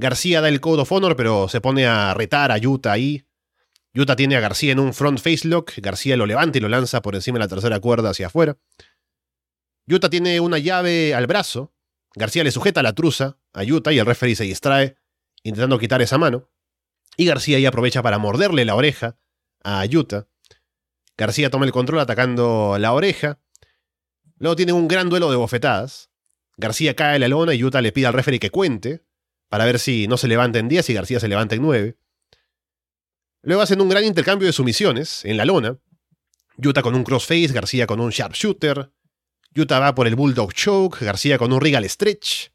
García 0.00 0.40
da 0.40 0.48
el 0.48 0.60
Code 0.60 0.82
of 0.82 0.92
Honor, 0.92 1.16
pero 1.16 1.48
se 1.48 1.60
pone 1.60 1.84
a 1.84 2.14
retar 2.14 2.52
a 2.52 2.56
Utah 2.56 2.92
ahí. 2.92 3.26
Utah 3.92 4.14
tiene 4.14 4.36
a 4.36 4.40
García 4.40 4.70
en 4.70 4.78
un 4.78 4.94
front 4.94 5.18
face 5.18 5.48
lock. 5.48 5.72
García 5.78 6.16
lo 6.16 6.24
levanta 6.24 6.56
y 6.56 6.60
lo 6.60 6.68
lanza 6.68 7.02
por 7.02 7.16
encima 7.16 7.34
de 7.34 7.40
la 7.40 7.48
tercera 7.48 7.80
cuerda 7.80 8.10
hacia 8.10 8.28
afuera. 8.28 8.56
Utah 9.88 10.08
tiene 10.08 10.38
una 10.38 10.58
llave 10.58 11.16
al 11.16 11.26
brazo. 11.26 11.74
García 12.14 12.44
le 12.44 12.52
sujeta 12.52 12.80
la 12.80 12.92
truza 12.92 13.38
a 13.52 13.64
Utah 13.64 13.92
y 13.92 13.98
el 13.98 14.06
referee 14.06 14.36
se 14.36 14.44
distrae 14.44 14.98
intentando 15.42 15.80
quitar 15.80 16.00
esa 16.00 16.16
mano. 16.16 16.48
Y 17.16 17.26
García 17.26 17.56
ahí 17.56 17.66
aprovecha 17.66 18.00
para 18.00 18.18
morderle 18.18 18.64
la 18.64 18.76
oreja 18.76 19.18
a 19.64 19.84
Yuta. 19.84 20.28
García 21.16 21.50
toma 21.50 21.66
el 21.66 21.72
control 21.72 21.98
atacando 21.98 22.76
la 22.78 22.92
oreja. 22.92 23.40
Luego 24.36 24.54
tiene 24.54 24.74
un 24.74 24.86
gran 24.86 25.08
duelo 25.08 25.28
de 25.28 25.36
bofetadas. 25.36 26.10
García 26.56 26.94
cae 26.94 27.16
en 27.16 27.22
la 27.22 27.28
lona 27.28 27.52
y 27.52 27.58
Yuta 27.58 27.82
le 27.82 27.90
pide 27.90 28.06
al 28.06 28.12
referee 28.12 28.38
que 28.38 28.50
cuente 28.50 29.07
para 29.48 29.64
ver 29.64 29.78
si 29.78 30.06
no 30.08 30.16
se 30.16 30.28
levanta 30.28 30.58
en 30.58 30.68
10 30.68 30.90
y 30.90 30.94
García 30.94 31.20
se 31.20 31.28
levanta 31.28 31.54
en 31.54 31.62
9. 31.62 31.96
Luego 33.42 33.62
hacen 33.62 33.80
un 33.80 33.88
gran 33.88 34.04
intercambio 34.04 34.46
de 34.46 34.52
sumisiones 34.52 35.24
en 35.24 35.36
la 35.36 35.44
lona. 35.44 35.78
Yuta 36.56 36.82
con 36.82 36.94
un 36.94 37.04
crossface, 37.04 37.48
García 37.48 37.86
con 37.86 38.00
un 38.00 38.10
sharpshooter. 38.10 38.90
Yuta 39.54 39.78
va 39.78 39.94
por 39.94 40.06
el 40.06 40.16
bulldog 40.16 40.52
choke, 40.52 41.04
García 41.04 41.38
con 41.38 41.52
un 41.52 41.60
regal 41.60 41.88
stretch. 41.88 42.50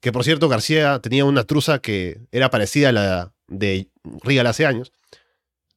Que 0.00 0.12
por 0.12 0.24
cierto, 0.24 0.48
García 0.48 1.00
tenía 1.00 1.24
una 1.24 1.44
truza 1.44 1.80
que 1.80 2.20
era 2.30 2.50
parecida 2.50 2.90
a 2.90 2.92
la 2.92 3.32
de 3.48 3.90
Regal 4.22 4.46
hace 4.46 4.66
años. 4.66 4.92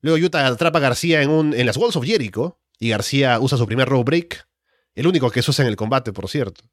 Luego 0.02 0.26
Utah 0.26 0.48
atrapa 0.48 0.80
a 0.80 0.82
García 0.82 1.22
en, 1.22 1.30
un, 1.30 1.54
en 1.54 1.66
las 1.66 1.78
Walls 1.78 1.96
of 1.96 2.06
Jericho 2.06 2.60
y 2.80 2.90
García 2.90 3.40
usa 3.40 3.58
su 3.58 3.66
primer 3.66 3.88
row 3.88 4.04
break, 4.04 4.48
el 4.96 5.08
único 5.08 5.30
que 5.30 5.42
se 5.42 5.52
usa 5.52 5.64
en 5.64 5.70
el 5.70 5.76
combate, 5.76 6.14
por 6.14 6.30
cierto. 6.30 6.64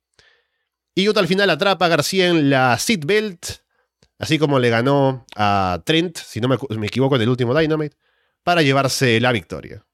Y 0.94 1.08
Utah 1.08 1.20
al 1.20 1.28
final 1.28 1.50
atrapa 1.50 1.86
a 1.86 1.88
García 1.88 2.28
en 2.28 2.50
la 2.50 2.78
seat 2.78 3.04
belt, 3.04 3.46
así 4.18 4.38
como 4.38 4.58
le 4.58 4.70
ganó 4.70 5.26
a 5.36 5.82
Trent, 5.84 6.18
si 6.18 6.40
no 6.40 6.48
me, 6.48 6.56
me 6.76 6.86
equivoco, 6.86 7.16
en 7.16 7.22
el 7.22 7.28
último 7.28 7.54
Dynamite. 7.54 7.96
para 8.42 8.62
llevarse 8.62 9.20
la 9.20 9.32
victoria. 9.32 9.84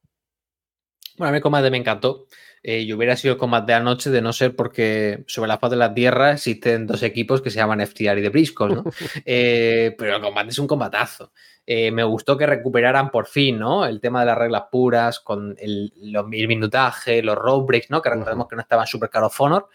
Bueno, 1.17 1.29
a 1.29 1.33
mí 1.33 1.37
el 1.37 1.43
combate 1.43 1.71
me 1.71 1.79
encantó. 1.79 2.27
Eh, 2.65 2.87
yo 2.87 2.97
hubiera 2.97 3.17
sido 3.17 3.35
el 3.35 3.39
combate 3.39 3.73
de 3.73 3.75
anoche 3.75 4.11
de 4.11 4.23
no 4.23 4.33
ser 4.33 4.55
porque 4.55 5.25
sobre 5.27 5.49
la 5.49 5.59
faz 5.59 5.73
de 5.73 5.77
la 5.77 5.93
tierra 5.93 6.33
existen 6.33 6.87
dos 6.87 7.03
equipos 7.03 7.43
que 7.43 7.51
se 7.51 7.57
llaman 7.57 7.85
FTR 7.85 8.19
y 8.19 8.23
The 8.23 8.29
Briscoe, 8.29 8.69
¿no? 8.69 8.85
Eh, 9.27 9.95
pero 9.99 10.17
el 10.17 10.23
combate 10.23 10.51
es 10.51 10.59
un 10.59 10.69
combatazo. 10.69 11.33
Eh, 11.67 11.91
me 11.91 12.05
gustó 12.05 12.37
que 12.37 12.47
recuperaran 12.47 13.11
por 13.11 13.27
fin, 13.27 13.59
¿no? 13.59 13.85
El 13.85 14.01
tema 14.01 14.21
de 14.21 14.27
las 14.27 14.39
reglas 14.39 14.65
puras, 14.71 15.21
con 15.21 15.57
el, 15.59 15.93
los, 15.97 16.27
minutaje, 16.27 17.23
los 17.23 17.37
road 17.37 17.63
breaks, 17.63 17.91
¿no? 17.91 18.01
Que 18.01 18.11
recordemos 18.11 18.47
que 18.49 18.57
no 18.57 18.63
estaban 18.63 18.87
súper 18.87 19.11
caro 19.11 19.31
Honor. 19.39 19.69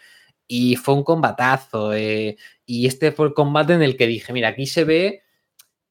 Y 0.48 0.76
fue 0.76 0.94
un 0.94 1.04
combatazo. 1.04 1.96
y 1.96 2.86
este 2.86 3.12
fue 3.12 3.26
el 3.28 3.34
combate 3.34 3.74
en 3.74 3.82
el 3.82 3.96
que 3.96 4.06
dije, 4.06 4.32
mira, 4.32 4.48
aquí 4.48 4.66
se 4.66 4.84
ve 4.84 5.22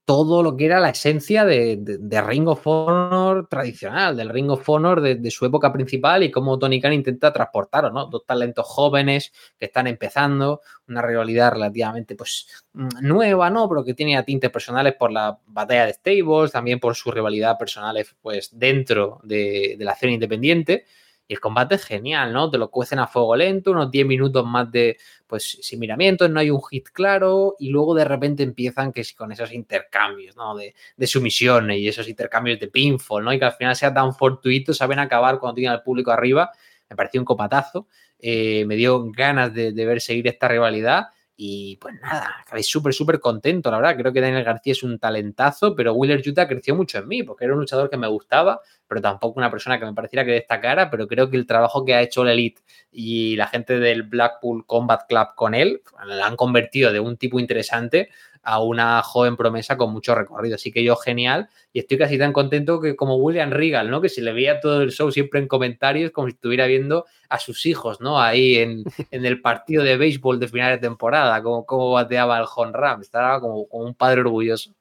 todo 0.07 0.41
lo 0.41 0.55
que 0.55 0.67
era 0.67 0.79
la 0.79 0.91
esencia 0.91 1.43
de, 1.43 1.99
Ring 2.25 2.47
of 2.47 2.65
Honor 2.65 3.45
tradicional, 3.49 4.15
del 4.15 4.29
Ring 4.29 4.49
of 4.49 4.69
Honor 4.69 5.01
de, 5.01 5.31
su 5.31 5.45
época 5.45 5.73
principal 5.73 6.23
y 6.23 6.31
cómo 6.31 6.57
Tony 6.57 6.79
Khan 6.79 6.93
intenta 6.93 7.33
transportarlo, 7.33 7.91
¿no? 7.91 8.05
Dos 8.05 8.25
talentos 8.25 8.65
jóvenes 8.65 9.33
que 9.59 9.65
están 9.65 9.85
empezando, 9.85 10.61
una 10.87 11.01
rivalidad 11.01 11.51
relativamente 11.51 12.15
pues 12.15 12.47
mm, 12.71 12.87
nueva, 13.01 13.49
¿no? 13.49 13.67
Pero 13.67 13.83
que 13.83 13.93
tiene 13.93 14.23
tintes 14.23 14.49
personales 14.49 14.95
por 14.97 15.11
la 15.11 15.37
batalla 15.45 15.87
de 15.87 15.93
Stables, 15.95 16.53
también 16.53 16.79
por 16.79 16.95
su 16.95 17.11
rivalidad 17.11 17.57
personales 17.57 18.15
pues 18.21 18.57
dentro 18.57 19.19
de, 19.23 19.75
de 19.77 19.83
la 19.83 19.91
escena 19.91 20.13
independiente. 20.13 20.85
Y 21.27 21.33
el 21.33 21.39
combate 21.39 21.75
es 21.75 21.83
genial, 21.83 22.31
¿no? 22.31 22.49
Te 22.49 22.57
lo 22.57 22.69
cuecen 22.71 22.99
a 22.99 23.07
fuego 23.07 23.35
lento, 23.35 23.71
unos 23.71 23.91
10 23.91 24.07
minutos 24.07 24.45
más 24.45 24.71
de, 24.71 24.97
pues, 25.27 25.57
sin 25.61 25.79
miramientos, 25.79 26.29
no 26.29 26.39
hay 26.39 26.49
un 26.49 26.61
hit 26.63 26.89
claro, 26.89 27.55
y 27.59 27.69
luego 27.69 27.93
de 27.93 28.05
repente 28.05 28.43
empiezan 28.43 28.93
que 28.93 29.03
con 29.15 29.31
esos 29.31 29.51
intercambios, 29.51 30.35
¿no? 30.35 30.55
De, 30.55 30.73
de 30.95 31.07
sumisiones 31.07 31.79
y 31.79 31.87
esos 31.87 32.07
intercambios 32.07 32.59
de 32.59 32.67
pinfall, 32.69 33.23
¿no? 33.23 33.33
Y 33.33 33.39
que 33.39 33.45
al 33.45 33.53
final 33.53 33.75
sea 33.75 33.93
tan 33.93 34.13
fortuito, 34.15 34.73
saben 34.73 34.99
acabar 34.99 35.39
cuando 35.39 35.55
tienen 35.55 35.73
al 35.73 35.83
público 35.83 36.11
arriba. 36.11 36.51
Me 36.89 36.95
pareció 36.95 37.19
un 37.19 37.25
copatazo. 37.25 37.87
Eh, 38.19 38.65
me 38.65 38.75
dio 38.75 39.11
ganas 39.11 39.53
de, 39.53 39.71
de 39.73 39.85
ver 39.85 40.01
seguir 40.01 40.27
esta 40.27 40.47
rivalidad. 40.47 41.07
Y 41.39 41.75
pues 41.77 41.93
nada, 42.01 42.37
acabé 42.41 42.63
súper, 42.63 42.93
súper 42.93 43.19
contento, 43.19 43.69
la 43.69 43.77
verdad. 43.77 43.95
Creo 43.95 44.11
que 44.11 44.21
Daniel 44.21 44.43
García 44.43 44.71
es 44.71 44.81
un 44.81 44.97
talentazo, 44.97 45.75
pero 45.75 45.93
Wheeler 45.93 46.27
Utah 46.27 46.47
creció 46.47 46.75
mucho 46.75 46.97
en 46.97 47.07
mí, 47.07 47.21
porque 47.21 47.45
era 47.45 47.53
un 47.53 47.59
luchador 47.59 47.91
que 47.91 47.97
me 47.97 48.07
gustaba, 48.07 48.59
pero 48.87 49.01
tampoco 49.01 49.39
una 49.39 49.51
persona 49.51 49.79
que 49.79 49.85
me 49.85 49.93
pareciera 49.93 50.25
que 50.25 50.31
destacara. 50.31 50.89
Pero 50.89 51.07
creo 51.07 51.29
que 51.29 51.37
el 51.37 51.45
trabajo 51.45 51.85
que 51.85 51.93
ha 51.93 52.01
hecho 52.01 52.23
la 52.23 52.33
Elite 52.33 52.61
y 52.91 53.35
la 53.35 53.47
gente 53.47 53.79
del 53.79 54.03
Blackpool 54.03 54.65
Combat 54.65 55.07
Club 55.07 55.27
con 55.35 55.53
él, 55.53 55.81
la 56.05 56.25
han 56.25 56.35
convertido 56.35 56.91
de 56.91 56.99
un 56.99 57.17
tipo 57.17 57.39
interesante 57.39 58.09
a 58.47 58.61
una 58.61 59.01
joven 59.01 59.35
promesa 59.35 59.75
con 59.75 59.91
mucho 59.91 60.15
recorrido. 60.15 60.55
Así 60.55 60.71
que 60.71 60.81
yo 60.81 60.95
genial 60.95 61.49
y 61.73 61.79
estoy 61.79 61.97
casi 61.97 62.17
tan 62.17 62.31
contento 62.31 62.79
que 62.79 62.95
como 62.95 63.17
William 63.17 63.51
Regal, 63.51 63.89
¿no? 63.91 63.99
Que 63.99 64.07
se 64.07 64.21
le 64.21 64.31
veía 64.31 64.61
todo 64.61 64.83
el 64.83 64.93
show 64.93 65.11
siempre 65.11 65.41
en 65.41 65.49
comentarios 65.49 66.11
como 66.11 66.27
si 66.29 66.33
estuviera 66.33 66.65
viendo 66.65 67.05
a 67.27 67.39
sus 67.39 67.65
hijos, 67.65 67.99
¿no? 67.99 68.21
Ahí 68.21 68.55
en, 68.55 68.85
el 69.11 69.41
partido 69.41 69.83
de 69.83 69.97
béisbol 69.97 70.39
de 70.39 70.47
final 70.47 70.71
de 70.71 70.77
temporada, 70.77 71.43
como, 71.43 71.65
como 71.65 71.91
bateaba 71.91 72.39
el 72.39 72.45
Hon 72.55 72.73
Ram. 72.73 73.01
Estaba 73.01 73.41
como, 73.41 73.67
como 73.67 73.83
un 73.83 73.95
padre 73.95 74.21
orgulloso. 74.21 74.73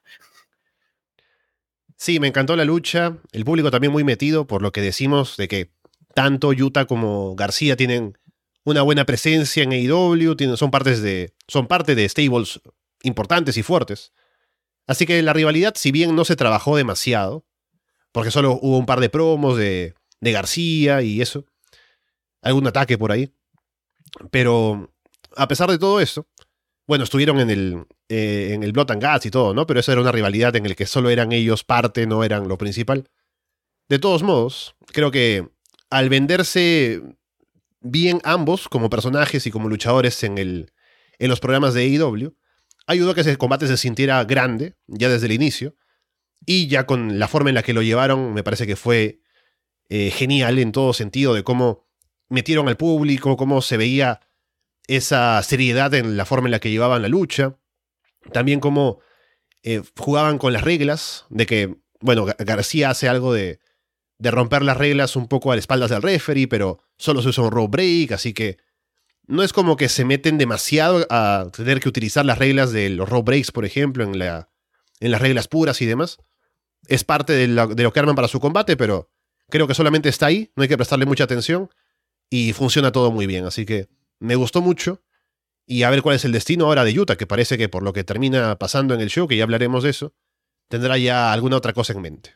Sí, 1.96 2.20
me 2.20 2.28
encantó 2.28 2.56
la 2.56 2.64
lucha. 2.64 3.16
El 3.32 3.44
público 3.44 3.70
también 3.70 3.92
muy 3.92 4.04
metido 4.04 4.46
por 4.46 4.62
lo 4.62 4.72
que 4.72 4.82
decimos 4.82 5.36
de 5.36 5.48
que 5.48 5.72
tanto 6.14 6.48
Utah 6.48 6.86
como 6.86 7.34
García 7.34 7.76
tienen 7.76 8.18
una 8.64 8.82
buena 8.82 9.04
presencia 9.04 9.62
en 9.62 9.72
AEW, 9.72 10.34
tienen, 10.36 10.56
son, 10.56 10.70
partes 10.70 11.00
de, 11.00 11.34
son 11.46 11.66
parte 11.66 11.94
de 11.94 12.08
stables 12.08 12.60
importantes 13.02 13.56
y 13.56 13.62
fuertes. 13.62 14.12
Así 14.86 15.06
que 15.06 15.22
la 15.22 15.32
rivalidad, 15.32 15.74
si 15.76 15.92
bien 15.92 16.14
no 16.14 16.24
se 16.24 16.36
trabajó 16.36 16.76
demasiado, 16.76 17.46
porque 18.12 18.30
solo 18.30 18.58
hubo 18.60 18.78
un 18.78 18.86
par 18.86 19.00
de 19.00 19.08
promos 19.08 19.56
de, 19.56 19.94
de 20.20 20.32
García 20.32 21.02
y 21.02 21.20
eso, 21.20 21.44
algún 22.42 22.66
ataque 22.66 22.98
por 22.98 23.12
ahí, 23.12 23.32
pero 24.30 24.92
a 25.36 25.48
pesar 25.48 25.70
de 25.70 25.78
todo 25.78 26.00
eso, 26.00 26.26
bueno, 26.86 27.04
estuvieron 27.04 27.40
en 27.40 27.50
el, 27.50 27.86
eh, 28.08 28.50
en 28.52 28.62
el 28.62 28.72
Blood 28.72 28.92
and 28.92 29.04
Guts 29.04 29.26
y 29.26 29.30
todo, 29.30 29.54
¿no? 29.54 29.66
Pero 29.66 29.80
eso 29.80 29.92
era 29.92 30.00
una 30.00 30.12
rivalidad 30.12 30.54
en 30.54 30.68
la 30.68 30.74
que 30.74 30.86
solo 30.86 31.10
eran 31.10 31.32
ellos 31.32 31.64
parte, 31.64 32.06
no 32.06 32.22
eran 32.22 32.48
lo 32.48 32.58
principal. 32.58 33.08
De 33.88 33.98
todos 33.98 34.22
modos, 34.22 34.76
creo 34.92 35.10
que 35.10 35.48
al 35.90 36.08
venderse 36.08 37.02
bien 37.80 38.20
ambos 38.24 38.68
como 38.68 38.90
personajes 38.90 39.46
y 39.46 39.50
como 39.50 39.68
luchadores 39.68 40.22
en, 40.24 40.38
el, 40.38 40.72
en 41.18 41.28
los 41.28 41.40
programas 41.40 41.74
de 41.74 41.82
AEW, 41.82 42.36
ayudó 42.86 43.10
a 43.10 43.14
que 43.14 43.20
ese 43.22 43.36
combate 43.36 43.66
se 43.66 43.76
sintiera 43.76 44.22
grande, 44.24 44.76
ya 44.86 45.08
desde 45.08 45.26
el 45.26 45.32
inicio, 45.32 45.76
y 46.44 46.68
ya 46.68 46.86
con 46.86 47.18
la 47.18 47.28
forma 47.28 47.50
en 47.50 47.54
la 47.54 47.62
que 47.62 47.72
lo 47.72 47.82
llevaron, 47.82 48.32
me 48.32 48.44
parece 48.44 48.66
que 48.66 48.76
fue 48.76 49.20
eh, 49.88 50.10
genial 50.10 50.58
en 50.58 50.72
todo 50.72 50.92
sentido 50.92 51.34
de 51.34 51.42
cómo 51.42 51.86
metieron 52.28 52.68
al 52.68 52.76
público, 52.76 53.36
cómo 53.36 53.62
se 53.62 53.76
veía 53.76 54.20
esa 54.86 55.42
seriedad 55.42 55.92
en 55.94 56.16
la 56.16 56.24
forma 56.24 56.48
en 56.48 56.52
la 56.52 56.60
que 56.60 56.70
llevaban 56.70 57.02
la 57.02 57.08
lucha, 57.08 57.56
también 58.32 58.60
cómo 58.60 59.00
eh, 59.62 59.82
jugaban 59.98 60.38
con 60.38 60.52
las 60.52 60.62
reglas, 60.62 61.26
de 61.28 61.46
que, 61.46 61.76
bueno, 62.00 62.26
García 62.38 62.90
hace 62.90 63.08
algo 63.08 63.32
de, 63.32 63.60
de 64.18 64.30
romper 64.30 64.62
las 64.62 64.76
reglas 64.76 65.16
un 65.16 65.28
poco 65.28 65.52
a 65.52 65.56
las 65.56 65.62
espaldas 65.62 65.90
del 65.90 66.02
referee, 66.02 66.48
pero 66.48 66.80
solo 66.96 67.22
se 67.22 67.28
usa 67.28 67.44
un 67.44 67.50
rope 67.50 67.76
break, 67.76 68.12
así 68.12 68.32
que 68.32 68.58
no 69.26 69.42
es 69.42 69.52
como 69.52 69.76
que 69.76 69.88
se 69.88 70.04
meten 70.04 70.38
demasiado 70.38 71.04
a 71.10 71.48
tener 71.54 71.80
que 71.80 71.88
utilizar 71.88 72.24
las 72.24 72.38
reglas 72.38 72.72
de 72.72 72.90
los 72.90 73.08
road 73.08 73.24
breaks, 73.24 73.50
por 73.50 73.64
ejemplo, 73.64 74.04
en, 74.04 74.18
la, 74.18 74.50
en 75.00 75.10
las 75.10 75.20
reglas 75.20 75.48
puras 75.48 75.82
y 75.82 75.86
demás. 75.86 76.18
Es 76.86 77.02
parte 77.02 77.32
de 77.32 77.48
lo 77.48 77.92
que 77.92 78.00
arman 78.00 78.14
para 78.14 78.28
su 78.28 78.38
combate, 78.38 78.76
pero 78.76 79.10
creo 79.50 79.66
que 79.66 79.74
solamente 79.74 80.08
está 80.08 80.26
ahí, 80.26 80.52
no 80.54 80.62
hay 80.62 80.68
que 80.68 80.76
prestarle 80.76 81.06
mucha 81.06 81.24
atención 81.24 81.68
y 82.30 82.52
funciona 82.52 82.92
todo 82.92 83.10
muy 83.10 83.26
bien. 83.26 83.44
Así 83.44 83.66
que 83.66 83.88
me 84.20 84.34
gustó 84.34 84.62
mucho. 84.62 85.02
Y 85.68 85.82
a 85.82 85.90
ver 85.90 86.02
cuál 86.02 86.16
es 86.16 86.24
el 86.24 86.32
destino 86.32 86.66
ahora 86.66 86.84
de 86.84 86.98
Utah, 86.98 87.16
que 87.16 87.26
parece 87.26 87.58
que 87.58 87.68
por 87.68 87.82
lo 87.82 87.92
que 87.92 88.04
termina 88.04 88.56
pasando 88.56 88.94
en 88.94 89.00
el 89.00 89.08
show, 89.08 89.26
que 89.26 89.36
ya 89.36 89.42
hablaremos 89.42 89.82
de 89.82 89.90
eso, 89.90 90.14
tendrá 90.68 90.96
ya 90.96 91.32
alguna 91.32 91.56
otra 91.56 91.72
cosa 91.72 91.92
en 91.92 92.02
mente. 92.02 92.34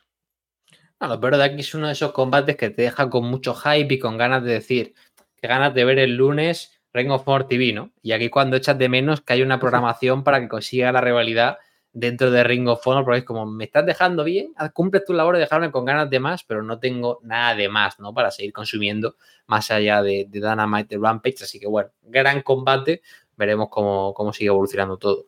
No, 1.01 1.07
lo 1.07 1.21
peor 1.21 1.37
de 1.37 1.45
aquí 1.45 1.61
es 1.61 1.75
uno 1.75 1.87
de 1.87 1.93
esos 1.93 2.13
combates 2.13 2.57
que 2.57 2.71
te 2.71 2.83
deja 2.83 3.09
con 3.09 3.25
mucho 3.25 3.55
hype 3.55 3.95
y 3.95 3.99
con 3.99 4.19
ganas 4.19 4.43
de 4.43 4.53
decir, 4.53 4.95
que 5.41 5.49
ganas 5.49 5.73
de 5.75 5.85
ver 5.85 5.99
el 5.99 6.17
lunes 6.17 6.73
Ring 6.93 7.11
of 7.11 7.27
Honor 7.27 7.47
TV, 7.47 7.73
¿no? 7.73 7.93
Y 8.03 8.13
aquí 8.13 8.29
cuando 8.29 8.57
echas 8.57 8.77
de 8.77 8.89
menos 8.89 9.21
que 9.21 9.35
hay 9.35 9.43
una 9.43 9.61
programación 9.61 10.25
para 10.25 10.41
que 10.41 10.49
consiga 10.49 10.93
la 10.93 11.01
rivalidad 11.01 11.59
dentro 11.93 12.31
de 12.31 12.45
Ring 12.45 12.69
of 12.69 12.87
Honor, 12.87 13.05
porque 13.05 13.19
es 13.21 13.25
como, 13.25 13.47
me 13.47 13.65
estás 13.65 13.85
dejando 13.85 14.25
bien, 14.25 14.55
cumples 14.73 15.05
tu 15.05 15.13
labor 15.13 15.35
de 15.35 15.41
dejarme 15.41 15.71
con 15.71 15.85
ganas 15.85 16.09
de 16.09 16.21
más, 16.21 16.45
pero 16.45 16.63
no 16.63 16.79
tengo 16.79 17.21
nada 17.23 17.55
de 17.55 17.69
más, 17.69 17.99
¿no? 17.99 18.15
Para 18.15 18.31
seguir 18.31 18.53
consumiendo 18.53 19.17
más 19.47 19.71
allá 19.71 20.03
de, 20.03 20.27
de 20.29 20.41
Dynamite 20.41 20.99
Rampage. 20.99 21.45
Así 21.45 21.59
que 21.59 21.67
bueno, 21.67 21.91
gran 22.03 22.43
combate, 22.43 23.03
veremos 23.37 23.69
cómo, 23.71 24.15
cómo 24.15 24.33
sigue 24.33 24.49
evolucionando 24.49 24.97
todo. 24.99 25.27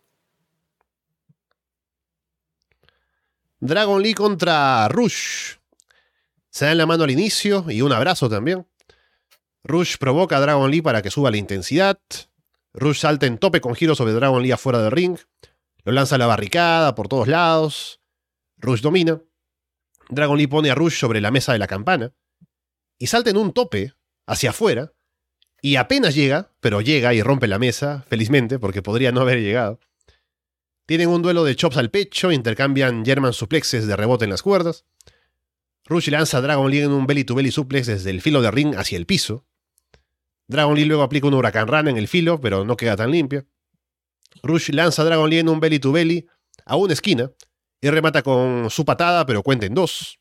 Dragon 3.59 4.03
Lee 4.03 4.15
contra 4.15 4.89
Rush. 4.89 5.57
Se 6.51 6.67
dan 6.67 6.79
la 6.79 6.87
mano 6.87 7.05
al 7.05 7.11
inicio 7.11 7.65
y 7.69 7.81
un 7.81 7.93
abrazo 7.93 8.29
también. 8.29 8.67
Rush 9.65 9.97
provoca 9.99 10.37
a 10.37 10.41
Dragon 10.41 10.71
Lee 10.71 10.83
para 10.83 11.01
que 11.01 11.11
suba 11.11 11.31
la 11.31 11.37
intensidad. 11.37 11.99
Rush 12.75 12.99
salta 12.99 13.27
en 13.27 13.39
tope 13.39 13.61
con 13.61 13.75
giro 13.75 13.95
sobre 13.95 14.13
Dragon 14.13 14.43
Lee 14.43 14.51
afuera 14.51 14.83
del 14.83 14.91
ring. 14.91 15.17
Lo 15.85 15.93
lanza 15.93 16.15
a 16.15 16.19
la 16.19 16.27
barricada 16.27 16.95
por 16.95 17.09
todos 17.09 17.29
lados. 17.29 18.01
Rush 18.59 18.81
domina. 18.81 19.21
Dragon 20.09 20.39
Lee 20.39 20.47
pone 20.47 20.71
a 20.71 20.75
Rush 20.75 20.99
sobre 20.99 21.21
la 21.21 21.31
mesa 21.31 21.53
de 21.53 21.59
la 21.59 21.67
campana. 21.67 22.13
Y 22.99 23.09
salta 23.09 23.31
en 23.31 23.37
un 23.37 23.53
tope 23.53 23.95
hacia 24.27 24.51
afuera. 24.51 24.93
Y 25.61 25.77
apenas 25.77 26.15
llega, 26.15 26.53
pero 26.61 26.81
llega 26.81 27.15
y 27.15 27.23
rompe 27.23 27.47
la 27.49 27.59
mesa, 27.59 28.05
felizmente, 28.09 28.59
porque 28.59 28.83
podría 28.83 29.13
no 29.13 29.21
haber 29.21 29.41
llegado. 29.41 29.81
Tienen 30.87 31.09
un 31.09 31.23
duelo 31.23 31.45
de 31.45 31.57
chops 31.57 31.77
al 31.77 31.91
pecho, 31.91 32.33
intercambian 32.33 33.05
German 33.05 33.33
suplexes 33.33 33.87
de 33.87 33.97
rebote 33.97 34.25
en 34.25 34.31
las 34.31 34.43
cuerdas. 34.43 34.85
Rush 35.85 36.09
lanza 36.11 36.39
a 36.39 36.41
Dragon 36.41 36.71
Lee 36.71 36.81
en 36.81 36.93
un 36.93 37.07
belly 37.07 37.25
to 37.25 37.35
belly 37.35 37.51
suplex 37.51 37.87
desde 37.87 38.11
el 38.11 38.21
filo 38.21 38.43
de 38.43 38.51
ring 38.51 38.75
hacia 38.77 38.97
el 38.97 39.07
piso. 39.07 39.47
Dragon 40.49 40.75
Lee 40.75 40.85
luego 40.85 41.03
aplica 41.03 41.29
un 41.29 41.35
huracán 41.35 41.69
run 41.69 41.89
en 41.89 41.97
el 41.97 42.09
filo, 42.09 42.41
pero 42.41 42.65
no 42.65 42.77
queda 42.77 42.97
tan 42.97 43.11
limpia. 43.11 43.47
Rush 44.43 44.71
lanza 44.71 45.03
a 45.03 45.05
Dragon 45.05 45.29
Lee 45.29 45.39
en 45.39 45.49
un 45.49 45.61
belly 45.61 45.79
to 45.79 45.93
belly 45.93 46.27
a 46.65 46.77
una 46.77 46.93
esquina 46.93 47.31
y 47.81 47.91
remata 47.91 48.23
con 48.23 48.71
su 48.71 48.85
patada, 48.85 49.27
pero 49.27 49.43
cuenta 49.43 49.67
en 49.67 49.75
dos. 49.75 50.19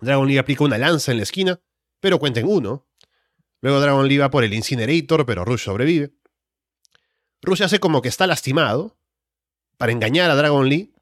Dragon 0.00 0.26
Lee 0.26 0.38
aplica 0.38 0.64
una 0.64 0.78
lanza 0.78 1.10
en 1.12 1.18
la 1.18 1.24
esquina, 1.24 1.60
pero 2.00 2.18
cuenta 2.18 2.40
en 2.40 2.48
uno. 2.48 2.86
Luego 3.60 3.80
Dragon 3.80 4.08
Lee 4.08 4.18
va 4.18 4.30
por 4.30 4.44
el 4.44 4.54
Incinerator, 4.54 5.26
pero 5.26 5.44
Rush 5.44 5.64
sobrevive. 5.64 6.12
Rush 7.42 7.62
hace 7.62 7.80
como 7.80 8.02
que 8.02 8.08
está 8.08 8.26
lastimado 8.26 8.96
para 9.76 9.92
engañar 9.92 10.30
a 10.30 10.34
Dragon 10.34 10.68
Lee 10.68 10.94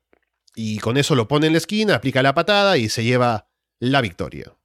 y 0.55 0.79
con 0.79 0.97
eso 0.97 1.14
lo 1.14 1.29
pone 1.29 1.47
en 1.47 1.53
la 1.53 1.59
esquina, 1.59 1.95
aplica 1.95 2.23
la 2.23 2.35
patada 2.35 2.79
y 2.79 2.89
se 2.89 3.05
lleva 3.05 3.49
la 3.79 4.01
victoria. 4.01 4.57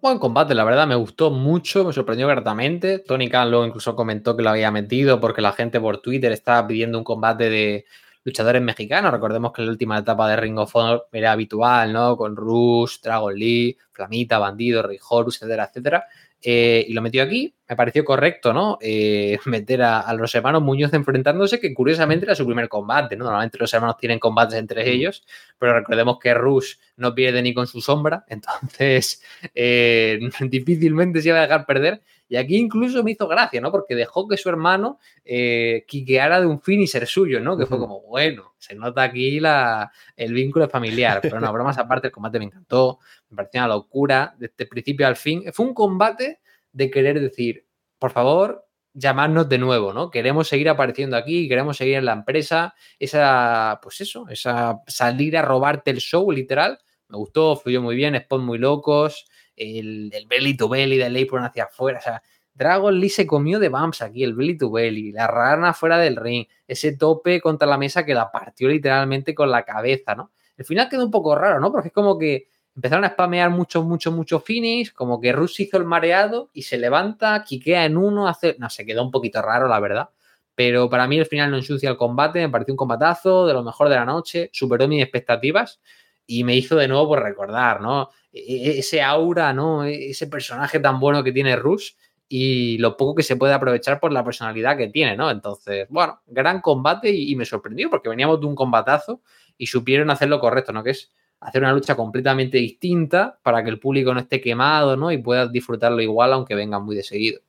Buen 0.00 0.18
combate, 0.18 0.54
la 0.54 0.62
verdad, 0.64 0.86
me 0.86 0.94
gustó 0.94 1.30
mucho, 1.30 1.84
me 1.84 1.92
sorprendió 1.92 2.28
gratamente. 2.28 2.98
Tony 2.98 3.28
Khan 3.28 3.50
luego 3.50 3.66
incluso 3.66 3.96
comentó 3.96 4.36
que 4.36 4.42
lo 4.42 4.50
había 4.50 4.70
metido 4.70 5.20
porque 5.20 5.40
la 5.40 5.52
gente 5.52 5.80
por 5.80 5.98
Twitter 5.98 6.32
estaba 6.32 6.66
pidiendo 6.66 6.98
un 6.98 7.04
combate 7.04 7.48
de 7.48 7.86
luchadores 8.22 8.60
mexicanos. 8.62 9.10
Recordemos 9.10 9.52
que 9.52 9.62
la 9.62 9.70
última 9.70 9.98
etapa 9.98 10.28
de 10.28 10.36
Ring 10.36 10.58
of 10.58 10.76
Honor 10.76 11.08
era 11.12 11.32
habitual, 11.32 11.92
¿no? 11.92 12.16
Con 12.16 12.36
Rush, 12.36 13.00
Dragon 13.02 13.34
Lee, 13.34 13.76
Flamita, 13.90 14.38
Bandido, 14.38 14.86
Horus, 15.08 15.36
etcétera, 15.36 15.64
etcétera. 15.64 16.06
Eh, 16.48 16.86
y 16.88 16.92
lo 16.92 17.02
metió 17.02 17.24
aquí, 17.24 17.56
me 17.68 17.74
pareció 17.74 18.04
correcto, 18.04 18.52
¿no? 18.52 18.78
Eh, 18.80 19.36
meter 19.46 19.82
a, 19.82 20.14
los 20.14 20.32
hermanos 20.32 20.62
Muñoz 20.62 20.92
enfrentándose, 20.94 21.58
que 21.58 21.74
curiosamente 21.74 22.24
era 22.24 22.36
su 22.36 22.46
primer 22.46 22.68
combate, 22.68 23.16
¿no? 23.16 23.24
Normalmente 23.24 23.58
los 23.58 23.74
hermanos 23.74 23.96
tienen 23.96 24.20
combates 24.20 24.56
entre 24.56 24.88
ellos, 24.88 25.26
pero 25.58 25.74
recordemos 25.74 26.20
que 26.20 26.32
Rush 26.34 26.74
no 26.98 27.16
pierde 27.16 27.42
ni 27.42 27.52
con 27.52 27.66
su 27.66 27.80
sombra, 27.80 28.24
entonces 28.28 29.20
eh, 29.56 30.20
difícilmente 30.42 31.20
se 31.20 31.30
iba 31.30 31.38
a 31.38 31.42
dejar 31.42 31.66
perder. 31.66 32.00
Y 32.28 32.36
aquí 32.36 32.56
incluso 32.56 33.04
me 33.04 33.12
hizo 33.12 33.28
gracia, 33.28 33.60
¿no? 33.60 33.70
Porque 33.70 33.94
dejó 33.94 34.26
que 34.26 34.36
su 34.36 34.48
hermano 34.48 34.98
eh, 35.24 35.84
quiqueara 35.86 36.40
de 36.40 36.46
un 36.46 36.60
finisher 36.60 37.06
suyo, 37.06 37.40
¿no? 37.40 37.56
Que 37.56 37.66
fue 37.66 37.78
como, 37.78 38.00
bueno, 38.02 38.54
se 38.58 38.74
nota 38.74 39.02
aquí 39.02 39.38
la, 39.38 39.92
el 40.16 40.32
vínculo 40.32 40.68
familiar. 40.68 41.20
Pero 41.22 41.40
no, 41.40 41.52
bromas 41.52 41.78
aparte, 41.78 42.08
el 42.08 42.12
combate 42.12 42.38
me 42.38 42.46
encantó, 42.46 42.98
me 43.30 43.36
pareció 43.36 43.60
una 43.60 43.68
locura, 43.68 44.34
desde 44.38 44.66
principio 44.66 45.06
al 45.06 45.16
fin. 45.16 45.44
Fue 45.52 45.66
un 45.66 45.74
combate 45.74 46.40
de 46.72 46.90
querer 46.90 47.20
decir, 47.20 47.66
por 47.98 48.10
favor, 48.10 48.66
llamarnos 48.92 49.48
de 49.48 49.58
nuevo, 49.58 49.92
¿no? 49.92 50.10
Queremos 50.10 50.48
seguir 50.48 50.68
apareciendo 50.68 51.16
aquí, 51.16 51.48
queremos 51.48 51.76
seguir 51.76 51.96
en 51.96 52.06
la 52.06 52.12
empresa, 52.12 52.74
esa, 52.98 53.78
pues 53.82 54.00
eso, 54.00 54.26
esa 54.28 54.80
salir 54.86 55.36
a 55.36 55.42
robarte 55.42 55.90
el 55.90 55.98
show, 55.98 56.30
literal. 56.32 56.78
Me 57.08 57.18
gustó, 57.18 57.56
fluyó 57.56 57.82
muy 57.82 57.94
bien, 57.94 58.18
spots 58.18 58.42
muy 58.42 58.58
locos, 58.58 59.26
el, 59.56 60.12
belly 60.28 60.56
to 60.56 60.68
belly 60.68 60.96
de 60.96 61.22
Apron 61.22 61.44
hacia 61.44 61.64
afuera. 61.64 61.98
O 61.98 62.02
sea, 62.02 62.22
Dragon 62.54 62.98
Lee 62.98 63.10
se 63.10 63.26
comió 63.26 63.58
de 63.58 63.68
bumps 63.68 64.02
aquí, 64.02 64.24
el 64.24 64.34
belly 64.34 64.56
to 64.56 64.70
belly, 64.70 65.12
la 65.12 65.26
rana 65.26 65.74
fuera 65.74 65.98
del 65.98 66.16
ring, 66.16 66.46
ese 66.66 66.96
tope 66.96 67.40
contra 67.40 67.68
la 67.68 67.76
mesa 67.76 68.04
que 68.04 68.14
la 68.14 68.30
partió 68.30 68.68
literalmente 68.68 69.34
con 69.34 69.50
la 69.50 69.64
cabeza, 69.64 70.14
¿no? 70.14 70.30
El 70.56 70.64
final 70.64 70.88
quedó 70.88 71.04
un 71.04 71.10
poco 71.10 71.34
raro, 71.34 71.60
¿no? 71.60 71.70
Porque 71.70 71.88
es 71.88 71.94
como 71.94 72.18
que 72.18 72.48
empezaron 72.74 73.04
a 73.04 73.10
spamear 73.10 73.50
mucho, 73.50 73.82
mucho, 73.82 74.10
mucho 74.10 74.40
finish, 74.40 74.92
como 74.92 75.20
que 75.20 75.32
Rush 75.32 75.60
hizo 75.60 75.76
el 75.76 75.84
mareado 75.84 76.50
y 76.54 76.62
se 76.62 76.78
levanta, 76.78 77.44
quiquea 77.44 77.84
en 77.84 77.96
uno, 77.98 78.26
hace. 78.26 78.56
No, 78.58 78.70
se 78.70 78.86
quedó 78.86 79.02
un 79.02 79.10
poquito 79.10 79.42
raro, 79.42 79.68
la 79.68 79.80
verdad. 79.80 80.10
Pero 80.54 80.88
para 80.88 81.06
mí 81.06 81.18
el 81.18 81.26
final 81.26 81.50
no 81.50 81.58
ensucia 81.58 81.90
el 81.90 81.98
combate, 81.98 82.40
me 82.40 82.48
pareció 82.48 82.72
un 82.72 82.78
combatazo, 82.78 83.46
de 83.46 83.52
lo 83.52 83.62
mejor 83.62 83.90
de 83.90 83.96
la 83.96 84.06
noche, 84.06 84.48
superó 84.52 84.88
mis 84.88 85.02
expectativas 85.02 85.80
y 86.26 86.44
me 86.44 86.56
hizo 86.56 86.76
de 86.76 86.88
nuevo 86.88 87.08
por 87.08 87.22
recordar, 87.22 87.80
¿no? 87.80 88.10
E, 88.32 88.40
e, 88.40 88.78
ese 88.78 89.02
aura, 89.02 89.52
¿no? 89.52 89.84
E, 89.84 90.10
ese 90.10 90.26
personaje 90.26 90.80
tan 90.80 91.00
bueno 91.00 91.22
que 91.22 91.32
tiene 91.32 91.56
Rush 91.56 91.92
y 92.28 92.78
lo 92.78 92.96
poco 92.96 93.14
que 93.14 93.22
se 93.22 93.36
puede 93.36 93.54
aprovechar 93.54 94.00
por 94.00 94.12
la 94.12 94.24
personalidad 94.24 94.76
que 94.76 94.88
tiene, 94.88 95.16
¿no? 95.16 95.30
Entonces, 95.30 95.86
bueno, 95.90 96.20
gran 96.26 96.60
combate 96.60 97.10
y, 97.10 97.36
me 97.36 97.44
sorprendió 97.44 97.88
porque 97.88 98.08
veníamos 98.08 98.40
de 98.40 98.46
un 98.46 98.54
combatazo 98.54 99.20
y 99.56 99.66
supieron 99.66 100.10
hacer 100.10 100.28
lo 100.28 100.40
correcto, 100.40 100.72
¿no? 100.72 100.82
Que 100.82 100.90
es 100.90 101.12
hacer 101.40 101.62
una 101.62 101.72
lucha 101.72 101.94
completamente 101.94 102.58
distinta 102.58 103.38
para 103.42 103.62
que 103.62 103.70
el 103.70 103.78
público 103.78 104.12
no 104.12 104.20
esté 104.20 104.40
quemado, 104.40 104.96
¿no? 104.96 105.12
Y 105.12 105.18
pueda 105.18 105.46
disfrutarlo 105.46 106.02
igual 106.02 106.32
aunque 106.32 106.54
vengan 106.54 106.84
muy 106.84 106.96
de 106.96 107.04
seguido. 107.04 107.40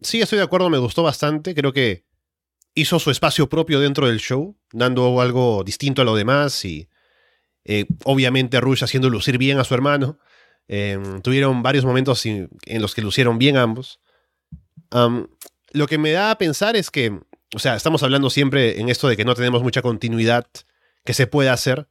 Sí, 0.00 0.20
estoy 0.20 0.38
de 0.38 0.44
acuerdo, 0.44 0.68
me 0.68 0.78
gustó 0.78 1.04
bastante. 1.04 1.54
Creo 1.54 1.72
que 1.72 2.02
hizo 2.74 2.98
su 2.98 3.10
espacio 3.10 3.48
propio 3.48 3.80
dentro 3.80 4.06
del 4.06 4.18
show, 4.18 4.56
dando 4.72 5.20
algo 5.20 5.62
distinto 5.64 6.02
a 6.02 6.04
lo 6.04 6.14
demás 6.14 6.64
y 6.64 6.88
eh, 7.64 7.86
obviamente 8.04 8.60
Rush 8.60 8.82
haciendo 8.82 9.10
lucir 9.10 9.38
bien 9.38 9.58
a 9.58 9.64
su 9.64 9.74
hermano. 9.74 10.18
Em, 10.68 11.20
tuvieron 11.22 11.62
varios 11.62 11.84
momentos 11.84 12.24
en 12.24 12.48
los 12.66 12.94
que 12.94 13.02
lucieron 13.02 13.38
bien 13.38 13.56
ambos. 13.56 14.00
lo 15.72 15.86
que 15.86 15.98
me 15.98 16.12
da 16.12 16.30
a 16.30 16.38
pensar 16.38 16.76
es 16.76 16.90
que, 16.90 17.18
o 17.54 17.58
sea, 17.58 17.76
estamos 17.76 18.02
hablando 18.02 18.30
siempre 18.30 18.80
en 18.80 18.88
esto 18.88 19.08
de 19.08 19.16
que 19.16 19.24
no 19.24 19.34
tenemos 19.34 19.62
mucha 19.62 19.82
continuidad 19.82 20.46
que 21.04 21.14
se 21.14 21.26
pueda 21.26 21.52
hacer, 21.52 21.88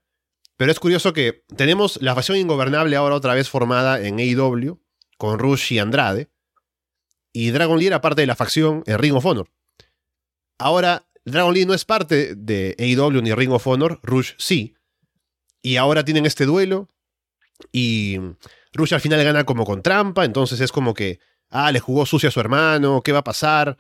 pero 0.56 0.72
es 0.72 0.80
curioso 0.80 1.14
que 1.14 1.44
tenemos 1.56 2.00
la 2.02 2.14
facción 2.14 2.38
ingobernable 2.38 2.96
ahora 2.96 3.16
otra 3.16 3.34
vez 3.34 3.50
formada 3.50 4.00
en 4.00 4.20
AEW, 4.20 4.80
con 5.18 5.40
Rush 5.40 5.74
y 5.74 5.80
Andrade, 5.80 6.30
y 7.34 7.50
Dragon 7.50 7.80
Lee 7.80 7.88
era 7.88 8.02
parte 8.02 8.22
de 8.22 8.28
la 8.28 8.36
facción 8.36 8.84
en 8.86 9.00
Ring 9.00 9.16
of 9.16 9.26
Honor. 9.26 9.50
Ahora, 10.62 11.08
Dragon 11.26 11.54
Lee 11.54 11.66
no 11.66 11.74
es 11.74 11.86
parte 11.86 12.36
de 12.36 12.76
AEW 12.78 13.22
ni 13.22 13.34
Ring 13.34 13.52
of 13.52 13.66
Honor, 13.66 14.00
Rush 14.04 14.34
sí. 14.38 14.76
Y 15.64 15.78
ahora 15.78 16.06
tienen 16.06 16.28
este 16.28 16.46
duelo. 16.46 16.88
Y 17.72 18.20
Rush 18.74 18.94
al 18.94 19.02
final 19.02 19.24
gana 19.24 19.44
como 19.44 19.66
con 19.66 19.82
trampa. 19.82 20.24
Entonces 20.24 20.60
es 20.60 20.72
como 20.72 20.94
que, 20.94 21.20
ah, 21.50 21.72
le 21.72 21.80
jugó 21.80 22.06
sucio 22.06 22.30
a 22.30 22.32
su 22.32 22.40
hermano. 22.40 23.02
¿Qué 23.02 23.12
va 23.12 23.20
a 23.20 23.24
pasar? 23.24 23.78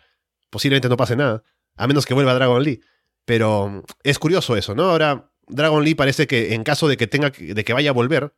Posiblemente 0.50 0.90
no 0.90 0.98
pase 0.98 1.16
nada. 1.16 1.44
A 1.76 1.86
menos 1.86 2.06
que 2.06 2.16
vuelva 2.16 2.34
Dragon 2.34 2.64
Lee. 2.64 2.82
Pero 3.26 3.84
es 4.04 4.18
curioso 4.18 4.58
eso, 4.58 4.74
¿no? 4.74 4.90
Ahora 4.90 5.32
Dragon 5.48 5.84
Lee 5.84 5.94
parece 5.94 6.26
que 6.26 6.56
en 6.56 6.64
caso 6.64 6.88
de 6.88 6.98
que 6.98 7.06
tenga 7.06 7.30
de 7.30 7.64
que 7.64 7.74
vaya 7.74 7.92
a 7.92 7.94
volver, 7.94 8.34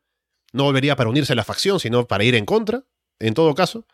no 0.52 0.66
volvería 0.66 0.98
para 0.98 1.10
unirse 1.10 1.32
a 1.32 1.38
la 1.38 1.46
facción, 1.46 1.80
sino 1.80 2.08
para 2.08 2.26
ir 2.26 2.36
en 2.36 2.46
contra, 2.46 2.84
en 3.20 3.34
todo 3.34 3.56
caso. 3.56 3.86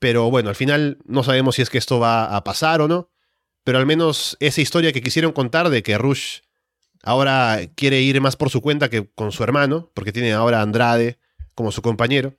Pero 0.00 0.30
bueno, 0.30 0.48
al 0.48 0.56
final 0.56 0.98
no 1.04 1.22
sabemos 1.22 1.54
si 1.54 1.62
es 1.62 1.70
que 1.70 1.78
esto 1.78 2.00
va 2.00 2.36
a 2.36 2.42
pasar 2.42 2.80
o 2.80 2.88
no 2.88 3.10
pero 3.68 3.80
al 3.80 3.84
menos 3.84 4.38
esa 4.40 4.62
historia 4.62 4.94
que 4.94 5.02
quisieron 5.02 5.32
contar 5.32 5.68
de 5.68 5.82
que 5.82 5.98
Rush 5.98 6.38
ahora 7.02 7.60
quiere 7.74 8.00
ir 8.00 8.18
más 8.18 8.34
por 8.34 8.48
su 8.48 8.62
cuenta 8.62 8.88
que 8.88 9.10
con 9.14 9.30
su 9.30 9.44
hermano, 9.44 9.90
porque 9.92 10.10
tiene 10.10 10.32
ahora 10.32 10.62
Andrade 10.62 11.18
como 11.54 11.70
su 11.70 11.82
compañero, 11.82 12.34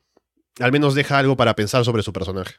al 0.60 0.72
menos 0.72 0.96
deja 0.96 1.20
algo 1.20 1.38
para 1.38 1.56
pensar 1.56 1.86
sobre 1.86 2.02
su 2.02 2.12
personaje. 2.14 2.56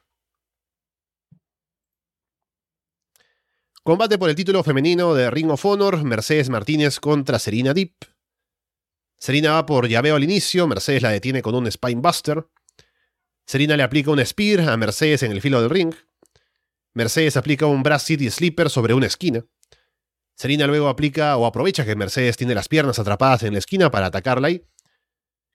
Combate 3.82 4.18
por 4.18 4.30
el 4.30 4.36
título 4.36 4.62
femenino 4.62 5.14
de 5.14 5.32
Ring 5.32 5.50
of 5.50 5.66
Honor, 5.66 6.04
Mercedes 6.04 6.48
Martínez 6.48 7.00
contra 7.00 7.40
Serena 7.40 7.74
Deep. 7.74 7.96
Serena 9.18 9.54
va 9.54 9.66
por 9.66 9.88
llaveo 9.88 10.14
al 10.14 10.22
inicio, 10.22 10.68
Mercedes 10.68 11.02
la 11.02 11.10
detiene 11.10 11.42
con 11.42 11.56
un 11.56 11.68
Spinebuster. 11.68 12.46
Serena 13.44 13.76
le 13.76 13.82
aplica 13.82 14.12
un 14.12 14.24
Spear 14.24 14.60
a 14.68 14.76
Mercedes 14.76 15.24
en 15.24 15.32
el 15.32 15.40
filo 15.40 15.60
del 15.60 15.70
ring. 15.70 15.92
Mercedes 16.94 17.36
aplica 17.36 17.66
un 17.66 17.82
Brass 17.82 18.04
City 18.04 18.30
Sleeper 18.30 18.68
sobre 18.70 18.94
una 18.94 19.06
esquina. 19.06 19.44
Serena 20.34 20.66
luego 20.66 20.88
aplica 20.88 21.36
o 21.36 21.46
aprovecha 21.46 21.84
que 21.84 21.94
Mercedes 21.94 22.36
tiene 22.36 22.54
las 22.54 22.68
piernas 22.68 22.98
atrapadas 22.98 23.42
en 23.42 23.52
la 23.52 23.58
esquina 23.58 23.90
para 23.90 24.06
atacarla 24.06 24.48
ahí. 24.48 24.64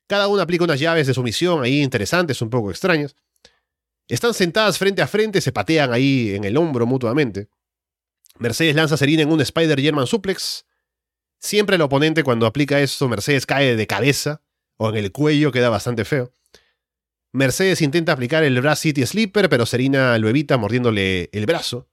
Cada 0.08 0.28
una 0.28 0.44
aplica 0.44 0.64
unas 0.64 0.80
llaves 0.80 1.08
de 1.08 1.14
sumisión 1.14 1.64
ahí 1.64 1.82
interesantes, 1.82 2.42
un 2.42 2.50
poco 2.50 2.70
extrañas. 2.70 3.16
Están 4.08 4.34
sentadas 4.34 4.78
frente 4.78 5.02
a 5.02 5.08
frente, 5.08 5.42
se 5.42 5.52
patean 5.52 5.92
ahí 5.92 6.36
en 6.36 6.44
el 6.44 6.58
hombro 6.58 6.86
mutuamente. 6.86 7.50
Mercedes 8.38 8.76
lanza 8.76 8.96
a 8.96 8.98
Serena 8.98 9.24
en 9.24 9.32
un 9.32 9.42
Spider 9.42 9.82
German 9.82 10.06
Suplex. 10.06 10.66
Siempre 11.40 11.78
el 11.78 11.82
oponente 11.82 12.24
cuando 12.24 12.46
aplica 12.46 12.80
esto, 12.80 13.10
Mercedes 13.10 13.46
cae 13.46 13.76
de 13.76 13.88
cabeza 13.88 14.44
o 14.78 14.90
en 14.90 14.98
el 14.98 15.12
cuello, 15.12 15.52
queda 15.52 15.70
bastante 15.70 16.06
feo. 16.06 16.32
Mercedes 17.36 17.82
intenta 17.82 18.14
aplicar 18.14 18.46
el 18.46 18.62
Brass 18.62 18.80
City 18.80 19.06
Sleeper, 19.06 19.50
pero 19.50 19.66
Serena 19.66 20.18
lo 20.18 20.30
evita 20.30 20.58
mordiéndole 20.58 21.30
el 21.34 21.46
brazo. 21.46 21.90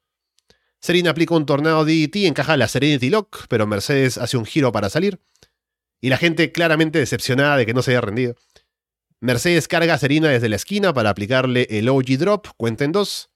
Serena 0.78 1.10
aplica 1.10 1.34
un 1.34 1.46
tornado 1.46 1.84
DDT, 1.84 2.26
encaja 2.26 2.56
la 2.56 2.68
Serenity 2.68 3.10
Lock, 3.10 3.46
pero 3.48 3.66
Mercedes 3.66 4.18
hace 4.18 4.36
un 4.36 4.44
giro 4.44 4.70
para 4.70 4.88
salir. 4.88 5.20
Y 6.00 6.10
la 6.10 6.16
gente 6.16 6.52
claramente 6.52 7.00
decepcionada 7.00 7.56
de 7.56 7.66
que 7.66 7.74
no 7.74 7.82
se 7.82 7.90
haya 7.90 8.00
rendido. 8.00 8.36
Mercedes 9.18 9.66
carga 9.66 9.94
a 9.94 9.98
Serena 9.98 10.28
desde 10.28 10.48
la 10.48 10.54
esquina 10.54 10.94
para 10.94 11.10
aplicarle 11.10 11.66
el 11.70 11.88
OG 11.88 12.18
Drop, 12.18 12.46
cuenta 12.56 12.84
en 12.84 12.92
dos. 12.92 13.32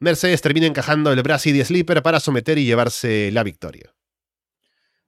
Mercedes 0.00 0.42
termina 0.42 0.66
encajando 0.66 1.12
el 1.12 1.22
Brass 1.22 1.42
City 1.42 1.64
Sleeper 1.64 2.02
para 2.02 2.18
someter 2.18 2.58
y 2.58 2.64
llevarse 2.64 3.30
la 3.30 3.44
victoria. 3.44 3.94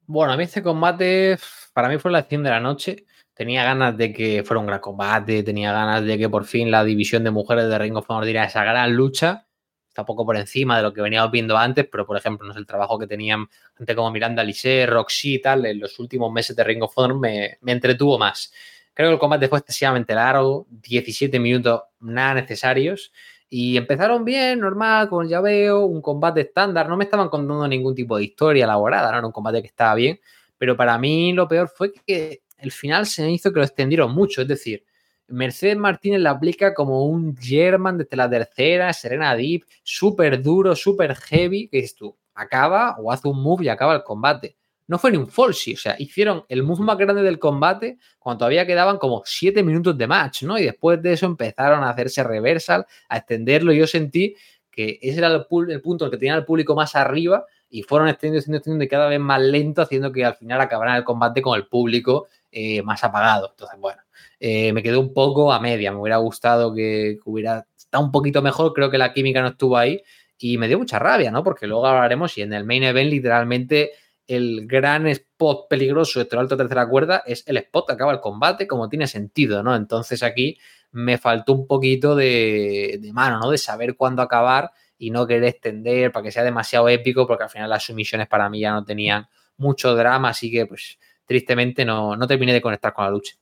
Bueno, 0.06 0.34
a 0.34 0.36
mí 0.36 0.44
este 0.44 0.62
combate 0.62 1.36
para 1.72 1.88
mí 1.88 1.98
fue 1.98 2.12
la 2.12 2.18
acción 2.18 2.44
de 2.44 2.50
la 2.50 2.60
noche 2.60 3.06
tenía 3.34 3.64
ganas 3.64 3.96
de 3.96 4.12
que 4.12 4.42
fuera 4.44 4.60
un 4.60 4.66
gran 4.66 4.80
combate, 4.80 5.42
tenía 5.42 5.72
ganas 5.72 6.04
de 6.04 6.18
que 6.18 6.28
por 6.28 6.44
fin 6.44 6.70
la 6.70 6.84
división 6.84 7.24
de 7.24 7.30
mujeres 7.30 7.68
de 7.68 7.78
Ring 7.78 7.96
of 7.96 8.08
Honor 8.08 8.24
diera 8.24 8.44
esa 8.44 8.64
gran 8.64 8.94
lucha. 8.94 9.46
Está 9.88 10.06
poco 10.06 10.24
por 10.24 10.36
encima 10.36 10.78
de 10.78 10.82
lo 10.82 10.92
que 10.94 11.02
veníamos 11.02 11.30
viendo 11.30 11.56
antes, 11.58 11.86
pero 11.90 12.06
por 12.06 12.16
ejemplo, 12.16 12.46
no 12.46 12.52
es 12.52 12.58
el 12.58 12.66
trabajo 12.66 12.98
que 12.98 13.06
tenían 13.06 13.46
gente 13.76 13.94
como 13.94 14.10
Miranda 14.10 14.42
Lise, 14.42 14.86
Roxy 14.86 15.34
y 15.34 15.38
tal, 15.40 15.66
en 15.66 15.80
los 15.80 15.98
últimos 15.98 16.32
meses 16.32 16.56
de 16.56 16.64
Ring 16.64 16.82
of 16.82 16.96
Honor 16.96 17.18
me, 17.18 17.58
entretuvo 17.66 18.18
más. 18.18 18.52
Creo 18.94 19.10
que 19.10 19.14
el 19.14 19.18
combate 19.18 19.48
fue 19.48 19.58
excesivamente 19.58 20.14
largo, 20.14 20.66
17 20.70 21.38
minutos 21.38 21.82
nada 22.00 22.34
necesarios. 22.34 23.12
Y 23.48 23.76
empezaron 23.76 24.24
bien, 24.24 24.60
normal, 24.60 25.10
con 25.10 25.28
llaveo, 25.28 25.84
un 25.84 26.00
combate 26.00 26.40
estándar. 26.40 26.88
No 26.88 26.96
me 26.96 27.04
estaban 27.04 27.28
contando 27.28 27.68
ningún 27.68 27.94
tipo 27.94 28.16
de 28.16 28.24
historia 28.24 28.64
elaborada, 28.64 29.10
no 29.12 29.18
era 29.18 29.26
un 29.26 29.32
combate 29.32 29.60
que 29.60 29.68
estaba 29.68 29.94
bien. 29.94 30.20
Pero 30.56 30.74
para 30.76 30.96
mí 30.96 31.32
lo 31.34 31.48
peor 31.48 31.68
fue 31.68 31.92
que 31.92 32.41
el 32.62 32.72
final 32.72 33.06
se 33.06 33.30
hizo 33.30 33.52
que 33.52 33.58
lo 33.58 33.64
extendieron 33.64 34.14
mucho. 34.14 34.42
Es 34.42 34.48
decir, 34.48 34.84
Mercedes 35.28 35.76
Martínez 35.76 36.20
la 36.20 36.30
aplica 36.30 36.74
como 36.74 37.06
un 37.06 37.36
German 37.36 37.98
desde 37.98 38.16
la 38.16 38.28
tercera, 38.28 38.92
Serena 38.92 39.34
Deep, 39.34 39.64
súper 39.82 40.42
duro, 40.42 40.76
súper 40.76 41.14
heavy, 41.14 41.68
que 41.68 41.78
es 41.78 41.94
tú, 41.94 42.16
acaba 42.34 42.96
o 42.98 43.10
hace 43.10 43.28
un 43.28 43.42
move 43.42 43.64
y 43.64 43.68
acaba 43.68 43.94
el 43.94 44.02
combate. 44.02 44.56
No 44.86 44.98
fue 44.98 45.10
ni 45.10 45.16
un 45.16 45.28
falsy, 45.28 45.74
o 45.74 45.76
sea, 45.76 45.96
hicieron 45.98 46.44
el 46.48 46.62
move 46.62 46.82
más 46.82 46.98
grande 46.98 47.22
del 47.22 47.38
combate 47.38 47.98
cuando 48.18 48.40
todavía 48.40 48.66
quedaban 48.66 48.98
como 48.98 49.22
7 49.24 49.62
minutos 49.62 49.96
de 49.96 50.06
match, 50.06 50.42
¿no? 50.42 50.58
Y 50.58 50.64
después 50.64 51.00
de 51.00 51.14
eso 51.14 51.24
empezaron 51.24 51.82
a 51.82 51.90
hacerse 51.90 52.22
reversal, 52.24 52.84
a 53.08 53.16
extenderlo. 53.16 53.72
Y 53.72 53.78
yo 53.78 53.86
sentí 53.86 54.34
que 54.70 54.98
ese 55.00 55.18
era 55.18 55.28
el, 55.28 55.46
punto 55.46 56.04
el 56.04 56.10
que 56.10 56.16
tenía 56.16 56.34
el 56.34 56.44
público 56.44 56.74
más 56.74 56.94
arriba 56.94 57.46
y 57.70 57.82
fueron 57.82 58.08
extendiendo, 58.08 58.38
extendiendo, 58.38 58.58
extendiendo 58.58 58.84
y 58.84 58.88
cada 58.88 59.08
vez 59.08 59.20
más 59.20 59.40
lento, 59.40 59.80
haciendo 59.80 60.12
que 60.12 60.24
al 60.24 60.34
final 60.34 60.60
acabaran 60.60 60.96
el 60.96 61.04
combate 61.04 61.40
con 61.40 61.56
el 61.56 61.66
público 61.68 62.28
eh, 62.52 62.82
más 62.82 63.02
apagado. 63.02 63.48
Entonces, 63.50 63.80
bueno, 63.80 64.02
eh, 64.38 64.72
me 64.74 64.82
quedé 64.82 64.98
un 64.98 65.14
poco 65.14 65.52
a 65.52 65.58
media. 65.58 65.90
Me 65.90 65.98
hubiera 65.98 66.18
gustado 66.18 66.74
que, 66.74 67.18
hubiera 67.24 67.66
estado 67.76 68.04
un 68.04 68.12
poquito 68.12 68.42
mejor. 68.42 68.74
Creo 68.74 68.90
que 68.90 68.98
la 68.98 69.14
química 69.14 69.40
no 69.40 69.48
estuvo 69.48 69.78
ahí 69.78 70.02
y 70.38 70.58
me 70.58 70.68
dio 70.68 70.78
mucha 70.78 70.98
rabia, 70.98 71.30
¿no? 71.30 71.42
Porque 71.42 71.66
luego 71.66 71.86
hablaremos 71.86 72.36
y 72.36 72.42
en 72.42 72.52
el 72.52 72.64
main 72.64 72.82
event 72.82 73.10
literalmente 73.10 73.92
el 74.26 74.66
gran 74.66 75.06
spot 75.06 75.66
peligroso 75.68 76.22
de 76.22 76.28
la 76.30 76.40
alta 76.40 76.56
tercera 76.56 76.88
cuerda 76.88 77.22
es 77.26 77.42
el 77.48 77.56
spot 77.56 77.86
que 77.86 77.92
acaba 77.94 78.12
el 78.12 78.20
combate, 78.20 78.66
como 78.66 78.88
tiene 78.88 79.06
sentido, 79.06 79.62
¿no? 79.62 79.74
Entonces 79.74 80.22
aquí 80.22 80.58
me 80.90 81.16
faltó 81.16 81.54
un 81.54 81.66
poquito 81.66 82.14
de, 82.14 82.98
de 83.00 83.12
mano, 83.12 83.38
¿no? 83.40 83.50
De 83.50 83.58
saber 83.58 83.96
cuándo 83.96 84.20
acabar 84.20 84.72
y 84.98 85.10
no 85.10 85.26
querer 85.26 85.44
extender 85.44 86.12
para 86.12 86.24
que 86.24 86.30
sea 86.30 86.44
demasiado 86.44 86.88
épico, 86.88 87.26
porque 87.26 87.44
al 87.44 87.50
final 87.50 87.70
las 87.70 87.84
sumisiones 87.84 88.28
para 88.28 88.48
mí 88.48 88.60
ya 88.60 88.72
no 88.72 88.84
tenían 88.84 89.26
mucho 89.56 89.94
drama, 89.94 90.28
así 90.30 90.50
que 90.50 90.66
pues 90.66 90.98
tristemente 91.32 91.84
no, 91.84 92.14
no 92.14 92.26
terminé 92.26 92.52
de 92.52 92.60
conectar 92.60 92.92
con 92.92 93.06
la 93.06 93.10
lucha. 93.10 93.34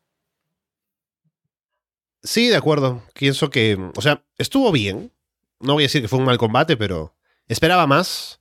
Sí, 2.23 2.49
de 2.49 2.57
acuerdo. 2.57 3.03
Pienso 3.15 3.51
que, 3.51 3.79
o 3.97 4.01
sea, 4.01 4.23
estuvo 4.39 4.71
bien. 4.71 5.13
No 5.59 5.75
voy 5.75 5.85
a 5.85 5.87
decir 5.87 6.03
que 6.03 6.09
fue 6.09 6.19
un 6.19 6.25
mal 6.25 6.39
combate, 6.39 6.77
pero 6.77 7.15
esperaba 7.49 7.87
más. 7.87 8.41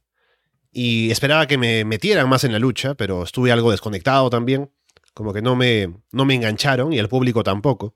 Y 0.72 1.10
esperaba 1.10 1.48
que 1.48 1.58
me 1.58 1.84
metieran 1.84 2.30
más 2.30 2.44
en 2.44 2.52
la 2.52 2.60
lucha, 2.60 2.94
pero 2.94 3.24
estuve 3.24 3.52
algo 3.52 3.72
desconectado 3.72 4.30
también. 4.30 4.72
Como 5.14 5.34
que 5.34 5.42
no 5.42 5.56
me, 5.56 5.94
no 6.12 6.26
me 6.26 6.36
engancharon 6.36 6.94
y 6.94 7.00
el 7.00 7.10
público 7.10 7.44
tampoco. 7.44 7.96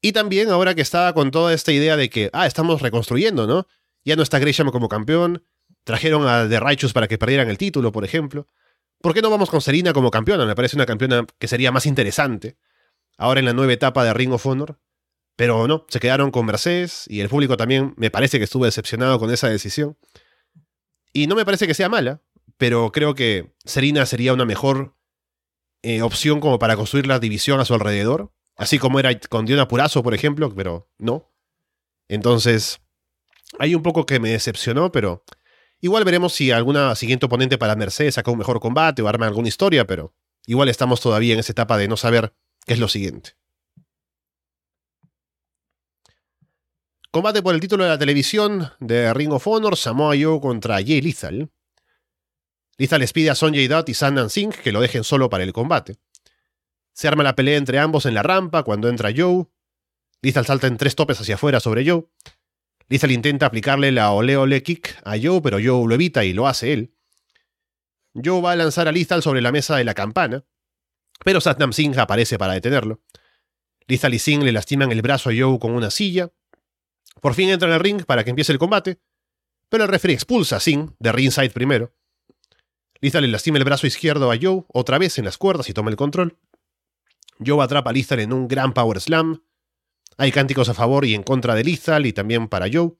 Y 0.00 0.12
también 0.12 0.50
ahora 0.50 0.74
que 0.74 0.82
estaba 0.82 1.12
con 1.14 1.30
toda 1.30 1.52
esta 1.52 1.72
idea 1.72 1.96
de 1.96 2.08
que, 2.08 2.30
ah, 2.32 2.46
estamos 2.46 2.80
reconstruyendo, 2.80 3.46
¿no? 3.46 3.66
Ya 4.04 4.14
no 4.14 4.22
está 4.22 4.38
Gresham 4.38 4.70
como 4.70 4.88
campeón. 4.88 5.42
Trajeron 5.84 6.28
a 6.28 6.48
The 6.48 6.60
Righteous 6.60 6.92
para 6.92 7.08
que 7.08 7.18
perdieran 7.18 7.48
el 7.48 7.58
título, 7.58 7.92
por 7.92 8.04
ejemplo. 8.04 8.46
¿Por 9.00 9.14
qué 9.14 9.22
no 9.22 9.30
vamos 9.30 9.50
con 9.50 9.60
Serena 9.60 9.92
como 9.92 10.10
campeona? 10.10 10.46
Me 10.46 10.54
parece 10.54 10.76
una 10.76 10.86
campeona 10.86 11.26
que 11.38 11.48
sería 11.48 11.72
más 11.72 11.86
interesante. 11.86 12.56
Ahora 13.18 13.40
en 13.40 13.46
la 13.46 13.52
nueva 13.52 13.72
etapa 13.72 14.04
de 14.04 14.12
Ring 14.12 14.32
of 14.32 14.46
Honor. 14.46 14.78
Pero 15.36 15.68
no, 15.68 15.84
se 15.88 16.00
quedaron 16.00 16.30
con 16.30 16.46
Mercedes 16.46 17.04
y 17.08 17.20
el 17.20 17.28
público 17.28 17.58
también 17.58 17.92
me 17.98 18.10
parece 18.10 18.38
que 18.38 18.44
estuvo 18.44 18.64
decepcionado 18.64 19.18
con 19.18 19.30
esa 19.30 19.48
decisión. 19.48 19.98
Y 21.12 21.26
no 21.26 21.34
me 21.34 21.44
parece 21.44 21.66
que 21.66 21.74
sea 21.74 21.90
mala, 21.90 22.22
pero 22.56 22.90
creo 22.90 23.14
que 23.14 23.54
Serena 23.64 24.06
sería 24.06 24.32
una 24.32 24.46
mejor 24.46 24.96
eh, 25.82 26.00
opción 26.00 26.40
como 26.40 26.58
para 26.58 26.76
construir 26.76 27.06
la 27.06 27.18
división 27.18 27.60
a 27.60 27.66
su 27.66 27.74
alrededor. 27.74 28.32
Así 28.56 28.78
como 28.78 28.98
era 28.98 29.18
con 29.20 29.44
Diona 29.44 29.68
Purazo, 29.68 30.02
por 30.02 30.14
ejemplo, 30.14 30.54
pero 30.54 30.90
no. 30.96 31.30
Entonces, 32.08 32.80
hay 33.58 33.74
un 33.74 33.82
poco 33.82 34.06
que 34.06 34.20
me 34.20 34.30
decepcionó, 34.30 34.90
pero 34.90 35.22
Igual 35.86 36.02
veremos 36.02 36.32
si 36.34 36.50
alguna 36.50 36.96
siguiente 36.96 37.26
oponente 37.26 37.58
para 37.58 37.76
Mercedes 37.76 38.16
saca 38.16 38.32
un 38.32 38.38
mejor 38.38 38.58
combate 38.58 39.02
o 39.02 39.08
arma 39.08 39.28
alguna 39.28 39.46
historia, 39.46 39.86
pero 39.86 40.12
igual 40.44 40.68
estamos 40.68 41.00
todavía 41.00 41.32
en 41.34 41.38
esa 41.38 41.52
etapa 41.52 41.78
de 41.78 41.86
no 41.86 41.96
saber 41.96 42.34
qué 42.66 42.72
es 42.72 42.80
lo 42.80 42.88
siguiente. 42.88 43.36
Combate 47.12 47.40
por 47.40 47.54
el 47.54 47.60
título 47.60 47.84
de 47.84 47.90
la 47.90 47.98
televisión 48.00 48.72
de 48.80 49.14
Ring 49.14 49.32
of 49.32 49.46
Honor, 49.46 49.76
Samoa 49.76 50.16
Joe 50.20 50.40
contra 50.40 50.74
Jay 50.78 51.00
Lethal. 51.00 51.52
Lethal 52.78 53.00
les 53.00 53.12
pide 53.12 53.30
a 53.30 53.36
Sonjay 53.36 53.68
Dutt 53.68 53.88
y 53.88 53.94
Sandan 53.94 54.28
Singh 54.28 54.54
que 54.54 54.72
lo 54.72 54.80
dejen 54.80 55.04
solo 55.04 55.30
para 55.30 55.44
el 55.44 55.52
combate. 55.52 55.98
Se 56.94 57.06
arma 57.06 57.22
la 57.22 57.36
pelea 57.36 57.58
entre 57.58 57.78
ambos 57.78 58.06
en 58.06 58.14
la 58.14 58.24
rampa 58.24 58.64
cuando 58.64 58.88
entra 58.88 59.12
Joe. 59.16 59.46
Lethal 60.20 60.46
salta 60.46 60.66
en 60.66 60.78
tres 60.78 60.96
topes 60.96 61.20
hacia 61.20 61.36
afuera 61.36 61.60
sobre 61.60 61.88
Joe. 61.88 62.08
Lethal 62.88 63.10
intenta 63.10 63.46
aplicarle 63.46 63.90
la 63.90 64.12
ole 64.12 64.36
ole 64.36 64.62
kick 64.62 64.96
a 65.04 65.16
Joe, 65.20 65.40
pero 65.42 65.58
Joe 65.62 65.88
lo 65.88 65.94
evita 65.94 66.24
y 66.24 66.32
lo 66.32 66.46
hace 66.46 66.72
él. 66.72 66.94
Joe 68.14 68.40
va 68.40 68.52
a 68.52 68.56
lanzar 68.56 68.88
a 68.88 68.92
Lethal 68.92 69.22
sobre 69.22 69.42
la 69.42 69.52
mesa 69.52 69.76
de 69.76 69.84
la 69.84 69.94
campana, 69.94 70.44
pero 71.24 71.40
Satnam 71.40 71.72
Singh 71.72 71.98
aparece 71.98 72.38
para 72.38 72.54
detenerlo. 72.54 73.00
Lethal 73.88 74.14
y 74.14 74.18
Singh 74.18 74.42
le 74.42 74.52
lastiman 74.52 74.92
el 74.92 75.02
brazo 75.02 75.30
a 75.30 75.32
Joe 75.36 75.58
con 75.58 75.72
una 75.72 75.90
silla. 75.90 76.32
Por 77.20 77.34
fin 77.34 77.50
entra 77.50 77.68
en 77.68 77.74
el 77.74 77.80
ring 77.80 78.04
para 78.04 78.24
que 78.24 78.30
empiece 78.30 78.52
el 78.52 78.58
combate, 78.58 79.00
pero 79.68 79.84
el 79.84 79.90
referee 79.90 80.14
expulsa 80.14 80.56
a 80.56 80.60
Singh 80.60 80.94
de 80.98 81.12
ringside 81.12 81.50
primero. 81.50 81.92
Lethal 83.00 83.22
le 83.22 83.28
lastima 83.28 83.58
el 83.58 83.64
brazo 83.64 83.86
izquierdo 83.86 84.30
a 84.30 84.36
Joe 84.40 84.64
otra 84.68 84.98
vez 84.98 85.18
en 85.18 85.24
las 85.24 85.38
cuerdas 85.38 85.68
y 85.68 85.74
toma 85.74 85.90
el 85.90 85.96
control. 85.96 86.38
Joe 87.44 87.62
atrapa 87.62 87.90
a 87.90 87.92
Lethal 87.92 88.20
en 88.20 88.32
un 88.32 88.48
gran 88.48 88.72
power 88.72 89.00
slam, 89.00 89.42
hay 90.18 90.32
cánticos 90.32 90.68
a 90.68 90.74
favor 90.74 91.04
y 91.04 91.14
en 91.14 91.22
contra 91.22 91.54
de 91.54 91.64
Lethal 91.64 92.06
y 92.06 92.12
también 92.12 92.48
para 92.48 92.66
Joe. 92.72 92.92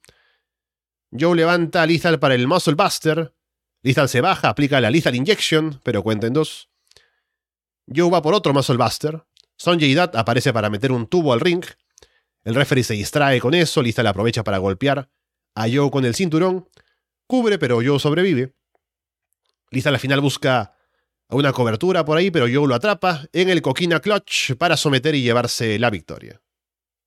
Joe 1.17 1.35
levanta 1.35 1.81
a 1.81 1.85
Lethal 1.85 2.19
para 2.19 2.35
el 2.35 2.47
Muscle 2.47 2.75
Buster. 2.75 3.33
Lethal 3.81 4.09
se 4.09 4.21
baja, 4.21 4.49
aplica 4.49 4.79
la 4.81 4.91
Lethal 4.91 5.15
Injection, 5.15 5.79
pero 5.83 6.03
cuenta 6.03 6.27
en 6.27 6.33
dos. 6.33 6.69
Joe 7.93 8.11
va 8.11 8.21
por 8.21 8.33
otro 8.33 8.53
Muscle 8.53 8.77
Buster. 8.77 9.23
Sonjay 9.57 9.93
Dutt 9.95 10.15
aparece 10.15 10.53
para 10.53 10.69
meter 10.69 10.91
un 10.91 11.07
tubo 11.07 11.33
al 11.33 11.39
ring. 11.39 11.63
El 12.43 12.55
referee 12.55 12.83
se 12.83 12.93
distrae 12.93 13.39
con 13.39 13.53
eso, 13.53 13.81
Lethal 13.81 14.07
aprovecha 14.07 14.43
para 14.43 14.59
golpear 14.59 15.09
a 15.55 15.67
Joe 15.67 15.89
con 15.89 16.05
el 16.05 16.13
cinturón. 16.13 16.69
Cubre, 17.25 17.57
pero 17.57 17.79
Joe 17.83 17.99
sobrevive. 17.99 18.53
Lethal 19.71 19.95
al 19.95 19.99
final 19.99 20.21
busca 20.21 20.75
una 21.29 21.51
cobertura 21.51 22.05
por 22.05 22.17
ahí, 22.17 22.29
pero 22.29 22.45
Joe 22.45 22.67
lo 22.67 22.75
atrapa 22.75 23.27
en 23.33 23.49
el 23.49 23.61
Coquina 23.61 23.99
Clutch 23.99 24.55
para 24.55 24.77
someter 24.77 25.15
y 25.15 25.23
llevarse 25.23 25.79
la 25.79 25.89
victoria 25.89 26.41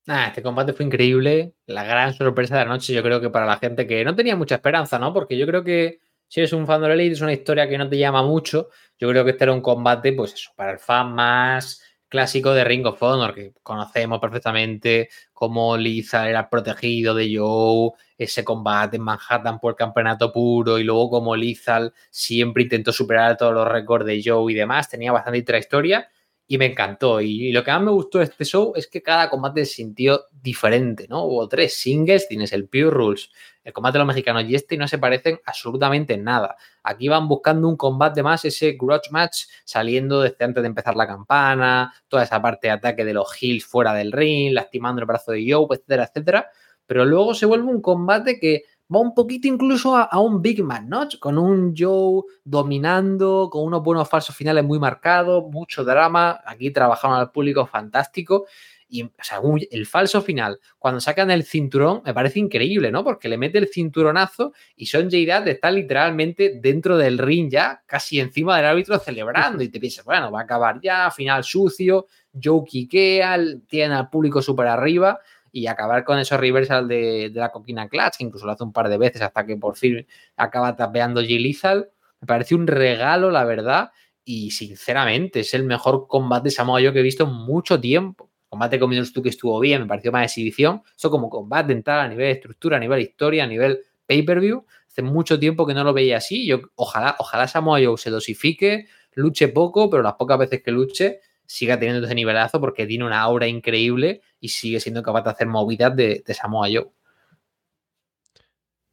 este 0.06 0.42
combate 0.42 0.72
fue 0.72 0.86
increíble. 0.86 1.54
La 1.66 1.84
gran 1.84 2.14
sorpresa 2.14 2.58
de 2.58 2.64
la 2.64 2.70
noche, 2.70 2.92
yo 2.92 3.02
creo 3.02 3.20
que 3.20 3.30
para 3.30 3.46
la 3.46 3.58
gente 3.58 3.86
que 3.86 4.04
no 4.04 4.14
tenía 4.14 4.36
mucha 4.36 4.56
esperanza, 4.56 4.98
¿no? 4.98 5.12
Porque 5.12 5.36
yo 5.38 5.46
creo 5.46 5.62
que 5.62 6.00
si 6.28 6.40
eres 6.40 6.52
un 6.52 6.66
fan 6.66 6.80
de 6.80 6.88
la 6.88 6.94
Elite, 6.94 7.14
es 7.14 7.20
una 7.20 7.32
historia 7.32 7.68
que 7.68 7.78
no 7.78 7.88
te 7.88 7.98
llama 7.98 8.22
mucho. 8.22 8.68
Yo 8.98 9.08
creo 9.08 9.24
que 9.24 9.32
este 9.32 9.44
era 9.44 9.52
un 9.52 9.60
combate, 9.60 10.12
pues 10.12 10.34
eso, 10.34 10.50
para 10.56 10.72
el 10.72 10.78
fan 10.78 11.12
más 11.14 11.82
clásico 12.08 12.52
de 12.52 12.64
Ring 12.64 12.86
of 12.86 13.02
Honor, 13.02 13.34
que 13.34 13.52
conocemos 13.62 14.20
perfectamente 14.20 15.08
cómo 15.32 15.76
Liza 15.76 16.28
era 16.28 16.50
protegido 16.50 17.14
de 17.14 17.36
Joe, 17.36 17.92
ese 18.18 18.44
combate 18.44 18.96
en 18.96 19.02
Manhattan 19.02 19.60
por 19.60 19.72
el 19.72 19.76
campeonato 19.76 20.32
puro, 20.32 20.78
y 20.78 20.84
luego 20.84 21.08
como 21.08 21.36
Lizal 21.36 21.92
siempre 22.10 22.64
intentó 22.64 22.92
superar 22.92 23.36
todos 23.36 23.54
los 23.54 23.66
récords 23.68 24.06
de 24.06 24.20
Joe 24.24 24.52
y 24.52 24.56
demás. 24.56 24.88
Tenía 24.88 25.12
bastante 25.12 25.58
historia 25.58 26.08
y 26.50 26.58
me 26.58 26.66
encantó. 26.66 27.20
Y, 27.20 27.52
lo 27.52 27.62
que 27.62 27.70
más 27.70 27.80
me 27.80 27.92
gustó 27.92 28.18
de 28.18 28.24
este 28.24 28.44
show 28.44 28.72
es 28.74 28.88
que 28.88 29.00
cada 29.00 29.30
combate 29.30 29.64
se 29.64 29.74
sintió 29.74 30.24
diferente, 30.32 31.06
¿no? 31.08 31.22
Hubo 31.22 31.48
tres 31.48 31.74
singles, 31.74 32.26
tienes 32.26 32.52
el 32.52 32.68
Pure 32.68 32.90
Rules, 32.90 33.30
el 33.62 33.72
combate 33.72 33.98
de 33.98 33.98
los 34.00 34.08
mexicanos 34.08 34.42
y 34.48 34.56
este, 34.56 34.74
y 34.74 34.78
no 34.78 34.88
se 34.88 34.98
parecen 34.98 35.38
absolutamente 35.46 36.14
en 36.14 36.24
nada. 36.24 36.56
Aquí 36.82 37.06
van 37.06 37.28
buscando 37.28 37.68
un 37.68 37.76
combate 37.76 38.24
más, 38.24 38.44
ese 38.44 38.72
grudge 38.72 39.12
match, 39.12 39.44
saliendo 39.64 40.22
desde 40.22 40.44
antes 40.44 40.64
de 40.64 40.66
empezar 40.66 40.96
la 40.96 41.06
campana, 41.06 41.94
toda 42.08 42.24
esa 42.24 42.42
parte 42.42 42.66
de 42.66 42.72
ataque 42.72 43.04
de 43.04 43.14
los 43.14 43.28
heels 43.40 43.64
fuera 43.64 43.94
del 43.94 44.10
ring, 44.10 44.52
lastimando 44.52 45.00
el 45.00 45.06
brazo 45.06 45.30
de 45.30 45.46
Joe, 45.48 45.68
etcétera, 45.70 46.06
etcétera. 46.06 46.50
Pero 46.84 47.04
luego 47.04 47.32
se 47.32 47.46
vuelve 47.46 47.68
un 47.68 47.80
combate 47.80 48.40
que 48.40 48.64
va 48.92 48.98
un 48.98 49.14
poquito 49.14 49.46
incluso 49.46 49.96
a, 49.96 50.20
un 50.20 50.42
Big 50.42 50.62
Man, 50.62 50.88
¿no? 50.88 51.08
Con 51.20 51.38
un 51.38 51.74
Joe 51.76 52.22
dominando, 52.44 53.48
con 53.50 53.64
unos 53.64 53.82
buenos 53.82 54.08
falsos 54.08 54.34
finales 54.34 54.64
muy 54.64 54.78
marcados, 54.78 55.44
mucho 55.50 55.84
drama. 55.84 56.40
Aquí 56.44 56.70
trabajaron 56.70 57.16
al 57.16 57.30
público 57.30 57.66
fantástico. 57.66 58.46
Y, 58.92 59.04
o 59.04 59.56
el 59.70 59.86
falso 59.86 60.20
final, 60.20 60.58
cuando 60.76 61.00
sacan 61.00 61.30
el 61.30 61.44
cinturón, 61.44 62.02
me 62.04 62.12
parece 62.12 62.40
increíble, 62.40 62.90
¿no? 62.90 63.04
Porque 63.04 63.28
le 63.28 63.38
mete 63.38 63.58
el 63.58 63.68
cinturonazo 63.68 64.52
y 64.74 64.86
Son 64.86 65.04
Dutt 65.04 65.46
está 65.46 65.70
literalmente 65.70 66.58
dentro 66.60 66.96
del 66.96 67.18
ring 67.18 67.48
ya, 67.48 67.84
casi 67.86 68.18
encima 68.18 68.56
del 68.56 68.66
árbitro 68.66 68.98
celebrando. 68.98 69.62
Y 69.62 69.68
te 69.68 69.78
piensas, 69.78 70.04
bueno, 70.04 70.32
va 70.32 70.40
a 70.40 70.42
acabar 70.42 70.80
ya, 70.82 71.08
final 71.12 71.44
sucio, 71.44 72.06
Joe 72.42 72.64
quiquea, 72.66 73.38
tiene 73.68 73.94
al 73.94 74.10
público 74.10 74.42
súper 74.42 74.66
arriba 74.66 75.20
y 75.52 75.66
acabar 75.66 76.04
con 76.04 76.18
esos 76.18 76.38
reversal 76.38 76.88
de, 76.88 77.30
la 77.34 77.50
coquina 77.50 77.88
clutch, 77.88 78.16
que 78.18 78.24
incluso 78.24 78.46
lo 78.46 78.52
hace 78.52 78.64
un 78.64 78.72
par 78.72 78.88
de 78.88 78.98
veces 78.98 79.22
hasta 79.22 79.44
que 79.46 79.56
por 79.56 79.76
fin 79.76 80.06
acaba 80.36 80.76
tapeando 80.76 81.22
Gilizal. 81.22 81.90
Me 82.20 82.26
parece 82.26 82.54
un 82.54 82.66
regalo, 82.66 83.30
la 83.30 83.44
verdad, 83.44 83.90
y 84.24 84.50
sinceramente 84.50 85.40
es 85.40 85.54
el 85.54 85.64
mejor 85.64 86.06
combate 86.06 86.50
Samoa 86.50 86.80
yo 86.80 86.92
que 86.92 87.00
he 87.00 87.02
visto 87.02 87.24
en 87.24 87.32
mucho 87.32 87.80
tiempo. 87.80 88.30
Combate 88.48 88.80
con 88.80 88.90
tú 89.12 89.22
que 89.22 89.28
estuvo 89.28 89.58
bien, 89.60 89.82
me 89.82 89.86
pareció 89.86 90.10
más 90.10 90.24
exhibición. 90.24 90.82
Eso 90.96 91.08
como 91.10 91.30
combate 91.30 91.72
entrar 91.72 92.00
a 92.00 92.08
nivel 92.08 92.26
de 92.26 92.32
estructura, 92.32 92.76
a 92.76 92.80
nivel 92.80 93.00
historia, 93.00 93.44
a 93.44 93.46
nivel 93.46 93.80
pay-per-view. 94.06 94.66
Hace 94.88 95.02
mucho 95.02 95.38
tiempo 95.38 95.66
que 95.66 95.72
no 95.72 95.84
lo 95.84 95.92
veía 95.92 96.16
así. 96.16 96.46
Yo, 96.46 96.60
ojalá, 96.74 97.14
ojalá 97.20 97.46
Samoa 97.46 97.78
Joe 97.82 97.96
se 97.96 98.10
dosifique, 98.10 98.86
luche 99.14 99.46
poco, 99.48 99.88
pero 99.88 100.02
las 100.02 100.14
pocas 100.14 100.36
veces 100.36 100.62
que 100.62 100.72
luche 100.72 101.20
siga 101.50 101.80
teniendo 101.80 102.06
ese 102.06 102.14
nivelazo 102.14 102.60
porque 102.60 102.86
tiene 102.86 103.04
una 103.04 103.20
aura 103.20 103.48
increíble 103.48 104.22
y 104.38 104.50
sigue 104.50 104.78
siendo 104.78 105.02
capaz 105.02 105.22
de 105.22 105.30
hacer 105.30 105.48
movidas 105.48 105.96
de, 105.96 106.22
Samoa 106.28 106.68
Joe. 106.72 106.92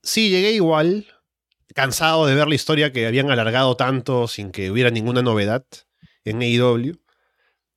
Sí, 0.02 0.32
llegué 0.32 0.54
igual, 0.54 1.06
cansado 1.76 2.26
de 2.26 2.34
ver 2.34 2.48
la 2.48 2.56
historia 2.56 2.92
que 2.92 3.06
habían 3.06 3.30
alargado 3.30 3.78
tanto 3.78 4.28
sin 4.28 4.52
que 4.52 4.72
hubiera 4.72 4.90
ninguna 4.90 5.22
novedad 5.22 5.68
en 6.26 6.42
AEW. 6.42 7.00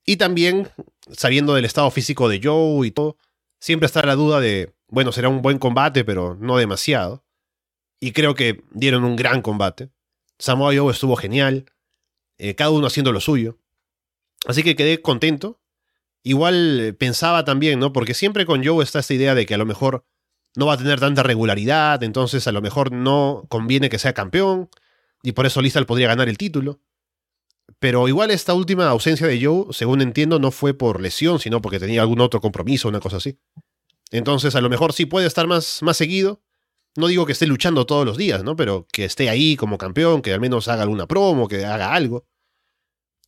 Y 0.06 0.16
también, 0.16 0.70
sabiendo 1.12 1.54
del 1.54 1.66
estado 1.66 1.90
físico 1.90 2.30
de 2.30 2.40
Joe 2.42 2.86
y 2.86 2.90
todo, 2.90 3.18
siempre 3.58 3.84
está 3.84 4.02
la 4.06 4.14
duda 4.14 4.40
de, 4.40 4.72
bueno, 4.88 5.12
será 5.12 5.28
un 5.28 5.42
buen 5.42 5.58
combate, 5.58 6.04
pero 6.04 6.36
no 6.40 6.56
demasiado. 6.56 7.22
Y 8.00 8.12
creo 8.12 8.34
que 8.34 8.64
dieron 8.70 9.04
un 9.04 9.16
gran 9.16 9.42
combate. 9.42 9.90
Samoa 10.38 10.74
Joe 10.74 10.90
estuvo 10.90 11.16
genial. 11.16 11.66
Eh, 12.38 12.54
cada 12.54 12.70
uno 12.70 12.86
haciendo 12.86 13.12
lo 13.12 13.20
suyo. 13.20 13.59
Así 14.46 14.62
que 14.62 14.76
quedé 14.76 15.02
contento. 15.02 15.60
Igual 16.22 16.80
eh, 16.80 16.92
pensaba 16.92 17.44
también, 17.44 17.78
¿no? 17.78 17.92
Porque 17.92 18.14
siempre 18.14 18.46
con 18.46 18.64
Joe 18.64 18.84
está 18.84 18.98
esta 18.98 19.14
idea 19.14 19.34
de 19.34 19.46
que 19.46 19.54
a 19.54 19.58
lo 19.58 19.66
mejor 19.66 20.04
no 20.56 20.66
va 20.66 20.74
a 20.74 20.78
tener 20.78 21.00
tanta 21.00 21.22
regularidad, 21.22 22.02
entonces 22.02 22.46
a 22.46 22.52
lo 22.52 22.60
mejor 22.60 22.92
no 22.92 23.46
conviene 23.48 23.88
que 23.88 23.98
sea 23.98 24.12
campeón, 24.12 24.68
y 25.22 25.32
por 25.32 25.46
eso 25.46 25.62
Lizal 25.62 25.86
podría 25.86 26.08
ganar 26.08 26.28
el 26.28 26.38
título. 26.38 26.80
Pero 27.78 28.08
igual 28.08 28.30
esta 28.30 28.52
última 28.52 28.88
ausencia 28.88 29.26
de 29.26 29.42
Joe, 29.42 29.66
según 29.70 30.02
entiendo, 30.02 30.38
no 30.38 30.50
fue 30.50 30.74
por 30.74 31.00
lesión, 31.00 31.38
sino 31.38 31.62
porque 31.62 31.78
tenía 31.78 32.02
algún 32.02 32.20
otro 32.20 32.40
compromiso, 32.40 32.88
una 32.88 33.00
cosa 33.00 33.18
así. 33.18 33.38
Entonces 34.10 34.54
a 34.56 34.60
lo 34.60 34.68
mejor 34.68 34.92
sí 34.92 35.06
puede 35.06 35.26
estar 35.26 35.46
más, 35.46 35.82
más 35.82 35.96
seguido. 35.96 36.42
No 36.96 37.06
digo 37.06 37.24
que 37.24 37.32
esté 37.32 37.46
luchando 37.46 37.86
todos 37.86 38.04
los 38.04 38.16
días, 38.16 38.42
¿no? 38.42 38.56
Pero 38.56 38.86
que 38.92 39.04
esté 39.04 39.30
ahí 39.30 39.56
como 39.56 39.78
campeón, 39.78 40.20
que 40.20 40.32
al 40.32 40.40
menos 40.40 40.66
haga 40.66 40.82
alguna 40.82 41.06
promo, 41.06 41.46
que 41.46 41.64
haga 41.64 41.94
algo. 41.94 42.26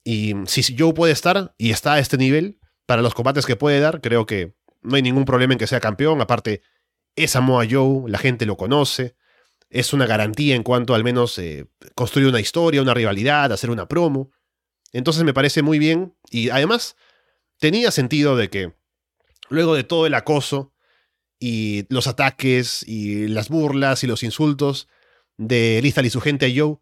Y 0.04 0.34
si 0.46 0.76
Joe 0.76 0.94
puede 0.94 1.12
estar 1.12 1.54
y 1.58 1.70
está 1.70 1.94
a 1.94 1.98
este 1.98 2.16
nivel, 2.16 2.58
para 2.86 3.02
los 3.02 3.14
combates 3.14 3.46
que 3.46 3.56
puede 3.56 3.80
dar, 3.80 4.00
creo 4.00 4.26
que 4.26 4.54
no 4.82 4.96
hay 4.96 5.02
ningún 5.02 5.24
problema 5.24 5.54
en 5.54 5.58
que 5.58 5.66
sea 5.66 5.80
campeón. 5.80 6.20
Aparte, 6.20 6.62
es 7.16 7.32
Samoa 7.32 7.64
Joe, 7.70 8.10
la 8.10 8.18
gente 8.18 8.46
lo 8.46 8.56
conoce. 8.56 9.16
Es 9.70 9.92
una 9.92 10.06
garantía 10.06 10.54
en 10.54 10.62
cuanto 10.62 10.94
al 10.94 11.04
menos 11.04 11.38
eh, 11.38 11.66
construir 11.94 12.28
una 12.28 12.40
historia, 12.40 12.82
una 12.82 12.94
rivalidad, 12.94 13.52
hacer 13.52 13.70
una 13.70 13.88
promo. 13.88 14.30
Entonces 14.92 15.24
me 15.24 15.32
parece 15.32 15.62
muy 15.62 15.78
bien. 15.78 16.14
Y 16.30 16.50
además, 16.50 16.96
tenía 17.58 17.90
sentido 17.90 18.36
de 18.36 18.50
que 18.50 18.74
luego 19.48 19.74
de 19.74 19.84
todo 19.84 20.06
el 20.06 20.14
acoso 20.14 20.74
y 21.38 21.86
los 21.88 22.06
ataques 22.06 22.82
y 22.86 23.28
las 23.28 23.48
burlas 23.48 24.04
y 24.04 24.06
los 24.06 24.22
insultos 24.22 24.88
de 25.36 25.80
Lizal 25.82 26.06
y 26.06 26.10
su 26.10 26.20
gente 26.20 26.46
a 26.46 26.52
Joe, 26.54 26.78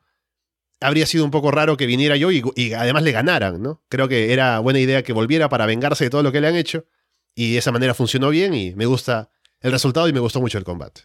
habría 0.80 1.06
sido 1.06 1.24
un 1.24 1.30
poco 1.30 1.50
raro 1.50 1.76
que 1.76 1.86
viniera 1.86 2.16
yo 2.16 2.30
y, 2.30 2.72
además 2.72 3.02
le 3.02 3.12
ganaran, 3.12 3.62
¿no? 3.62 3.82
Creo 3.88 4.08
que 4.08 4.32
era 4.32 4.58
buena 4.60 4.80
idea 4.80 5.02
que 5.02 5.12
volviera 5.12 5.48
para 5.48 5.66
vengarse 5.66 6.04
de 6.04 6.10
todo 6.10 6.22
lo 6.22 6.32
que 6.32 6.40
le 6.40 6.48
han 6.48 6.56
hecho. 6.56 6.86
Y 7.34 7.52
de 7.52 7.58
esa 7.58 7.72
manera 7.72 7.94
funcionó 7.94 8.30
bien 8.30 8.54
y 8.54 8.74
me 8.74 8.86
gusta 8.86 9.30
el 9.60 9.72
resultado 9.72 10.08
y 10.08 10.12
me 10.12 10.20
gustó 10.20 10.40
mucho 10.40 10.58
el 10.58 10.64
combate. 10.64 11.02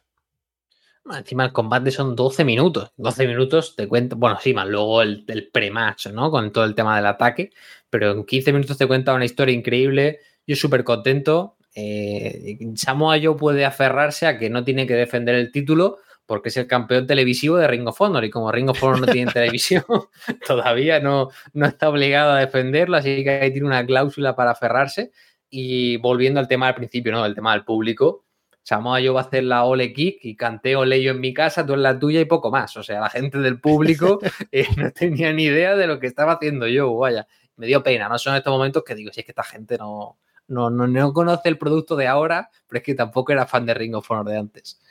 Encima 1.14 1.46
el 1.46 1.54
combate 1.54 1.92
son 1.92 2.16
12 2.16 2.44
minutos. 2.44 2.92
12 2.98 3.28
minutos 3.28 3.76
te 3.76 3.88
cuento, 3.88 4.16
bueno, 4.16 4.40
sí, 4.42 4.54
luego 4.54 5.04
el, 5.04 5.24
el 5.28 5.50
pre-match, 5.50 6.08
¿no? 6.08 6.32
Con 6.32 6.52
todo 6.52 6.64
el 6.64 6.74
tema 6.74 6.96
del 6.96 7.06
ataque. 7.06 7.52
Pero 7.90 8.12
en 8.12 8.26
15 8.26 8.54
minutos 8.54 8.78
te 8.78 8.88
cuenta 8.88 9.14
una 9.14 9.26
historia 9.26 9.54
increíble. 9.54 10.20
Yo 10.48 10.56
súper 10.56 10.84
contento. 10.84 11.58
Eh, 11.76 12.58
Samoa 12.76 13.18
Joe 13.22 13.36
puede 13.36 13.66
aferrarse 13.66 14.26
a 14.26 14.40
que 14.40 14.50
no 14.50 14.64
tiene 14.64 14.88
que 14.88 14.96
defender 14.96 15.36
el 15.36 15.52
título 15.52 16.00
porque 16.26 16.50
es 16.50 16.58
el 16.58 16.68
campeón 16.68 17.08
televisivo 17.08 17.58
de 17.58 17.68
Ring 17.68 17.88
of 17.88 18.00
Honor 18.02 18.24
y 18.26 18.30
como 18.30 18.52
Ring 18.52 18.70
of 18.70 18.84
Honor 18.84 19.02
no 19.02 19.08
tiene 19.08 19.32
televisión, 19.34 19.84
todavía 20.48 21.00
no, 21.00 21.30
no 21.54 21.66
está 21.66 21.90
obligado 21.90 22.32
a 22.32 22.40
defenderlo, 22.40 22.98
así 22.98 23.24
que 23.24 23.30
ahí 23.30 23.52
tiene 23.52 23.68
una 23.68 23.86
cláusula 23.86 24.36
para 24.36 24.52
aferrarse. 24.52 25.12
Y 25.50 25.98
volviendo 25.98 26.40
al 26.40 26.48
tema 26.48 26.66
del 26.66 26.76
principio, 26.76 27.12
¿no? 27.12 27.26
El 27.26 27.36
tema 27.36 27.54
del 27.54 27.64
público, 27.64 28.26
Samoa 28.66 29.00
yo 29.00 29.14
va 29.14 29.22
a 29.22 29.24
hacer 29.26 29.44
la 29.44 29.64
ole 29.64 29.94
kick 29.94 30.26
y 30.26 30.36
canteo 30.36 30.86
leyo 30.86 31.12
en 31.12 31.20
mi 31.20 31.36
casa, 31.36 31.64
tú 31.64 31.74
en 31.74 31.84
la 31.84 32.00
tuya 32.00 32.20
y 32.20 32.26
poco 32.26 32.50
más. 32.50 32.76
O 32.78 32.82
sea, 32.82 33.00
la 33.00 33.12
gente 33.12 33.38
del 33.38 33.62
público 33.62 34.20
eh, 34.52 34.66
no 34.76 34.92
tenía 34.92 35.32
ni 35.34 35.44
idea 35.44 35.76
de 35.76 35.86
lo 35.86 36.00
que 36.00 36.08
estaba 36.08 36.34
haciendo 36.34 36.68
yo, 36.68 36.96
vaya. 36.96 37.28
Me 37.58 37.68
dio 37.68 37.84
pena, 37.84 38.10
¿no? 38.10 38.18
Son 38.18 38.36
estos 38.36 38.52
momentos 38.52 38.84
que 38.84 38.96
digo, 38.96 39.14
si 39.14 39.20
es 39.20 39.26
que 39.26 39.34
esta 39.34 39.44
gente 39.44 39.78
no, 39.78 40.18
no, 40.48 40.72
no, 40.72 40.88
no 40.88 41.14
conoce 41.14 41.48
el 41.48 41.60
producto 41.60 41.96
de 41.96 42.08
ahora, 42.08 42.50
pero 42.68 42.80
es 42.80 42.84
que 42.84 42.96
tampoco 42.96 43.32
era 43.32 43.46
fan 43.46 43.68
de 43.68 43.76
Ring 43.76 43.94
of 43.94 44.10
Honor 44.10 44.30
de 44.30 44.38
antes. 44.38 44.82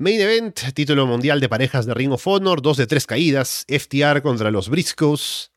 Main 0.00 0.18
Event, 0.18 0.58
título 0.72 1.06
mundial 1.06 1.40
de 1.40 1.50
parejas 1.50 1.84
de 1.84 1.92
Ring 1.92 2.12
of 2.12 2.26
Honor, 2.26 2.62
dos 2.62 2.78
de 2.78 2.86
tres 2.86 3.06
caídas, 3.06 3.66
FTR 3.68 4.22
contra 4.22 4.50
los 4.50 4.70
Briscoes. 4.70 5.52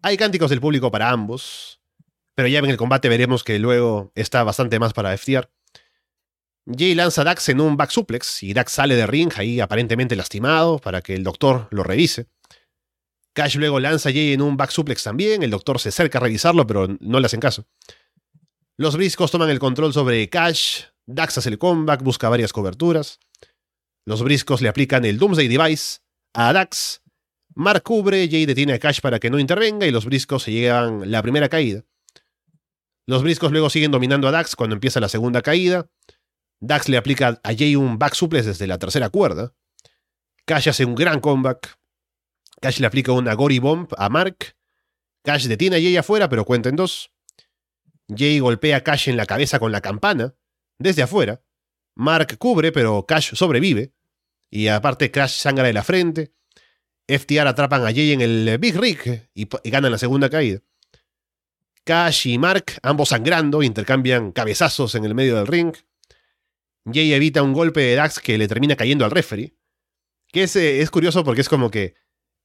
Hay 0.00 0.16
cánticos 0.16 0.48
del 0.48 0.62
público 0.62 0.90
para 0.90 1.10
ambos, 1.10 1.78
pero 2.34 2.48
ya 2.48 2.60
en 2.60 2.70
el 2.70 2.78
combate 2.78 3.10
veremos 3.10 3.44
que 3.44 3.58
luego 3.58 4.12
está 4.14 4.44
bastante 4.44 4.78
más 4.78 4.94
para 4.94 5.14
FTR. 5.14 5.50
Jay 6.74 6.94
lanza 6.94 7.22
Dax 7.22 7.50
en 7.50 7.60
un 7.60 7.76
back 7.76 7.90
suplex 7.90 8.42
y 8.44 8.54
Dax 8.54 8.72
sale 8.72 8.96
de 8.96 9.06
ring 9.06 9.30
ahí 9.36 9.60
aparentemente 9.60 10.16
lastimado 10.16 10.78
para 10.78 11.02
que 11.02 11.14
el 11.14 11.22
doctor 11.22 11.68
lo 11.70 11.82
revise. 11.82 12.28
Cash 13.34 13.56
luego 13.56 13.78
lanza 13.78 14.08
a 14.08 14.12
Jay 14.12 14.32
en 14.32 14.40
un 14.40 14.56
back 14.56 14.70
suplex 14.70 15.02
también, 15.02 15.42
el 15.42 15.50
doctor 15.50 15.78
se 15.78 15.90
acerca 15.90 16.16
a 16.16 16.22
revisarlo 16.22 16.66
pero 16.66 16.88
no 16.98 17.20
le 17.20 17.26
hacen 17.26 17.40
caso. 17.40 17.66
Los 18.78 18.96
Briscoes 18.96 19.30
toman 19.30 19.50
el 19.50 19.58
control 19.58 19.92
sobre 19.92 20.30
Cash, 20.30 20.84
Dax 21.04 21.36
hace 21.36 21.50
el 21.50 21.58
comeback, 21.58 22.02
busca 22.02 22.30
varias 22.30 22.54
coberturas. 22.54 23.20
Los 24.10 24.24
briscos 24.24 24.60
le 24.60 24.68
aplican 24.68 25.04
el 25.04 25.18
Doomsday 25.18 25.46
Device 25.46 26.00
a 26.34 26.52
Dax. 26.52 27.00
Mark 27.54 27.84
cubre, 27.84 28.28
Jay 28.28 28.44
detiene 28.44 28.72
a 28.72 28.80
Cash 28.80 29.00
para 29.00 29.20
que 29.20 29.30
no 29.30 29.38
intervenga 29.38 29.86
y 29.86 29.92
los 29.92 30.04
briscos 30.04 30.42
se 30.42 30.50
llevan 30.50 31.12
la 31.12 31.22
primera 31.22 31.48
caída. 31.48 31.84
Los 33.06 33.22
briscos 33.22 33.52
luego 33.52 33.70
siguen 33.70 33.92
dominando 33.92 34.26
a 34.26 34.32
Dax 34.32 34.56
cuando 34.56 34.74
empieza 34.74 34.98
la 34.98 35.08
segunda 35.08 35.42
caída. 35.42 35.88
Dax 36.58 36.88
le 36.88 36.96
aplica 36.96 37.40
a 37.40 37.54
Jay 37.54 37.76
un 37.76 38.00
back 38.00 38.14
suplex 38.14 38.46
desde 38.46 38.66
la 38.66 38.80
tercera 38.80 39.10
cuerda. 39.10 39.54
Cash 40.44 40.70
hace 40.70 40.84
un 40.84 40.96
gran 40.96 41.20
comeback. 41.20 41.78
Cash 42.60 42.80
le 42.80 42.88
aplica 42.88 43.12
una 43.12 43.34
Gory 43.34 43.60
Bomb 43.60 43.92
a 43.96 44.08
Mark. 44.08 44.56
Cash 45.22 45.46
detiene 45.46 45.76
a 45.76 45.78
Jay 45.78 45.96
afuera, 45.96 46.28
pero 46.28 46.44
cuenta 46.44 46.68
en 46.68 46.74
dos. 46.74 47.12
Jay 48.08 48.40
golpea 48.40 48.78
a 48.78 48.80
Cash 48.80 49.08
en 49.08 49.16
la 49.16 49.26
cabeza 49.26 49.60
con 49.60 49.70
la 49.70 49.80
campana, 49.80 50.34
desde 50.80 51.02
afuera. 51.02 51.44
Mark 51.94 52.38
cubre, 52.38 52.72
pero 52.72 53.06
Cash 53.06 53.36
sobrevive. 53.36 53.92
Y 54.50 54.68
aparte, 54.68 55.10
Crash 55.10 55.40
sangra 55.40 55.66
de 55.66 55.72
la 55.72 55.84
frente. 55.84 56.32
FTR 57.06 57.46
atrapan 57.46 57.82
a 57.82 57.92
Jay 57.92 58.12
en 58.12 58.20
el 58.20 58.58
Big 58.58 58.76
Rig 58.76 59.28
y, 59.34 59.48
ganan 59.70 59.92
la 59.92 59.98
segunda 59.98 60.28
caída. 60.28 60.60
Cash 61.84 62.28
y 62.28 62.38
Mark, 62.38 62.78
ambos 62.82 63.08
sangrando, 63.08 63.62
intercambian 63.62 64.32
cabezazos 64.32 64.94
en 64.94 65.04
el 65.04 65.14
medio 65.14 65.36
del 65.36 65.46
ring. 65.46 65.74
Jay 66.92 67.12
evita 67.12 67.42
un 67.42 67.52
golpe 67.52 67.80
de 67.80 67.94
Dax 67.94 68.20
que 68.20 68.38
le 68.38 68.48
termina 68.48 68.76
cayendo 68.76 69.04
al 69.04 69.10
referee. 69.10 69.54
Que 70.32 70.44
es, 70.44 70.54
eh, 70.56 70.80
es 70.80 70.90
curioso 70.90 71.24
porque 71.24 71.40
es 71.40 71.48
como 71.48 71.70
que 71.70 71.94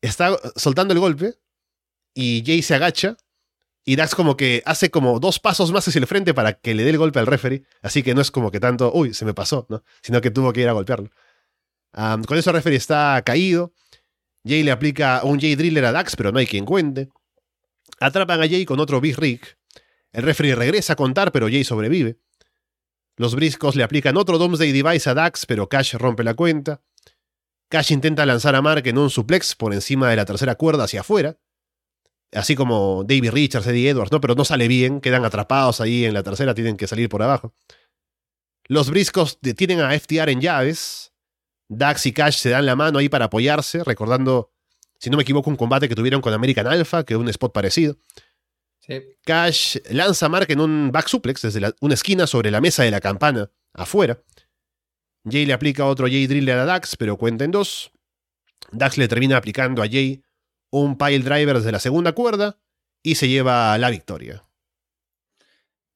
está 0.02 0.38
soltando 0.56 0.94
el 0.94 1.00
golpe 1.00 1.36
y 2.14 2.44
Jay 2.46 2.62
se 2.62 2.76
agacha 2.76 3.18
y 3.84 3.96
Dax 3.98 4.16
como 4.16 4.36
que 4.36 4.64
hace 4.66 4.90
como 4.90 5.20
dos 5.20 5.40
pasos 5.40 5.72
más 5.72 5.88
hacia 5.88 6.00
el 6.00 6.08
frente 6.08 6.34
para 6.34 6.54
que 6.54 6.74
le 6.74 6.84
dé 6.84 6.90
el 6.90 6.98
golpe 6.98 7.20
al 7.20 7.28
referee. 7.28 7.66
Así 7.84 8.02
que 8.02 8.16
no 8.16 8.22
es 8.22 8.32
como 8.32 8.50
que 8.50 8.60
tanto, 8.60 8.92
uy, 8.94 9.14
se 9.14 9.26
me 9.26 9.36
pasó, 9.36 9.68
¿no? 9.70 9.84
Sino 10.02 10.22
que 10.22 10.32
tuvo 10.32 10.52
que 10.54 10.62
ir 10.62 10.70
a 10.70 10.72
golpearlo. 10.72 11.12
Con 12.28 12.38
eso 12.38 12.52
referee 12.52 12.78
está 12.78 13.22
caído. 13.26 13.74
Jay 14.46 14.64
le 14.64 14.72
aplica 14.72 15.22
un 15.24 15.40
Jay 15.40 15.56
Driller 15.56 15.86
a 15.86 15.92
Dax, 15.92 16.16
pero 16.16 16.32
no 16.32 16.40
hay 16.40 16.46
quien 16.46 16.66
cuente. 16.66 17.10
Atrapan 18.00 18.42
a 18.42 18.48
Jay 18.48 18.66
con 18.66 18.80
otro 18.80 19.02
Big 19.02 19.18
Rig. 19.18 19.42
El 20.12 20.24
referee 20.24 20.56
regresa 20.56 20.94
a 20.94 20.96
contar, 20.96 21.32
pero 21.32 21.48
Jay 21.48 21.64
sobrevive. 21.64 22.20
Los 23.18 23.34
briscos 23.34 23.76
le 23.76 23.84
aplican 23.84 24.18
otro 24.18 24.38
Doomsday 24.38 24.72
Device 24.72 25.10
a 25.10 25.14
Dax, 25.14 25.46
pero 25.46 25.70
Cash 25.70 25.96
rompe 25.96 26.24
la 26.24 26.34
cuenta. 26.34 26.82
Cash 27.70 27.92
intenta 27.92 28.26
lanzar 28.26 28.56
a 28.56 28.62
Mark 28.62 28.86
en 28.86 28.98
un 28.98 29.10
suplex 29.10 29.56
por 29.56 29.74
encima 29.74 30.10
de 30.10 30.18
la 30.18 30.26
tercera 30.26 30.56
cuerda 30.56 30.84
hacia 30.84 31.02
afuera 31.02 31.38
así 32.36 32.56
como 32.56 33.04
David 33.04 33.32
Richards, 33.32 33.68
Eddie 33.68 33.90
Edwards, 33.90 34.12
¿no? 34.12 34.22
Pero 34.22 34.36
no 34.36 34.46
sale 34.46 34.68
bien, 34.68 35.02
quedan 35.02 35.26
atrapados 35.26 35.82
ahí 35.82 36.06
en 36.06 36.14
la 36.14 36.24
tercera, 36.24 36.54
tienen 36.54 36.78
que 36.78 36.88
salir 36.88 37.10
por 37.10 37.24
abajo. 37.24 37.54
Los 38.68 38.90
briscos 38.90 39.40
detienen 39.42 39.80
a 39.80 39.98
FTR 39.98 40.30
en 40.30 40.42
llaves. 40.42 41.14
Dax 41.68 42.06
y 42.06 42.14
Cash 42.14 42.38
se 42.38 42.50
dan 42.50 42.66
la 42.66 42.76
mano 42.76 43.00
ahí 43.00 43.10
para 43.10 43.26
apoyarse, 43.26 43.84
recordando, 43.84 44.52
si 45.00 45.10
no 45.10 45.18
me 45.18 45.24
equivoco, 45.24 45.50
un 45.50 45.56
combate 45.56 45.90
que 45.90 45.96
tuvieron 45.96 46.22
con 46.22 46.34
American 46.34 46.68
Alpha, 46.68 47.04
que 47.04 47.14
es 47.14 47.20
un 47.20 47.28
spot 47.30 47.54
parecido. 47.54 47.98
Cash 49.24 49.78
lanza 49.90 50.28
a 50.28 50.30
Mark 50.30 50.48
en 50.50 50.60
un 50.60 50.92
back 50.92 51.08
suplex 51.08 51.42
desde 51.42 51.74
una 51.82 51.94
esquina 51.96 52.28
sobre 52.28 52.52
la 52.52 52.62
mesa 52.62 52.84
de 52.84 52.92
la 52.92 53.02
campana, 53.02 53.50
afuera. 53.74 54.22
Jay 55.28 55.46
le 55.46 55.54
aplica 55.54 55.86
otro 55.86 56.06
Jay 56.06 56.28
Driller 56.28 56.60
a 56.60 56.66
Dax, 56.66 56.96
pero 56.96 57.18
cuenta 57.18 57.46
en 57.46 57.52
dos. 57.52 57.92
Dax 58.72 58.98
le 58.98 59.08
termina 59.08 59.38
aplicando 59.38 59.82
a 59.82 59.88
Jay 59.88 60.24
un 60.70 60.98
pile 60.98 61.20
driver 61.20 61.58
desde 61.58 61.72
la 61.72 61.80
segunda 61.80 62.14
cuerda 62.14 62.60
y 63.02 63.16
se 63.16 63.28
lleva 63.28 63.78
la 63.78 63.90
victoria. 63.90 64.44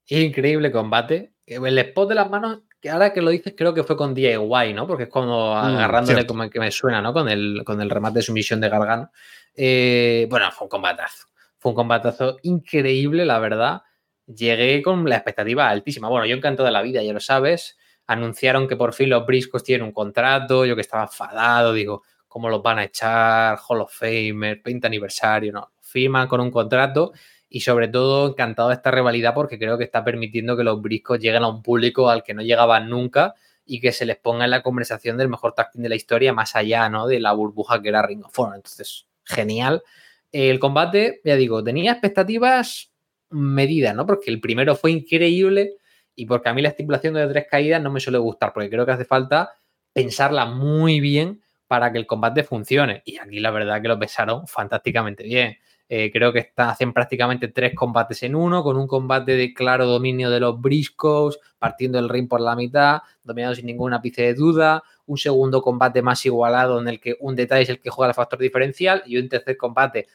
Increíble 0.07 0.71
combate. 0.71 1.33
El 1.45 1.77
spot 1.77 2.09
de 2.09 2.15
las 2.15 2.29
manos, 2.29 2.61
que 2.81 2.89
ahora 2.89 3.11
que 3.11 3.21
lo 3.21 3.29
dices, 3.29 3.53
creo 3.57 3.73
que 3.73 3.83
fue 3.83 3.97
con 3.97 4.13
DIY, 4.13 4.73
¿no? 4.73 4.87
Porque 4.87 5.03
es 5.03 5.09
como 5.09 5.53
mm, 5.53 5.57
agarrándole 5.57 6.25
como 6.25 6.49
que 6.49 6.59
me 6.59 6.71
suena, 6.71 7.01
¿no? 7.01 7.13
Con 7.13 7.27
el, 7.27 7.63
con 7.65 7.81
el 7.81 7.89
remate 7.89 8.19
de 8.19 8.23
sumisión 8.23 8.61
de 8.61 8.69
Gargano. 8.69 9.11
Eh, 9.55 10.27
bueno, 10.29 10.51
fue 10.51 10.65
un 10.65 10.69
combatazo. 10.69 11.27
Fue 11.57 11.71
un 11.71 11.75
combatazo 11.75 12.37
increíble, 12.43 13.25
la 13.25 13.39
verdad. 13.39 13.81
Llegué 14.25 14.81
con 14.81 15.07
la 15.09 15.15
expectativa 15.15 15.69
altísima. 15.69 16.07
Bueno, 16.07 16.25
yo 16.25 16.35
encantado 16.35 16.65
de 16.65 16.71
la 16.71 16.81
vida, 16.81 17.03
ya 17.03 17.11
lo 17.11 17.19
sabes. 17.19 17.77
Anunciaron 18.07 18.67
que 18.67 18.77
por 18.77 18.93
fin 18.93 19.09
los 19.09 19.25
Briscos 19.25 19.63
tienen 19.63 19.85
un 19.85 19.91
contrato. 19.91 20.65
Yo 20.65 20.75
que 20.75 20.81
estaba 20.81 21.03
enfadado, 21.03 21.73
digo, 21.73 22.03
cómo 22.29 22.47
los 22.47 22.63
van 22.63 22.79
a 22.79 22.85
echar, 22.85 23.59
Hall 23.67 23.81
of 23.81 23.91
Famer, 23.93 24.61
20 24.63 24.87
aniversario, 24.87 25.51
no, 25.51 25.71
firman 25.81 26.27
con 26.27 26.39
un 26.39 26.51
contrato 26.51 27.11
y 27.49 27.61
sobre 27.61 27.87
todo 27.87 28.29
encantado 28.29 28.69
de 28.69 28.75
esta 28.75 28.91
rivalidad 28.91 29.33
porque 29.33 29.57
creo 29.57 29.77
que 29.77 29.83
está 29.83 30.03
permitiendo 30.03 30.55
que 30.55 30.63
los 30.63 30.81
briscos 30.81 31.19
lleguen 31.19 31.43
a 31.43 31.47
un 31.47 31.63
público 31.63 32.09
al 32.09 32.23
que 32.23 32.33
no 32.33 32.43
llegaban 32.43 32.89
nunca 32.89 33.33
y 33.65 33.79
que 33.79 33.91
se 33.91 34.05
les 34.05 34.17
ponga 34.17 34.45
en 34.45 34.51
la 34.51 34.61
conversación 34.61 35.17
del 35.17 35.29
mejor 35.29 35.53
tag 35.53 35.71
de 35.73 35.89
la 35.89 35.95
historia, 35.95 36.33
más 36.33 36.55
allá 36.55 36.89
¿no? 36.89 37.07
de 37.07 37.19
la 37.19 37.33
burbuja 37.33 37.81
que 37.81 37.89
era 37.89 38.01
Ring 38.01 38.23
of 38.23 38.37
Honor. 38.37 38.57
Entonces, 38.57 39.07
genial. 39.23 39.83
El 40.31 40.59
combate, 40.59 41.21
ya 41.23 41.35
digo, 41.35 41.63
tenía 41.63 41.93
expectativas 41.93 42.91
medidas, 43.31 43.95
¿no? 43.95 44.05
Porque 44.05 44.31
el 44.31 44.39
primero 44.39 44.75
fue 44.75 44.91
increíble 44.91 45.75
y 46.15 46.25
porque 46.25 46.49
a 46.49 46.53
mí 46.53 46.61
la 46.61 46.69
estipulación 46.69 47.13
de 47.13 47.27
tres 47.27 47.45
caídas 47.49 47.81
no 47.81 47.91
me 47.91 47.99
suele 47.99 48.17
gustar, 48.17 48.53
porque 48.53 48.69
creo 48.69 48.85
que 48.85 48.91
hace 48.91 49.05
falta 49.05 49.53
pensarla 49.93 50.45
muy 50.45 50.99
bien 50.99 51.41
para 51.67 51.91
que 51.91 51.99
el 51.99 52.07
combate 52.07 52.43
funcione. 52.43 53.01
Y 53.05 53.17
aquí 53.17 53.39
la 53.39 53.51
verdad 53.51 53.81
que 53.81 53.87
lo 53.87 53.99
pensaron 53.99 54.47
fantásticamente 54.47 55.23
bien. 55.23 55.57
Eh, 55.91 56.11
creo 56.13 56.31
que 56.31 56.39
está, 56.39 56.69
hacen 56.69 56.93
prácticamente 56.93 57.47
tres 57.47 57.73
combates 57.73 58.21
en 58.21 58.35
uno, 58.35 58.61
con 58.63 58.77
un 58.77 58.85
combate 58.85 59.35
de 59.35 59.53
claro 59.55 59.87
dominio 59.87 60.29
de 60.29 60.39
los 60.39 60.61
briscos, 60.61 61.39
partiendo 61.57 61.97
el 61.97 62.07
ring 62.09 62.27
por 62.27 62.41
la 62.41 62.55
mitad, 62.55 62.99
dominado 63.23 63.55
sin 63.55 63.65
ninguna 63.65 63.97
ápice 63.97 64.21
de 64.21 64.35
duda, 64.35 64.83
un 65.07 65.17
segundo 65.17 65.63
combate 65.63 66.03
más 66.03 66.23
igualado 66.27 66.79
en 66.79 66.87
el 66.87 66.99
que 66.99 67.17
un 67.19 67.35
detalle 67.35 67.63
es 67.63 67.69
el 67.69 67.81
que 67.81 67.89
juega 67.89 68.09
el 68.09 68.15
factor 68.15 68.37
diferencial 68.37 69.01
y 69.07 69.17
un 69.17 69.27
tercer 69.27 69.57
combate 69.57 70.05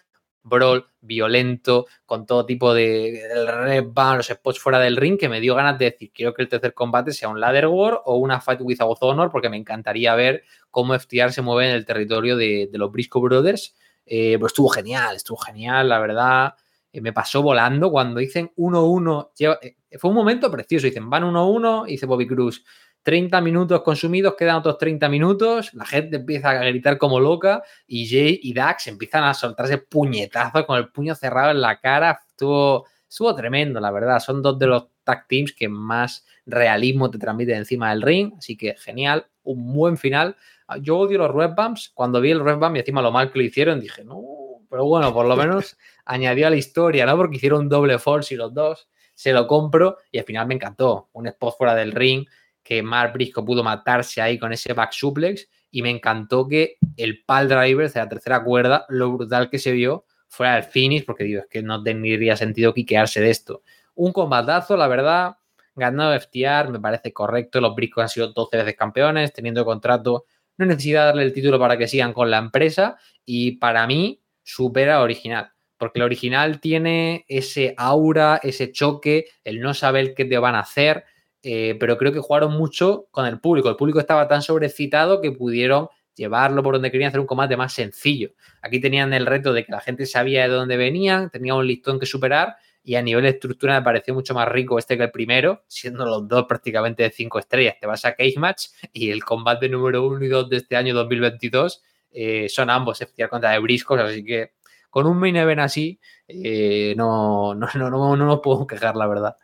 brawl 0.45 0.87
violento, 1.01 1.87
con 2.07 2.27
todo 2.27 2.47
tipo 2.47 2.73
de 2.73 3.21
red 3.47 3.85
los 4.17 4.27
spots 4.27 4.61
fuera 4.61 4.79
del 4.79 4.97
ring, 4.97 5.19
que 5.19 5.29
me 5.29 5.41
dio 5.41 5.55
ganas 5.55 5.79
de 5.79 5.87
decir, 5.87 6.13
quiero 6.15 6.35
que 6.35 6.43
el 6.43 6.49
tercer 6.49 6.75
combate 6.75 7.13
sea 7.13 7.29
un 7.29 7.41
ladder 7.41 7.67
war 7.67 8.01
o 8.05 8.17
una 8.19 8.41
fight 8.41 8.61
without 8.63 8.99
honor, 9.01 9.31
porque 9.31 9.49
me 9.49 9.57
encantaría 9.57 10.15
ver 10.15 10.45
cómo 10.71 10.97
FTR 10.97 11.33
se 11.33 11.43
mueve 11.43 11.71
en 11.71 11.77
el 11.77 11.87
territorio 11.87 12.37
de, 12.37 12.71
los 12.73 12.93
Briscoe 12.93 13.23
Brothers. 13.23 13.75
Eh, 14.07 14.37
pues 14.39 14.51
estuvo 14.53 14.69
genial, 14.69 15.17
estuvo 15.17 15.37
genial, 15.39 15.89
la 15.89 15.99
verdad. 15.99 16.55
Eh, 16.93 17.01
me 17.01 17.13
pasó 17.13 17.43
volando 17.43 17.91
cuando 17.91 18.21
dicen 18.21 18.53
1-1. 18.57 19.33
Eh, 19.39 19.77
fue 19.99 20.11
un 20.11 20.17
momento 20.17 20.51
precioso. 20.51 20.87
Dicen, 20.87 21.09
van 21.11 21.25
1-1, 21.25 21.85
dice 21.87 22.07
Bobby 22.07 22.27
Cruz. 22.27 22.65
30 23.05 23.41
minutos 23.43 23.83
consumidos, 23.83 24.35
quedan 24.35 24.57
otros 24.57 24.79
30 24.79 25.11
minutos, 25.11 25.75
la 25.75 25.85
gente 25.85 26.17
empieza 26.17 26.51
a 26.51 26.65
gritar 26.65 26.97
como 26.97 27.21
loca 27.21 27.63
y 27.87 28.09
Jay 28.09 28.41
y 28.43 28.55
Dax 28.55 28.87
empiezan 28.87 29.25
a 29.25 29.35
soltarse 29.35 29.77
puñetazos 29.77 30.65
con 30.65 30.79
el 30.79 30.89
puño 30.89 31.15
cerrado 31.15 31.51
en 31.51 31.61
la 31.61 31.79
cara. 31.81 32.19
Estuvo, 32.27 32.87
estuvo 33.07 33.35
tremendo, 33.35 33.79
la 33.79 33.91
verdad. 33.91 34.21
Son 34.21 34.41
dos 34.41 34.59
de 34.59 34.67
los 34.69 34.87
tag 35.05 35.29
teams 35.29 35.53
que 35.53 35.69
más 35.69 36.25
realismo 36.47 37.11
te 37.11 37.19
transmiten 37.19 37.59
encima 37.59 37.91
del 37.91 38.01
ring, 38.01 38.33
así 38.39 38.57
que 38.57 38.75
genial, 38.79 39.27
un 39.43 39.75
buen 39.75 39.99
final. 39.99 40.35
Yo 40.81 40.99
odio 40.99 41.19
los 41.19 41.31
red 41.31 41.51
bumps. 41.57 41.91
Cuando 41.95 42.21
vi 42.21 42.31
el 42.31 42.45
red 42.45 42.57
bump 42.57 42.77
y 42.77 42.81
encima 42.81 43.03
lo 43.03 43.13
mal 43.13 43.31
que 43.31 43.39
lo 43.39 43.45
hicieron, 43.45 43.81
dije, 43.81 44.05
no, 44.05 44.23
pero 44.71 44.87
bueno, 44.87 45.13
por 45.13 45.27
lo 45.27 45.37
menos 45.37 45.77
añadió 46.05 46.47
a 46.47 46.51
la 46.51 46.57
historia, 46.57 47.07
¿no? 47.07 47.17
Porque 47.17 47.37
hicieron 47.37 47.61
un 47.61 47.69
doble 47.69 47.99
force 47.99 48.35
y 48.35 48.37
los 48.37 48.53
dos. 48.53 48.89
Se 49.15 49.33
lo 49.33 49.47
compro 49.47 49.99
y 50.11 50.19
al 50.19 50.25
final 50.25 50.47
me 50.47 50.55
encantó. 50.55 51.09
Un 51.13 51.29
spot 51.29 51.57
fuera 51.57 51.75
del 51.75 51.93
ring 51.93 52.27
que 52.65 52.83
Mark 52.83 53.13
Briscoe 53.13 53.45
pudo 53.45 53.63
matarse 53.63 54.21
ahí 54.21 54.39
con 54.39 54.53
ese 54.53 54.73
back 54.73 54.93
suplex 54.93 55.49
y 55.71 55.83
me 55.83 55.91
encantó 55.91 56.49
que 56.49 56.79
el 56.97 57.25
pal 57.25 57.49
driver 57.49 57.93
de 57.93 58.01
la 58.01 58.09
tercera 58.09 58.43
cuerda, 58.43 58.87
lo 58.89 59.13
brutal 59.13 59.51
que 59.51 59.59
se 59.59 59.73
vio, 59.73 60.07
fuera 60.29 60.57
el 60.57 60.65
finish, 60.65 61.05
porque 61.05 61.25
digo, 61.25 61.43
es 61.43 61.47
que 61.47 61.63
no 61.63 61.83
tendría 61.83 62.37
sentido 62.37 62.73
quiquearse 62.73 63.21
de 63.21 63.31
esto. 63.31 63.63
Un 63.95 64.13
combatazo, 64.13 64.77
la 64.77 64.89
verdad, 64.89 65.37
ganado 65.75 66.19
FTR, 66.19 66.71
me 66.71 66.81
parece 66.81 67.13
correcto, 67.13 67.61
los 67.61 67.75
Briscoe 67.75 68.03
han 68.03 68.09
sido 68.09 68.29
12 68.33 68.57
veces 68.57 68.77
campeones, 68.77 69.33
teniendo 69.33 69.65
contrato, 69.65 70.25
no 70.57 70.67
necesita 70.67 71.07
darle 71.07 71.25
el 71.25 71.33
título 71.33 71.59
para 71.59 71.77
que 71.77 71.89
sigan 71.89 72.13
con 72.13 72.31
la 72.31 72.39
empresa 72.39 72.97
y 73.25 73.53
para 73.53 73.87
mí 73.87 74.21
supera 74.43 75.01
original 75.01 75.55
porque 75.85 75.99
el 75.99 76.05
original 76.05 76.61
tiene 76.61 77.25
ese 77.29 77.75
aura, 77.77 78.41
ese 78.43 78.73
choque, 78.73 79.27
el 79.45 79.61
no 79.61 79.75
saber 79.75 80.15
qué 80.15 80.25
te 80.25 80.39
van 80.39 80.55
a 80.55 80.61
hacer, 80.61 81.05
eh, 81.43 81.77
pero 81.79 81.99
creo 81.99 82.13
que 82.13 82.21
jugaron 82.21 82.53
mucho 82.53 83.07
con 83.11 83.27
el 83.27 83.41
público. 83.41 83.69
El 83.69 83.77
público 83.77 84.01
estaba 84.01 84.29
tan 84.29 84.41
sobrecitado 84.41 85.21
que 85.21 85.33
pudieron 85.33 85.89
llevarlo 86.15 86.63
por 86.63 86.75
donde 86.75 86.91
querían 86.91 87.09
hacer 87.09 87.21
un 87.21 87.27
combate 87.27 87.57
más 87.57 87.73
sencillo. 87.73 88.31
Aquí 88.63 88.81
tenían 88.81 89.13
el 89.13 89.27
reto 89.27 89.53
de 89.53 89.65
que 89.65 89.73
la 89.73 89.81
gente 89.81 90.07
sabía 90.07 90.45
de 90.45 90.55
dónde 90.55 90.77
venían, 90.77 91.29
tenía 91.29 91.55
un 91.55 91.67
listón 91.67 91.99
que 91.99 92.07
superar 92.07 92.57
y 92.85 92.97
a 92.97 93.03
nivel 93.03 93.23
de 93.25 93.31
estructura 93.31 93.81
me 93.81 93.83
pareció 93.83 94.13
mucho 94.13 94.35
más 94.35 94.47
rico 94.47 94.79
este 94.79 94.99
que 94.99 95.05
el 95.05 95.11
primero, 95.11 95.65
siendo 95.67 96.05
los 96.05 96.29
dos 96.29 96.45
prácticamente 96.47 97.03
de 97.03 97.11
cinco 97.11 97.39
estrellas. 97.39 97.77
Te 97.81 97.87
vas 97.87 98.05
a 98.05 98.15
Cage 98.15 98.39
Match 98.39 98.67
y 98.93 99.11
el 99.11 99.25
combate 99.25 99.71
número 99.71 100.07
uno 100.07 100.23
y 100.23 100.29
dos 100.29 100.51
de 100.51 100.59
este 100.59 100.77
año 100.77 100.95
2022 100.95 101.83
eh, 102.13 102.49
son 102.49 102.69
ambos 102.69 102.99
FTR 102.99 103.29
contra 103.29 103.51
de 103.51 103.59
Briscos, 103.59 103.99
así 103.99 104.23
que 104.23 104.53
con 104.91 105.07
un 105.07 105.19
main 105.19 105.35
event 105.35 105.61
así 105.61 105.99
eh, 106.29 106.95
no, 106.97 107.55
no, 107.55 107.69
no, 107.75 107.91
no, 107.91 108.17
no, 108.17 108.43
puedo 108.43 108.67
quejar, 108.67 108.97
la 108.97 109.07
verdad. 109.07 109.37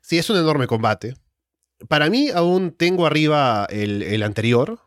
Sí, 0.00 0.18
es 0.18 0.30
un 0.30 0.38
enorme 0.38 0.66
combate. 0.66 1.14
Para 1.88 2.08
mí 2.08 2.30
aún 2.30 2.70
tengo 2.70 3.04
arriba 3.04 3.66
el, 3.68 4.22
anterior, 4.22 4.78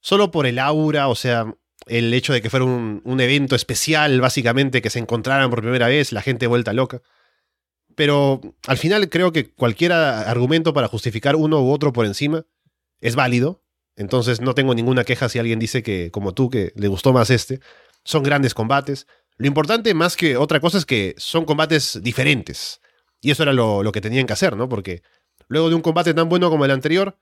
solo 0.00 0.30
por 0.30 0.46
el 0.46 0.58
aura, 0.58 1.08
o 1.08 1.14
sea, 1.14 1.52
el 1.86 2.12
hecho 2.12 2.32
de 2.32 2.42
que 2.42 2.50
fuera 2.50 2.64
un, 2.64 3.20
evento 3.20 3.56
especial, 3.56 4.20
básicamente, 4.20 4.82
que 4.82 4.90
se 4.90 4.98
encontraran 4.98 5.50
por 5.50 5.62
primera 5.62 5.88
vez, 5.88 6.12
la 6.12 6.22
gente 6.22 6.46
vuelta 6.46 6.72
loca. 6.72 7.02
Pero 7.94 8.40
al 8.66 8.76
final 8.76 9.08
creo 9.08 9.32
que 9.32 9.50
cualquier 9.52 9.92
argumento 9.92 10.74
para 10.74 10.88
justificar 10.88 11.36
uno 11.36 11.62
u 11.62 11.70
otro 11.70 11.92
por 11.92 12.04
encima 12.04 12.44
es 13.00 13.14
válido. 13.14 13.62
Entonces 13.94 14.40
no 14.40 14.54
tengo 14.54 14.74
ninguna 14.74 15.04
queja 15.04 15.28
si 15.28 15.38
alguien 15.38 15.58
dice 15.58 15.82
que, 15.82 16.10
como 16.10 16.34
tú, 16.34 16.50
que 16.50 16.72
le 16.74 16.88
gustó 16.88 17.12
más 17.12 17.30
este. 17.30 17.60
Son 18.04 18.22
grandes 18.22 18.52
combates. 18.52 19.06
Lo 19.38 19.46
importante 19.46 19.94
más 19.94 20.16
que 20.16 20.36
otra 20.36 20.60
cosa 20.60 20.78
es 20.78 20.84
que 20.84 21.14
son 21.16 21.44
combates 21.44 22.00
diferentes. 22.02 22.80
Y 23.20 23.30
eso 23.30 23.42
era 23.42 23.52
lo, 23.52 23.90
que 23.92 24.00
tenían 24.00 24.26
que 24.26 24.32
hacer, 24.32 24.56
¿no? 24.56 24.68
Porque 24.68 25.02
luego 25.48 25.68
de 25.68 25.74
un 25.74 25.82
combate 25.82 26.14
tan 26.14 26.28
bueno 26.28 26.50
como 26.50 26.64
el 26.64 26.70
anterior, 26.70 27.18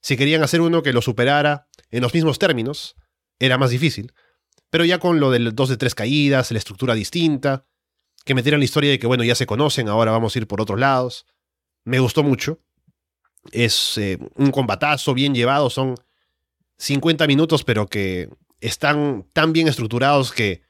si 0.00 0.16
querían 0.16 0.42
hacer 0.42 0.60
uno 0.60 0.82
que 0.82 0.92
lo 0.92 1.02
superara 1.02 1.68
en 1.90 2.02
los 2.02 2.12
mismos 2.14 2.38
términos, 2.38 2.96
era 3.38 3.58
más 3.58 3.70
difícil. 3.70 4.12
Pero 4.70 4.84
ya 4.84 4.98
con 4.98 5.20
lo 5.20 5.30
del 5.30 5.54
2 5.54 5.68
de 5.68 5.76
3 5.76 5.94
caídas, 5.94 6.50
la 6.50 6.58
estructura 6.58 6.94
distinta, 6.94 7.66
que 8.24 8.34
metieran 8.34 8.60
la 8.60 8.64
historia 8.64 8.90
de 8.90 8.98
que, 8.98 9.06
bueno, 9.06 9.24
ya 9.24 9.34
se 9.34 9.46
conocen, 9.46 9.88
ahora 9.88 10.10
vamos 10.10 10.34
a 10.34 10.38
ir 10.38 10.46
por 10.46 10.60
otros 10.60 10.78
lados, 10.78 11.26
me 11.84 12.00
gustó 12.00 12.22
mucho. 12.22 12.60
Es 13.52 13.96
eh, 13.98 14.18
un 14.34 14.50
combatazo 14.50 15.14
bien 15.14 15.34
llevado, 15.34 15.70
son 15.70 15.94
50 16.78 17.26
minutos, 17.26 17.62
pero 17.62 17.86
que 17.86 18.28
están 18.60 19.26
tan 19.32 19.52
bien 19.52 19.68
estructurados 19.68 20.32
que 20.32 20.62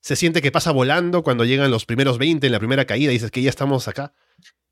se 0.00 0.16
siente 0.16 0.42
que 0.42 0.50
pasa 0.50 0.72
volando 0.72 1.22
cuando 1.22 1.44
llegan 1.44 1.70
los 1.70 1.84
primeros 1.84 2.18
20 2.18 2.46
en 2.46 2.52
la 2.52 2.58
primera 2.58 2.86
caída 2.86 3.12
y 3.12 3.14
dices 3.14 3.30
que 3.30 3.42
ya 3.42 3.50
estamos 3.50 3.86
acá 3.86 4.14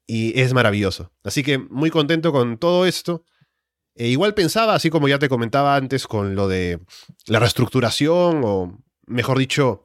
y 0.06 0.38
es 0.40 0.52
maravilloso. 0.52 1.12
Así 1.22 1.44
que 1.44 1.58
muy 1.58 1.90
contento 1.90 2.32
con 2.32 2.58
todo 2.58 2.84
esto. 2.84 3.24
E 3.94 4.08
igual 4.08 4.34
pensaba, 4.34 4.74
así 4.74 4.90
como 4.90 5.08
ya 5.08 5.18
te 5.18 5.28
comentaba 5.28 5.76
antes, 5.76 6.06
con 6.06 6.34
lo 6.34 6.48
de 6.48 6.80
la 7.26 7.38
reestructuración, 7.38 8.42
o 8.44 8.78
mejor 9.06 9.38
dicho, 9.38 9.84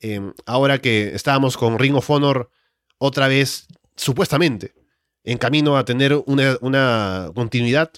em, 0.00 0.32
ahora 0.46 0.78
que 0.78 1.14
estábamos 1.14 1.56
con 1.56 1.78
Ring 1.78 1.96
of 1.96 2.10
Honor 2.10 2.50
otra 2.98 3.28
vez, 3.28 3.66
supuestamente, 3.96 4.74
en 5.24 5.38
camino 5.38 5.76
a 5.76 5.84
tener 5.84 6.14
una, 6.26 6.58
una 6.60 7.30
continuidad, 7.34 7.92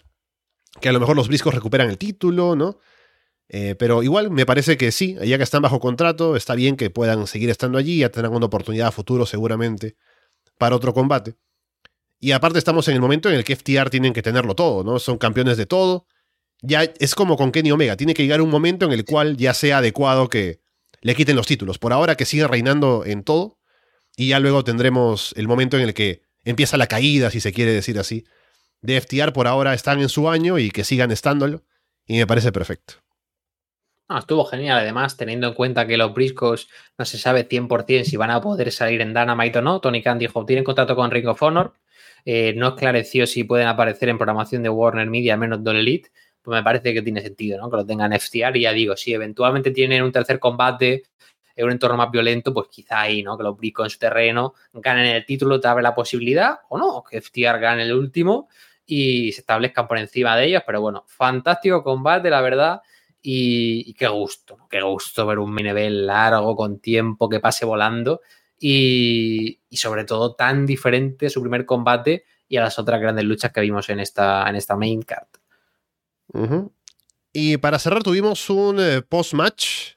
que 0.80 0.88
a 0.88 0.93
lo 0.93 1.01
mejor 1.01 1.16
los 1.16 1.28
briscos 1.28 1.55
recuperan 1.55 1.90
el 1.90 1.99
título, 1.99 2.57
¿no? 2.57 2.78
Eh, 3.49 3.74
pero 3.78 4.03
igual 4.03 4.30
me 4.30 4.47
parece 4.47 4.78
que 4.78 4.90
sí, 4.93 5.16
ya 5.22 5.36
que 5.36 5.45
están 5.45 5.61
bajo 5.61 5.78
contrato, 5.78 6.36
está 6.36 6.55
bien 6.55 6.76
que 6.76 6.88
puedan 6.88 7.26
seguir 7.26 7.51
estando 7.51 7.76
allí, 7.76 7.99
ya 7.99 8.09
tendrán 8.09 8.34
una 8.34 8.47
oportunidad 8.47 8.88
a 8.88 8.93
futuro 8.93 9.26
seguramente 9.26 9.97
para 10.57 10.74
otro 10.74 10.95
combate. 10.95 11.36
Y 12.24 12.30
aparte 12.30 12.60
estamos 12.60 12.86
en 12.86 12.94
el 12.94 13.00
momento 13.00 13.28
en 13.28 13.34
el 13.34 13.42
que 13.42 13.56
FTR 13.56 13.90
tienen 13.90 14.12
que 14.12 14.22
tenerlo 14.22 14.54
todo, 14.54 14.84
¿no? 14.84 15.00
Son 15.00 15.18
campeones 15.18 15.56
de 15.56 15.66
todo. 15.66 16.06
Ya 16.60 16.84
es 16.84 17.16
como 17.16 17.36
con 17.36 17.50
Kenny 17.50 17.72
Omega, 17.72 17.96
tiene 17.96 18.14
que 18.14 18.22
llegar 18.22 18.40
un 18.40 18.48
momento 18.48 18.86
en 18.86 18.92
el 18.92 19.04
cual 19.04 19.36
ya 19.36 19.52
sea 19.54 19.78
adecuado 19.78 20.28
que 20.28 20.60
le 21.00 21.16
quiten 21.16 21.34
los 21.34 21.48
títulos. 21.48 21.80
Por 21.80 21.92
ahora 21.92 22.14
que 22.14 22.24
siga 22.24 22.46
reinando 22.46 23.02
en 23.04 23.24
todo 23.24 23.58
y 24.16 24.28
ya 24.28 24.38
luego 24.38 24.62
tendremos 24.62 25.34
el 25.36 25.48
momento 25.48 25.76
en 25.76 25.82
el 25.82 25.94
que 25.94 26.22
empieza 26.44 26.76
la 26.76 26.86
caída, 26.86 27.28
si 27.32 27.40
se 27.40 27.52
quiere 27.52 27.72
decir 27.72 27.98
así. 27.98 28.24
De 28.82 29.00
FTR 29.00 29.32
por 29.32 29.48
ahora 29.48 29.74
están 29.74 30.00
en 30.00 30.08
su 30.08 30.28
año 30.28 30.60
y 30.60 30.70
que 30.70 30.84
sigan 30.84 31.10
estándolo 31.10 31.64
y 32.06 32.18
me 32.18 32.26
parece 32.28 32.52
perfecto. 32.52 32.94
estuvo 34.16 34.44
genial, 34.44 34.78
además, 34.78 35.16
teniendo 35.16 35.48
en 35.48 35.54
cuenta 35.54 35.88
que 35.88 35.96
los 35.96 36.14
briscos 36.14 36.68
no 36.96 37.04
se 37.04 37.18
sabe 37.18 37.48
100% 37.48 38.04
si 38.04 38.16
van 38.16 38.30
a 38.30 38.40
poder 38.40 38.70
salir 38.70 39.00
en 39.00 39.12
Dynamite 39.12 39.58
o 39.58 39.62
no. 39.62 39.80
Tony 39.80 40.04
Khan 40.04 40.20
dijo, 40.20 40.46
tienen 40.46 40.62
contrato 40.62 40.94
con 40.94 41.10
Ring 41.10 41.26
of 41.26 41.42
Honor, 41.42 41.74
eh, 42.24 42.54
no 42.56 42.68
esclareció 42.68 43.26
si 43.26 43.44
pueden 43.44 43.66
aparecer 43.66 44.08
en 44.08 44.18
programación 44.18 44.62
de 44.62 44.68
Warner 44.68 45.08
Media 45.08 45.36
menos 45.36 45.62
Don 45.62 45.76
Elite, 45.76 46.10
pues 46.42 46.56
me 46.56 46.62
parece 46.62 46.92
que 46.92 47.02
tiene 47.02 47.20
sentido, 47.20 47.58
¿no? 47.58 47.70
Que 47.70 47.76
lo 47.76 47.86
tengan 47.86 48.12
FTR 48.12 48.56
y 48.56 48.62
ya 48.62 48.72
digo, 48.72 48.96
si 48.96 49.12
eventualmente 49.12 49.70
tienen 49.70 50.02
un 50.02 50.12
tercer 50.12 50.38
combate 50.38 51.04
en 51.54 51.66
un 51.66 51.72
entorno 51.72 51.96
más 51.96 52.10
violento, 52.10 52.52
pues 52.52 52.68
quizá 52.68 53.02
ahí, 53.02 53.22
¿no? 53.22 53.36
Que 53.36 53.44
los 53.44 53.56
Briscoes 53.56 53.86
en 53.86 53.90
su 53.90 53.98
terreno 53.98 54.54
ganen 54.72 55.06
el 55.06 55.24
título, 55.24 55.60
te 55.60 55.68
abre 55.68 55.82
la 55.82 55.94
posibilidad, 55.94 56.60
o 56.68 56.78
no, 56.78 57.04
que 57.08 57.20
FTR 57.20 57.58
gane 57.58 57.82
el 57.82 57.92
último 57.92 58.48
y 58.86 59.32
se 59.32 59.40
establezcan 59.40 59.86
por 59.86 59.98
encima 59.98 60.36
de 60.36 60.46
ellos, 60.46 60.62
pero 60.66 60.80
bueno, 60.80 61.04
fantástico 61.06 61.82
combate, 61.82 62.30
la 62.30 62.40
verdad. 62.40 62.82
Y, 63.24 63.94
qué 63.94 64.08
gusto, 64.08 64.66
qué 64.68 64.82
gusto 64.82 65.24
ver 65.26 65.38
un 65.38 65.54
mini 65.54 65.70
largo, 65.90 66.56
con 66.56 66.80
tiempo, 66.80 67.28
que 67.28 67.38
pase 67.38 67.64
volando 67.64 68.20
y, 68.64 69.58
sobre 69.72 70.04
todo 70.04 70.36
tan 70.36 70.66
diferente 70.66 71.28
su 71.30 71.40
primer 71.40 71.66
combate 71.66 72.24
y 72.48 72.58
a 72.58 72.62
las 72.62 72.78
otras 72.78 73.00
grandes 73.00 73.24
luchas 73.24 73.50
que 73.50 73.60
vimos 73.60 73.88
en 73.88 73.98
esta, 73.98 74.48
en 74.48 74.54
esta 74.54 74.76
main 74.76 75.02
card. 75.02 75.26
Y 77.32 77.56
para 77.56 77.80
cerrar 77.80 78.04
tuvimos 78.04 78.48
un 78.50 78.78
eh, 78.78 79.02
post-match 79.02 79.96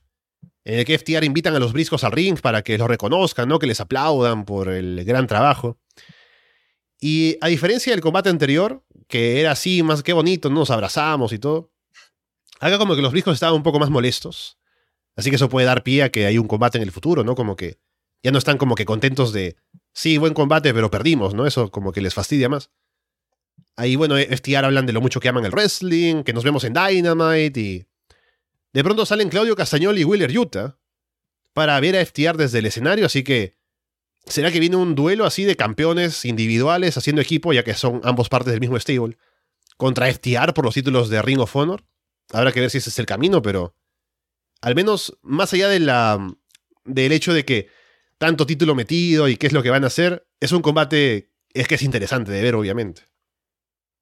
en 0.64 0.80
el 0.80 0.86
que 0.86 0.98
FTR 0.98 1.24
invitan 1.24 1.56
a 1.56 1.60
los 1.60 1.74
briscos 1.74 2.04
al 2.04 2.12
ring 2.12 2.40
para 2.42 2.64
que 2.64 2.78
los 2.78 2.88
reconozcan, 2.88 3.48
¿no? 3.48 3.60
que 3.60 3.68
les 3.68 3.80
aplaudan 3.80 4.46
por 4.46 4.70
el 4.70 5.06
gran 5.06 5.28
trabajo. 5.28 5.78
Y 7.00 7.38
a 7.42 7.48
diferencia 7.48 7.94
del 7.94 8.02
combate 8.02 8.30
anterior, 8.30 8.84
que 9.08 9.42
era 9.42 9.52
así, 9.52 9.84
más 9.84 10.02
que 10.02 10.14
bonito, 10.14 10.50
nos 10.50 10.72
abrazamos 10.72 11.34
y 11.34 11.40
todo, 11.40 11.72
acá 12.60 12.80
como 12.80 12.96
que 12.96 13.04
los 13.04 13.12
briscos 13.12 13.36
estaban 13.36 13.56
un 13.56 13.64
poco 13.64 13.80
más 13.80 13.92
molestos. 13.92 14.58
Así 15.16 15.30
que 15.30 15.36
eso 15.36 15.50
puede 15.50 15.68
dar 15.68 15.84
pie 15.84 16.02
a 16.02 16.10
que 16.10 16.26
hay 16.26 16.40
un 16.40 16.48
combate 16.48 16.80
en 16.80 16.84
el 16.84 16.92
futuro, 16.92 17.24
¿no? 17.24 17.36
Como 17.36 17.56
que 17.56 17.78
ya 18.26 18.32
no 18.32 18.40
están 18.40 18.58
como 18.58 18.74
que 18.74 18.86
contentos 18.86 19.34
de, 19.34 19.56
sí, 19.94 20.18
buen 20.18 20.34
combate, 20.34 20.74
pero 20.74 20.90
perdimos, 20.90 21.36
¿no? 21.36 21.46
Eso 21.46 21.70
como 21.70 21.92
que 21.92 22.02
les 22.02 22.16
fastidia 22.16 22.50
más. 22.50 22.72
Ahí, 23.76 23.96
bueno, 23.96 24.16
FTR 24.18 24.66
hablan 24.66 24.88
de 24.88 24.94
lo 24.94 25.00
mucho 25.00 25.20
que 25.20 25.30
aman 25.30 25.46
el 25.46 25.52
wrestling, 25.52 26.24
que 26.24 26.34
nos 26.34 26.44
vemos 26.44 26.64
en 26.64 26.74
Dynamite 26.74 27.60
y... 27.60 27.86
De 28.74 28.84
pronto 28.84 29.06
salen 29.06 29.30
Claudio 29.30 29.56
Castañol 29.56 30.00
y 30.00 30.06
Willer 30.06 30.36
Utah 30.36 30.80
para 31.54 31.80
ver 31.80 31.96
a 31.96 32.04
FTR 32.04 32.36
desde 32.36 32.58
el 32.58 32.66
escenario, 32.66 33.06
así 33.06 33.24
que... 33.24 33.60
¿Será 34.26 34.52
que 34.52 34.60
viene 34.60 34.76
un 34.76 34.96
duelo 34.96 35.26
así 35.26 35.44
de 35.44 35.56
campeones 35.56 36.26
individuales 36.26 36.98
haciendo 36.98 37.22
equipo, 37.22 37.54
ya 37.54 37.64
que 37.64 37.76
son 37.76 38.02
ambos 38.04 38.28
partes 38.28 38.54
del 38.54 38.60
mismo 38.60 38.80
stable, 38.80 39.20
contra 39.78 40.12
FTR 40.12 40.52
por 40.56 40.66
los 40.66 40.74
títulos 40.74 41.10
de 41.10 41.22
Ring 41.22 41.42
of 41.42 41.56
Honor? 41.56 41.86
Habrá 42.34 42.52
que 42.52 42.60
ver 42.60 42.72
si 42.72 42.80
ese 42.80 42.90
es 42.90 42.98
el 42.98 43.06
camino, 43.06 43.44
pero... 43.44 43.76
Al 44.62 44.74
menos, 44.74 45.16
más 45.22 45.54
allá 45.54 45.68
de 45.68 45.80
la, 45.80 46.28
del 46.86 47.12
hecho 47.12 47.32
de 47.32 47.46
que 47.46 47.70
tanto 48.18 48.46
título 48.46 48.76
metido 48.76 49.28
y 49.28 49.38
qué 49.38 49.48
es 49.48 49.54
lo 49.54 49.64
que 49.64 49.70
van 49.70 49.84
a 49.84 49.88
hacer, 49.88 50.28
es 50.40 50.52
un 50.52 50.62
combate, 50.62 51.32
es 51.54 51.68
que 51.68 51.76
es 51.76 51.84
interesante 51.84 52.32
de 52.32 52.42
ver, 52.42 52.56
obviamente. 52.56 53.04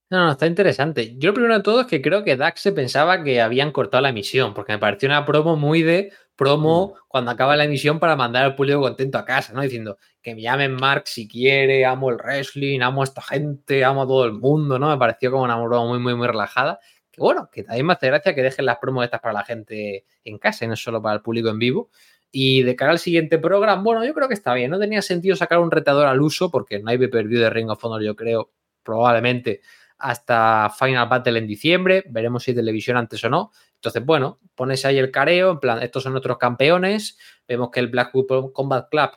No, 0.09 0.25
no, 0.25 0.31
está 0.31 0.45
interesante. 0.45 1.15
Yo 1.17 1.29
lo 1.29 1.33
primero 1.33 1.57
de 1.57 1.63
todo 1.63 1.81
es 1.81 1.87
que 1.87 2.01
creo 2.01 2.23
que 2.23 2.37
Dax 2.37 2.61
se 2.61 2.71
pensaba 2.71 3.23
que 3.23 3.41
habían 3.41 3.71
cortado 3.71 4.01
la 4.01 4.09
emisión, 4.09 4.53
porque 4.53 4.73
me 4.73 4.77
pareció 4.77 5.09
una 5.09 5.25
promo 5.25 5.55
muy 5.55 5.81
de 5.81 6.11
promo 6.35 6.93
mm. 6.95 6.99
cuando 7.07 7.31
acaba 7.31 7.55
la 7.55 7.63
emisión 7.63 7.99
para 7.99 8.15
mandar 8.15 8.43
al 8.43 8.55
público 8.55 8.81
contento 8.81 9.17
a 9.17 9.25
casa, 9.25 9.53
¿no? 9.53 9.61
Diciendo 9.61 9.97
que 10.21 10.35
me 10.35 10.41
llamen 10.41 10.75
Mark 10.75 11.07
si 11.07 11.27
quiere, 11.27 11.85
amo 11.85 12.11
el 12.11 12.17
wrestling, 12.17 12.81
amo 12.81 13.01
a 13.01 13.05
esta 13.05 13.21
gente, 13.21 13.83
amo 13.83 14.03
a 14.03 14.05
todo 14.05 14.25
el 14.25 14.33
mundo, 14.33 14.77
¿no? 14.77 14.89
Me 14.89 14.97
pareció 14.97 15.31
como 15.31 15.43
una 15.43 15.57
broma 15.57 15.87
muy, 15.87 15.99
muy, 15.99 16.15
muy 16.15 16.27
relajada. 16.27 16.79
Que 17.11 17.21
bueno, 17.21 17.49
que 17.51 17.63
también 17.63 17.85
me 17.85 17.93
hace 17.93 18.07
gracia 18.07 18.35
que 18.35 18.41
dejen 18.43 18.65
las 18.65 18.77
promos 18.77 19.05
estas 19.05 19.19
para 19.21 19.33
la 19.33 19.43
gente 19.43 20.05
en 20.23 20.37
casa 20.37 20.65
y 20.65 20.67
no 20.67 20.75
solo 20.75 21.01
para 21.01 21.15
el 21.15 21.21
público 21.21 21.49
en 21.49 21.59
vivo. 21.59 21.89
Y 22.35 22.63
de 22.63 22.75
cara 22.75 22.93
al 22.93 22.97
siguiente 22.97 23.37
programa, 23.37 23.83
bueno, 23.83 24.03
yo 24.03 24.11
creo 24.15 24.27
que 24.27 24.33
está 24.33 24.55
bien. 24.55 24.71
No 24.71 24.79
tenía 24.79 25.03
sentido 25.03 25.35
sacar 25.35 25.59
un 25.59 25.69
retador 25.69 26.07
al 26.07 26.19
uso 26.19 26.49
porque 26.49 26.79
no 26.79 26.89
hay 26.89 26.97
pay-per-view 26.97 27.39
de 27.39 27.49
Ring 27.51 27.69
of 27.69 27.85
Honor, 27.85 28.01
yo 28.01 28.15
creo, 28.15 28.51
probablemente 28.81 29.61
hasta 29.99 30.71
Final 30.75 31.07
Battle 31.07 31.37
en 31.37 31.45
diciembre. 31.45 32.03
Veremos 32.09 32.41
si 32.43 32.49
hay 32.49 32.55
televisión 32.55 32.97
antes 32.97 33.23
o 33.23 33.29
no. 33.29 33.51
Entonces, 33.75 34.03
bueno, 34.03 34.39
pones 34.55 34.83
ahí 34.83 34.97
el 34.97 35.11
careo, 35.11 35.51
en 35.51 35.59
plan, 35.59 35.83
estos 35.83 36.01
son 36.01 36.13
nuestros 36.13 36.39
campeones. 36.39 37.19
Vemos 37.47 37.69
que 37.69 37.79
el 37.79 37.89
Blackpool 37.89 38.51
Combat 38.51 38.89
Club 38.89 39.11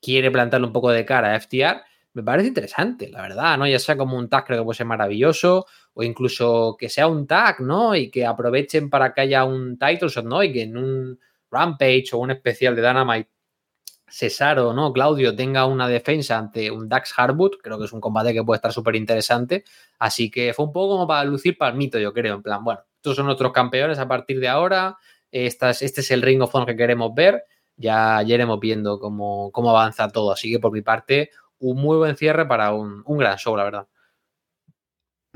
quiere 0.00 0.30
plantarle 0.30 0.66
un 0.66 0.72
poco 0.72 0.90
de 0.90 1.04
cara 1.04 1.34
a 1.34 1.38
FTR. 1.38 1.82
Me 2.14 2.22
parece 2.22 2.48
interesante, 2.48 3.10
la 3.10 3.20
verdad, 3.20 3.58
¿no? 3.58 3.66
Ya 3.66 3.78
sea 3.78 3.98
como 3.98 4.16
un 4.16 4.30
tag, 4.30 4.46
creo 4.46 4.60
que 4.60 4.64
puede 4.64 4.78
ser 4.78 4.86
maravilloso, 4.86 5.66
o 5.92 6.02
incluso 6.02 6.76
que 6.78 6.88
sea 6.88 7.08
un 7.08 7.26
tag, 7.26 7.60
¿no? 7.60 7.94
Y 7.94 8.10
que 8.10 8.24
aprovechen 8.24 8.88
para 8.88 9.12
que 9.12 9.20
haya 9.20 9.44
un 9.44 9.76
title 9.76 10.08
shot, 10.08 10.24
¿no? 10.24 10.42
Y 10.42 10.50
que 10.50 10.62
en 10.62 10.78
un 10.78 11.20
Rampage 11.54 12.10
o 12.12 12.18
un 12.18 12.32
especial 12.32 12.76
de 12.76 12.82
Dynamite, 12.82 13.30
Cesaro, 14.08 14.72
¿no? 14.72 14.92
Claudio 14.92 15.34
tenga 15.34 15.66
una 15.66 15.88
defensa 15.88 16.38
ante 16.38 16.70
un 16.70 16.88
Dax 16.88 17.14
Harwood, 17.16 17.52
creo 17.62 17.78
que 17.78 17.86
es 17.86 17.92
un 17.92 18.00
combate 18.00 18.32
que 18.32 18.44
puede 18.44 18.58
estar 18.58 18.72
súper 18.72 18.96
interesante. 18.96 19.64
Así 19.98 20.30
que 20.30 20.52
fue 20.52 20.66
un 20.66 20.72
poco 20.72 20.94
como 20.94 21.06
para 21.06 21.24
lucir 21.24 21.56
palmito, 21.56 21.98
yo 21.98 22.12
creo, 22.12 22.36
en 22.36 22.42
plan, 22.42 22.62
bueno, 22.62 22.80
estos 22.96 23.16
son 23.16 23.26
nuestros 23.26 23.52
campeones 23.52 23.98
a 23.98 24.06
partir 24.06 24.40
de 24.40 24.48
ahora, 24.48 24.96
este 25.30 25.70
es 25.70 26.10
el 26.10 26.22
Ring 26.22 26.42
of 26.42 26.54
que 26.64 26.76
queremos 26.76 27.12
ver, 27.14 27.44
ya, 27.76 28.22
iremos 28.22 28.60
viendo 28.60 29.00
cómo, 29.00 29.50
cómo, 29.50 29.70
avanza 29.70 30.08
todo. 30.08 30.32
Así 30.32 30.50
que 30.50 30.60
por 30.60 30.72
mi 30.72 30.82
parte, 30.82 31.30
un 31.58 31.80
muy 31.80 31.96
buen 31.96 32.16
cierre 32.16 32.46
para 32.46 32.72
un, 32.72 33.02
gran 33.06 33.36
show, 33.36 33.56
la 33.56 33.64
verdad. 33.64 33.88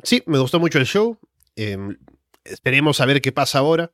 Sí, 0.02 0.22
me 0.26 0.38
gustó 0.38 0.60
mucho 0.60 0.78
el 0.78 0.86
show. 0.86 1.18
Em, 1.56 1.98
esperemos 2.44 3.00
a 3.00 3.06
ver 3.06 3.20
qué 3.20 3.32
pasa 3.32 3.58
ahora. 3.58 3.90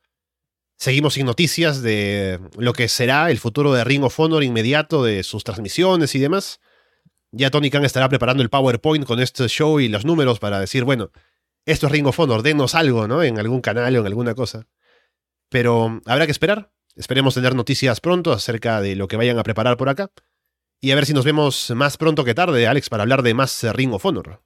Seguimos 0.76 1.14
sin 1.14 1.26
noticias 1.26 1.82
de 1.82 2.40
lo 2.56 2.72
que 2.72 2.88
será 2.88 3.30
el 3.30 3.38
futuro 3.38 3.72
de 3.72 3.84
Ring 3.84 4.04
of 4.04 4.18
Honor 4.18 4.42
inmediato, 4.42 5.04
de 5.04 5.22
sus 5.22 5.44
transmisiones 5.44 6.14
y 6.14 6.18
demás. 6.18 6.60
Ya 7.30 7.50
Tony 7.50 7.70
Khan 7.70 7.84
estará 7.84 8.08
preparando 8.08 8.42
el 8.42 8.50
PowerPoint 8.50 9.06
con 9.06 9.20
este 9.20 9.48
show 9.48 9.80
y 9.80 9.88
los 9.88 10.04
números 10.04 10.38
para 10.38 10.60
decir, 10.60 10.84
bueno, 10.84 11.10
esto 11.66 11.86
es 11.86 11.92
Ring 11.92 12.06
of 12.06 12.18
Honor, 12.20 12.42
denos 12.42 12.74
algo, 12.74 13.08
¿no? 13.08 13.22
En 13.22 13.38
algún 13.38 13.60
canal 13.60 13.96
o 13.96 14.00
en 14.00 14.06
alguna 14.06 14.34
cosa. 14.34 14.68
Pero 15.48 16.00
habrá 16.06 16.26
que 16.26 16.32
esperar. 16.32 16.70
Esperemos 16.96 17.34
tener 17.34 17.56
noticias 17.56 18.00
pronto 18.00 18.32
acerca 18.32 18.80
de 18.80 18.94
lo 18.94 19.08
que 19.08 19.16
vayan 19.16 19.38
a 19.38 19.42
preparar 19.42 19.76
por 19.76 19.88
acá. 19.88 20.12
Y 20.80 20.92
a 20.92 20.94
ver 20.94 21.06
si 21.06 21.14
nos 21.14 21.24
vemos 21.24 21.70
más 21.70 21.96
pronto 21.96 22.24
que 22.24 22.34
tarde, 22.34 22.68
Alex, 22.68 22.88
para 22.88 23.02
hablar 23.02 23.22
de 23.22 23.34
más 23.34 23.64
Ring 23.72 23.92
of 23.94 24.04
Honor. 24.04 24.43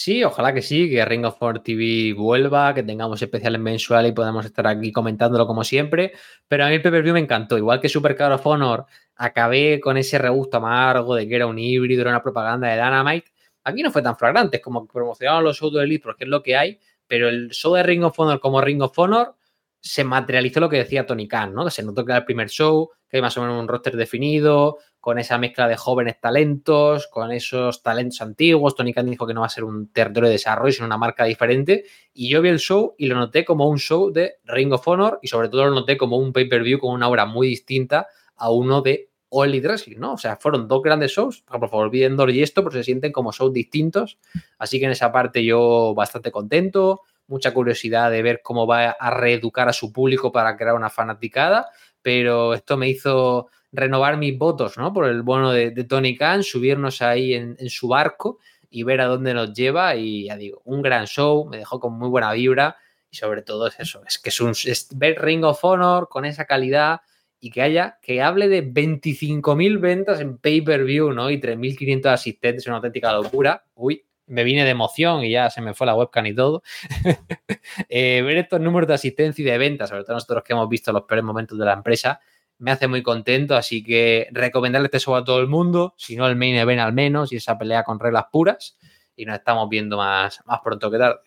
Sí, 0.00 0.22
ojalá 0.22 0.54
que 0.54 0.62
sí, 0.62 0.88
que 0.88 1.04
Ring 1.04 1.24
of 1.24 1.42
Honor 1.42 1.60
TV 1.60 2.12
vuelva, 2.12 2.72
que 2.72 2.84
tengamos 2.84 3.20
especiales 3.20 3.60
mensuales 3.60 4.12
y 4.12 4.14
podamos 4.14 4.46
estar 4.46 4.64
aquí 4.68 4.92
comentándolo 4.92 5.44
como 5.44 5.64
siempre. 5.64 6.12
Pero 6.46 6.64
a 6.64 6.68
mí 6.68 6.74
el 6.74 6.82
pay 6.82 7.02
me 7.12 7.18
encantó. 7.18 7.58
Igual 7.58 7.80
que 7.80 7.88
Super 7.88 8.14
Card 8.14 8.34
of 8.34 8.46
Honor, 8.46 8.86
acabé 9.16 9.80
con 9.80 9.96
ese 9.96 10.16
regusto 10.18 10.58
amargo 10.58 11.16
de 11.16 11.26
que 11.26 11.34
era 11.34 11.48
un 11.48 11.58
híbrido, 11.58 12.02
era 12.02 12.10
una 12.10 12.22
propaganda 12.22 12.68
de 12.68 12.74
Dynamite. 12.76 13.32
Aquí 13.64 13.82
no 13.82 13.90
fue 13.90 14.00
tan 14.02 14.16
flagrante, 14.16 14.58
es 14.58 14.62
como 14.62 14.86
que 14.86 14.92
promocionaban 14.92 15.42
los 15.42 15.58
shows 15.58 15.74
de 15.74 15.82
Elite 15.82 16.04
porque 16.04 16.22
es 16.22 16.30
lo 16.30 16.44
que 16.44 16.56
hay, 16.56 16.78
pero 17.08 17.28
el 17.28 17.50
show 17.50 17.74
de 17.74 17.82
Ring 17.82 18.04
of 18.04 18.16
Honor 18.20 18.38
como 18.38 18.60
Ring 18.60 18.80
of 18.82 18.96
Honor 19.00 19.34
se 19.80 20.04
materializó 20.04 20.60
lo 20.60 20.68
que 20.68 20.76
decía 20.76 21.06
Tony 21.06 21.26
Khan, 21.26 21.52
¿no? 21.52 21.64
Que 21.64 21.72
se 21.72 21.82
notó 21.82 22.04
que 22.04 22.12
era 22.12 22.20
el 22.20 22.24
primer 22.24 22.48
show, 22.50 22.88
que 23.08 23.16
hay 23.16 23.20
más 23.20 23.36
o 23.36 23.40
menos 23.40 23.60
un 23.60 23.66
roster 23.66 23.96
definido, 23.96 24.78
con 25.08 25.18
esa 25.18 25.38
mezcla 25.38 25.66
de 25.66 25.74
jóvenes 25.74 26.20
talentos, 26.20 27.06
con 27.06 27.32
esos 27.32 27.82
talentos 27.82 28.20
antiguos. 28.20 28.74
Tony 28.74 28.92
Khan 28.92 29.08
dijo 29.08 29.26
que 29.26 29.32
no 29.32 29.40
va 29.40 29.46
a 29.46 29.48
ser 29.48 29.64
un 29.64 29.90
territorio 29.90 30.28
de 30.28 30.34
desarrollo, 30.34 30.70
sino 30.70 30.84
una 30.84 30.98
marca 30.98 31.24
diferente. 31.24 31.86
Y 32.12 32.28
yo 32.28 32.42
vi 32.42 32.50
el 32.50 32.58
show 32.58 32.94
y 32.98 33.06
lo 33.06 33.14
noté 33.14 33.42
como 33.42 33.70
un 33.70 33.78
show 33.78 34.12
de 34.12 34.34
Ring 34.44 34.70
of 34.70 34.86
Honor 34.86 35.18
y 35.22 35.28
sobre 35.28 35.48
todo 35.48 35.64
lo 35.64 35.70
noté 35.70 35.96
como 35.96 36.18
un 36.18 36.34
pay-per-view 36.34 36.78
con 36.78 36.92
una 36.92 37.08
obra 37.08 37.24
muy 37.24 37.48
distinta 37.48 38.06
a 38.36 38.50
uno 38.50 38.82
de 38.82 39.08
All 39.30 39.48
Elite 39.48 39.68
Wrestling, 39.68 39.96
¿no? 39.96 40.12
O 40.12 40.18
sea, 40.18 40.36
fueron 40.36 40.68
dos 40.68 40.82
grandes 40.82 41.12
shows. 41.12 41.40
Por 41.40 41.70
favor, 41.70 41.88
viendo 41.88 42.28
y 42.28 42.42
esto, 42.42 42.62
porque 42.62 42.76
se 42.76 42.84
sienten 42.84 43.10
como 43.10 43.32
shows 43.32 43.54
distintos. 43.54 44.18
Así 44.58 44.78
que 44.78 44.84
en 44.84 44.90
esa 44.90 45.10
parte 45.10 45.42
yo 45.42 45.94
bastante 45.94 46.30
contento. 46.30 47.00
Mucha 47.28 47.54
curiosidad 47.54 48.10
de 48.10 48.20
ver 48.20 48.42
cómo 48.42 48.66
va 48.66 48.90
a 48.90 49.10
reeducar 49.10 49.70
a 49.70 49.72
su 49.72 49.90
público 49.90 50.30
para 50.30 50.54
crear 50.58 50.74
una 50.74 50.90
fanaticada. 50.90 51.70
Pero 52.02 52.52
esto 52.52 52.76
me 52.76 52.90
hizo 52.90 53.48
renovar 53.72 54.16
mis 54.16 54.36
votos, 54.36 54.78
¿no? 54.78 54.92
Por 54.92 55.06
el 55.06 55.22
bono 55.22 55.52
de, 55.52 55.70
Tony 55.84 56.16
Khan, 56.16 56.42
subirnos 56.42 57.02
ahí 57.02 57.34
en, 57.34 57.56
su 57.68 57.88
barco 57.88 58.38
y 58.70 58.82
ver 58.82 59.00
a 59.00 59.06
dónde 59.06 59.34
nos 59.34 59.52
lleva. 59.52 59.96
Y 59.96 60.26
ya 60.26 60.36
digo, 60.36 60.62
un 60.64 60.82
gran 60.82 61.06
show, 61.06 61.46
me 61.46 61.58
dejó 61.58 61.80
con 61.80 61.98
muy 61.98 62.08
buena 62.08 62.32
vibra. 62.32 62.76
Y 63.10 63.16
sobre 63.16 63.42
todo 63.42 63.66
es 63.66 63.80
eso, 63.80 64.02
es 64.06 64.18
que 64.18 64.28
es 64.28 64.40
un 64.40 64.52
ver 64.96 65.22
Ring 65.22 65.42
of 65.44 65.64
Honor 65.64 66.08
con 66.10 66.26
esa 66.26 66.44
calidad 66.44 67.00
y 67.40 67.50
que 67.50 67.62
haya, 67.62 67.98
que 68.02 68.20
hable 68.20 68.48
de 68.48 68.62
25.000 68.62 69.80
ventas 69.80 70.20
en 70.20 70.36
pay-per-view, 70.38 71.12
¿no? 71.12 71.30
Y 71.30 71.40
3.500 71.40 72.06
asistentes, 72.06 72.66
una 72.66 72.76
auténtica 72.76 73.12
locura. 73.12 73.64
Uy, 73.74 74.04
me 74.26 74.44
vine 74.44 74.64
de 74.64 74.70
emoción 74.70 75.24
y 75.24 75.30
ya 75.30 75.50
se 75.50 75.60
me 75.60 75.74
fue 75.74 75.86
la 75.86 75.94
webcam 75.94 76.26
y 76.26 76.34
todo. 76.34 76.62
Eh, 77.88 78.22
ver 78.22 78.38
estos 78.38 78.60
números 78.60 78.88
de 78.88 78.94
asistencia 78.94 79.42
y 79.42 79.44
de 79.44 79.58
ventas, 79.58 79.90
sobre 79.90 80.02
todo 80.02 80.14
nosotros 80.14 80.42
que 80.42 80.52
hemos 80.52 80.68
visto 80.68 80.90
los 80.90 81.02
peores 81.02 81.24
momentos 81.24 81.58
de 81.58 81.64
la 81.64 81.74
empresa, 81.74 82.20
me 82.58 82.70
hace 82.70 82.88
muy 82.88 83.02
contento, 83.02 83.56
así 83.56 83.82
que 83.82 84.28
recomendarle 84.32 84.86
este 84.86 85.00
show 85.00 85.14
a 85.14 85.24
todo 85.24 85.40
el 85.40 85.46
mundo, 85.46 85.94
si 85.96 86.16
no 86.16 86.26
el 86.26 86.36
main 86.36 86.56
event 86.56 86.80
al 86.80 86.92
menos, 86.92 87.32
y 87.32 87.36
esa 87.36 87.58
pelea 87.58 87.84
con 87.84 88.00
reglas 88.00 88.26
puras, 88.30 88.76
y 89.16 89.24
nos 89.24 89.38
estamos 89.38 89.68
viendo 89.68 89.96
más, 89.96 90.40
más 90.44 90.60
pronto 90.62 90.90
que 90.90 90.98
tarde. 90.98 91.20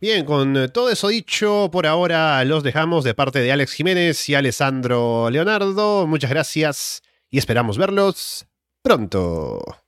Bien, 0.00 0.24
con 0.24 0.56
eh, 0.56 0.68
todo 0.68 0.90
eso 0.90 1.08
dicho, 1.08 1.68
por 1.70 1.86
ahora 1.86 2.44
los 2.44 2.64
dejamos 2.64 3.04
de 3.04 3.14
parte 3.14 3.38
de 3.38 3.52
Alex 3.52 3.72
Jiménez 3.74 4.28
y 4.28 4.34
Alessandro 4.34 5.30
Leonardo. 5.30 6.08
Muchas 6.08 6.30
gracias 6.30 7.02
y 7.30 7.38
esperamos 7.38 7.78
verlos 7.78 8.46
pronto. 8.82 9.81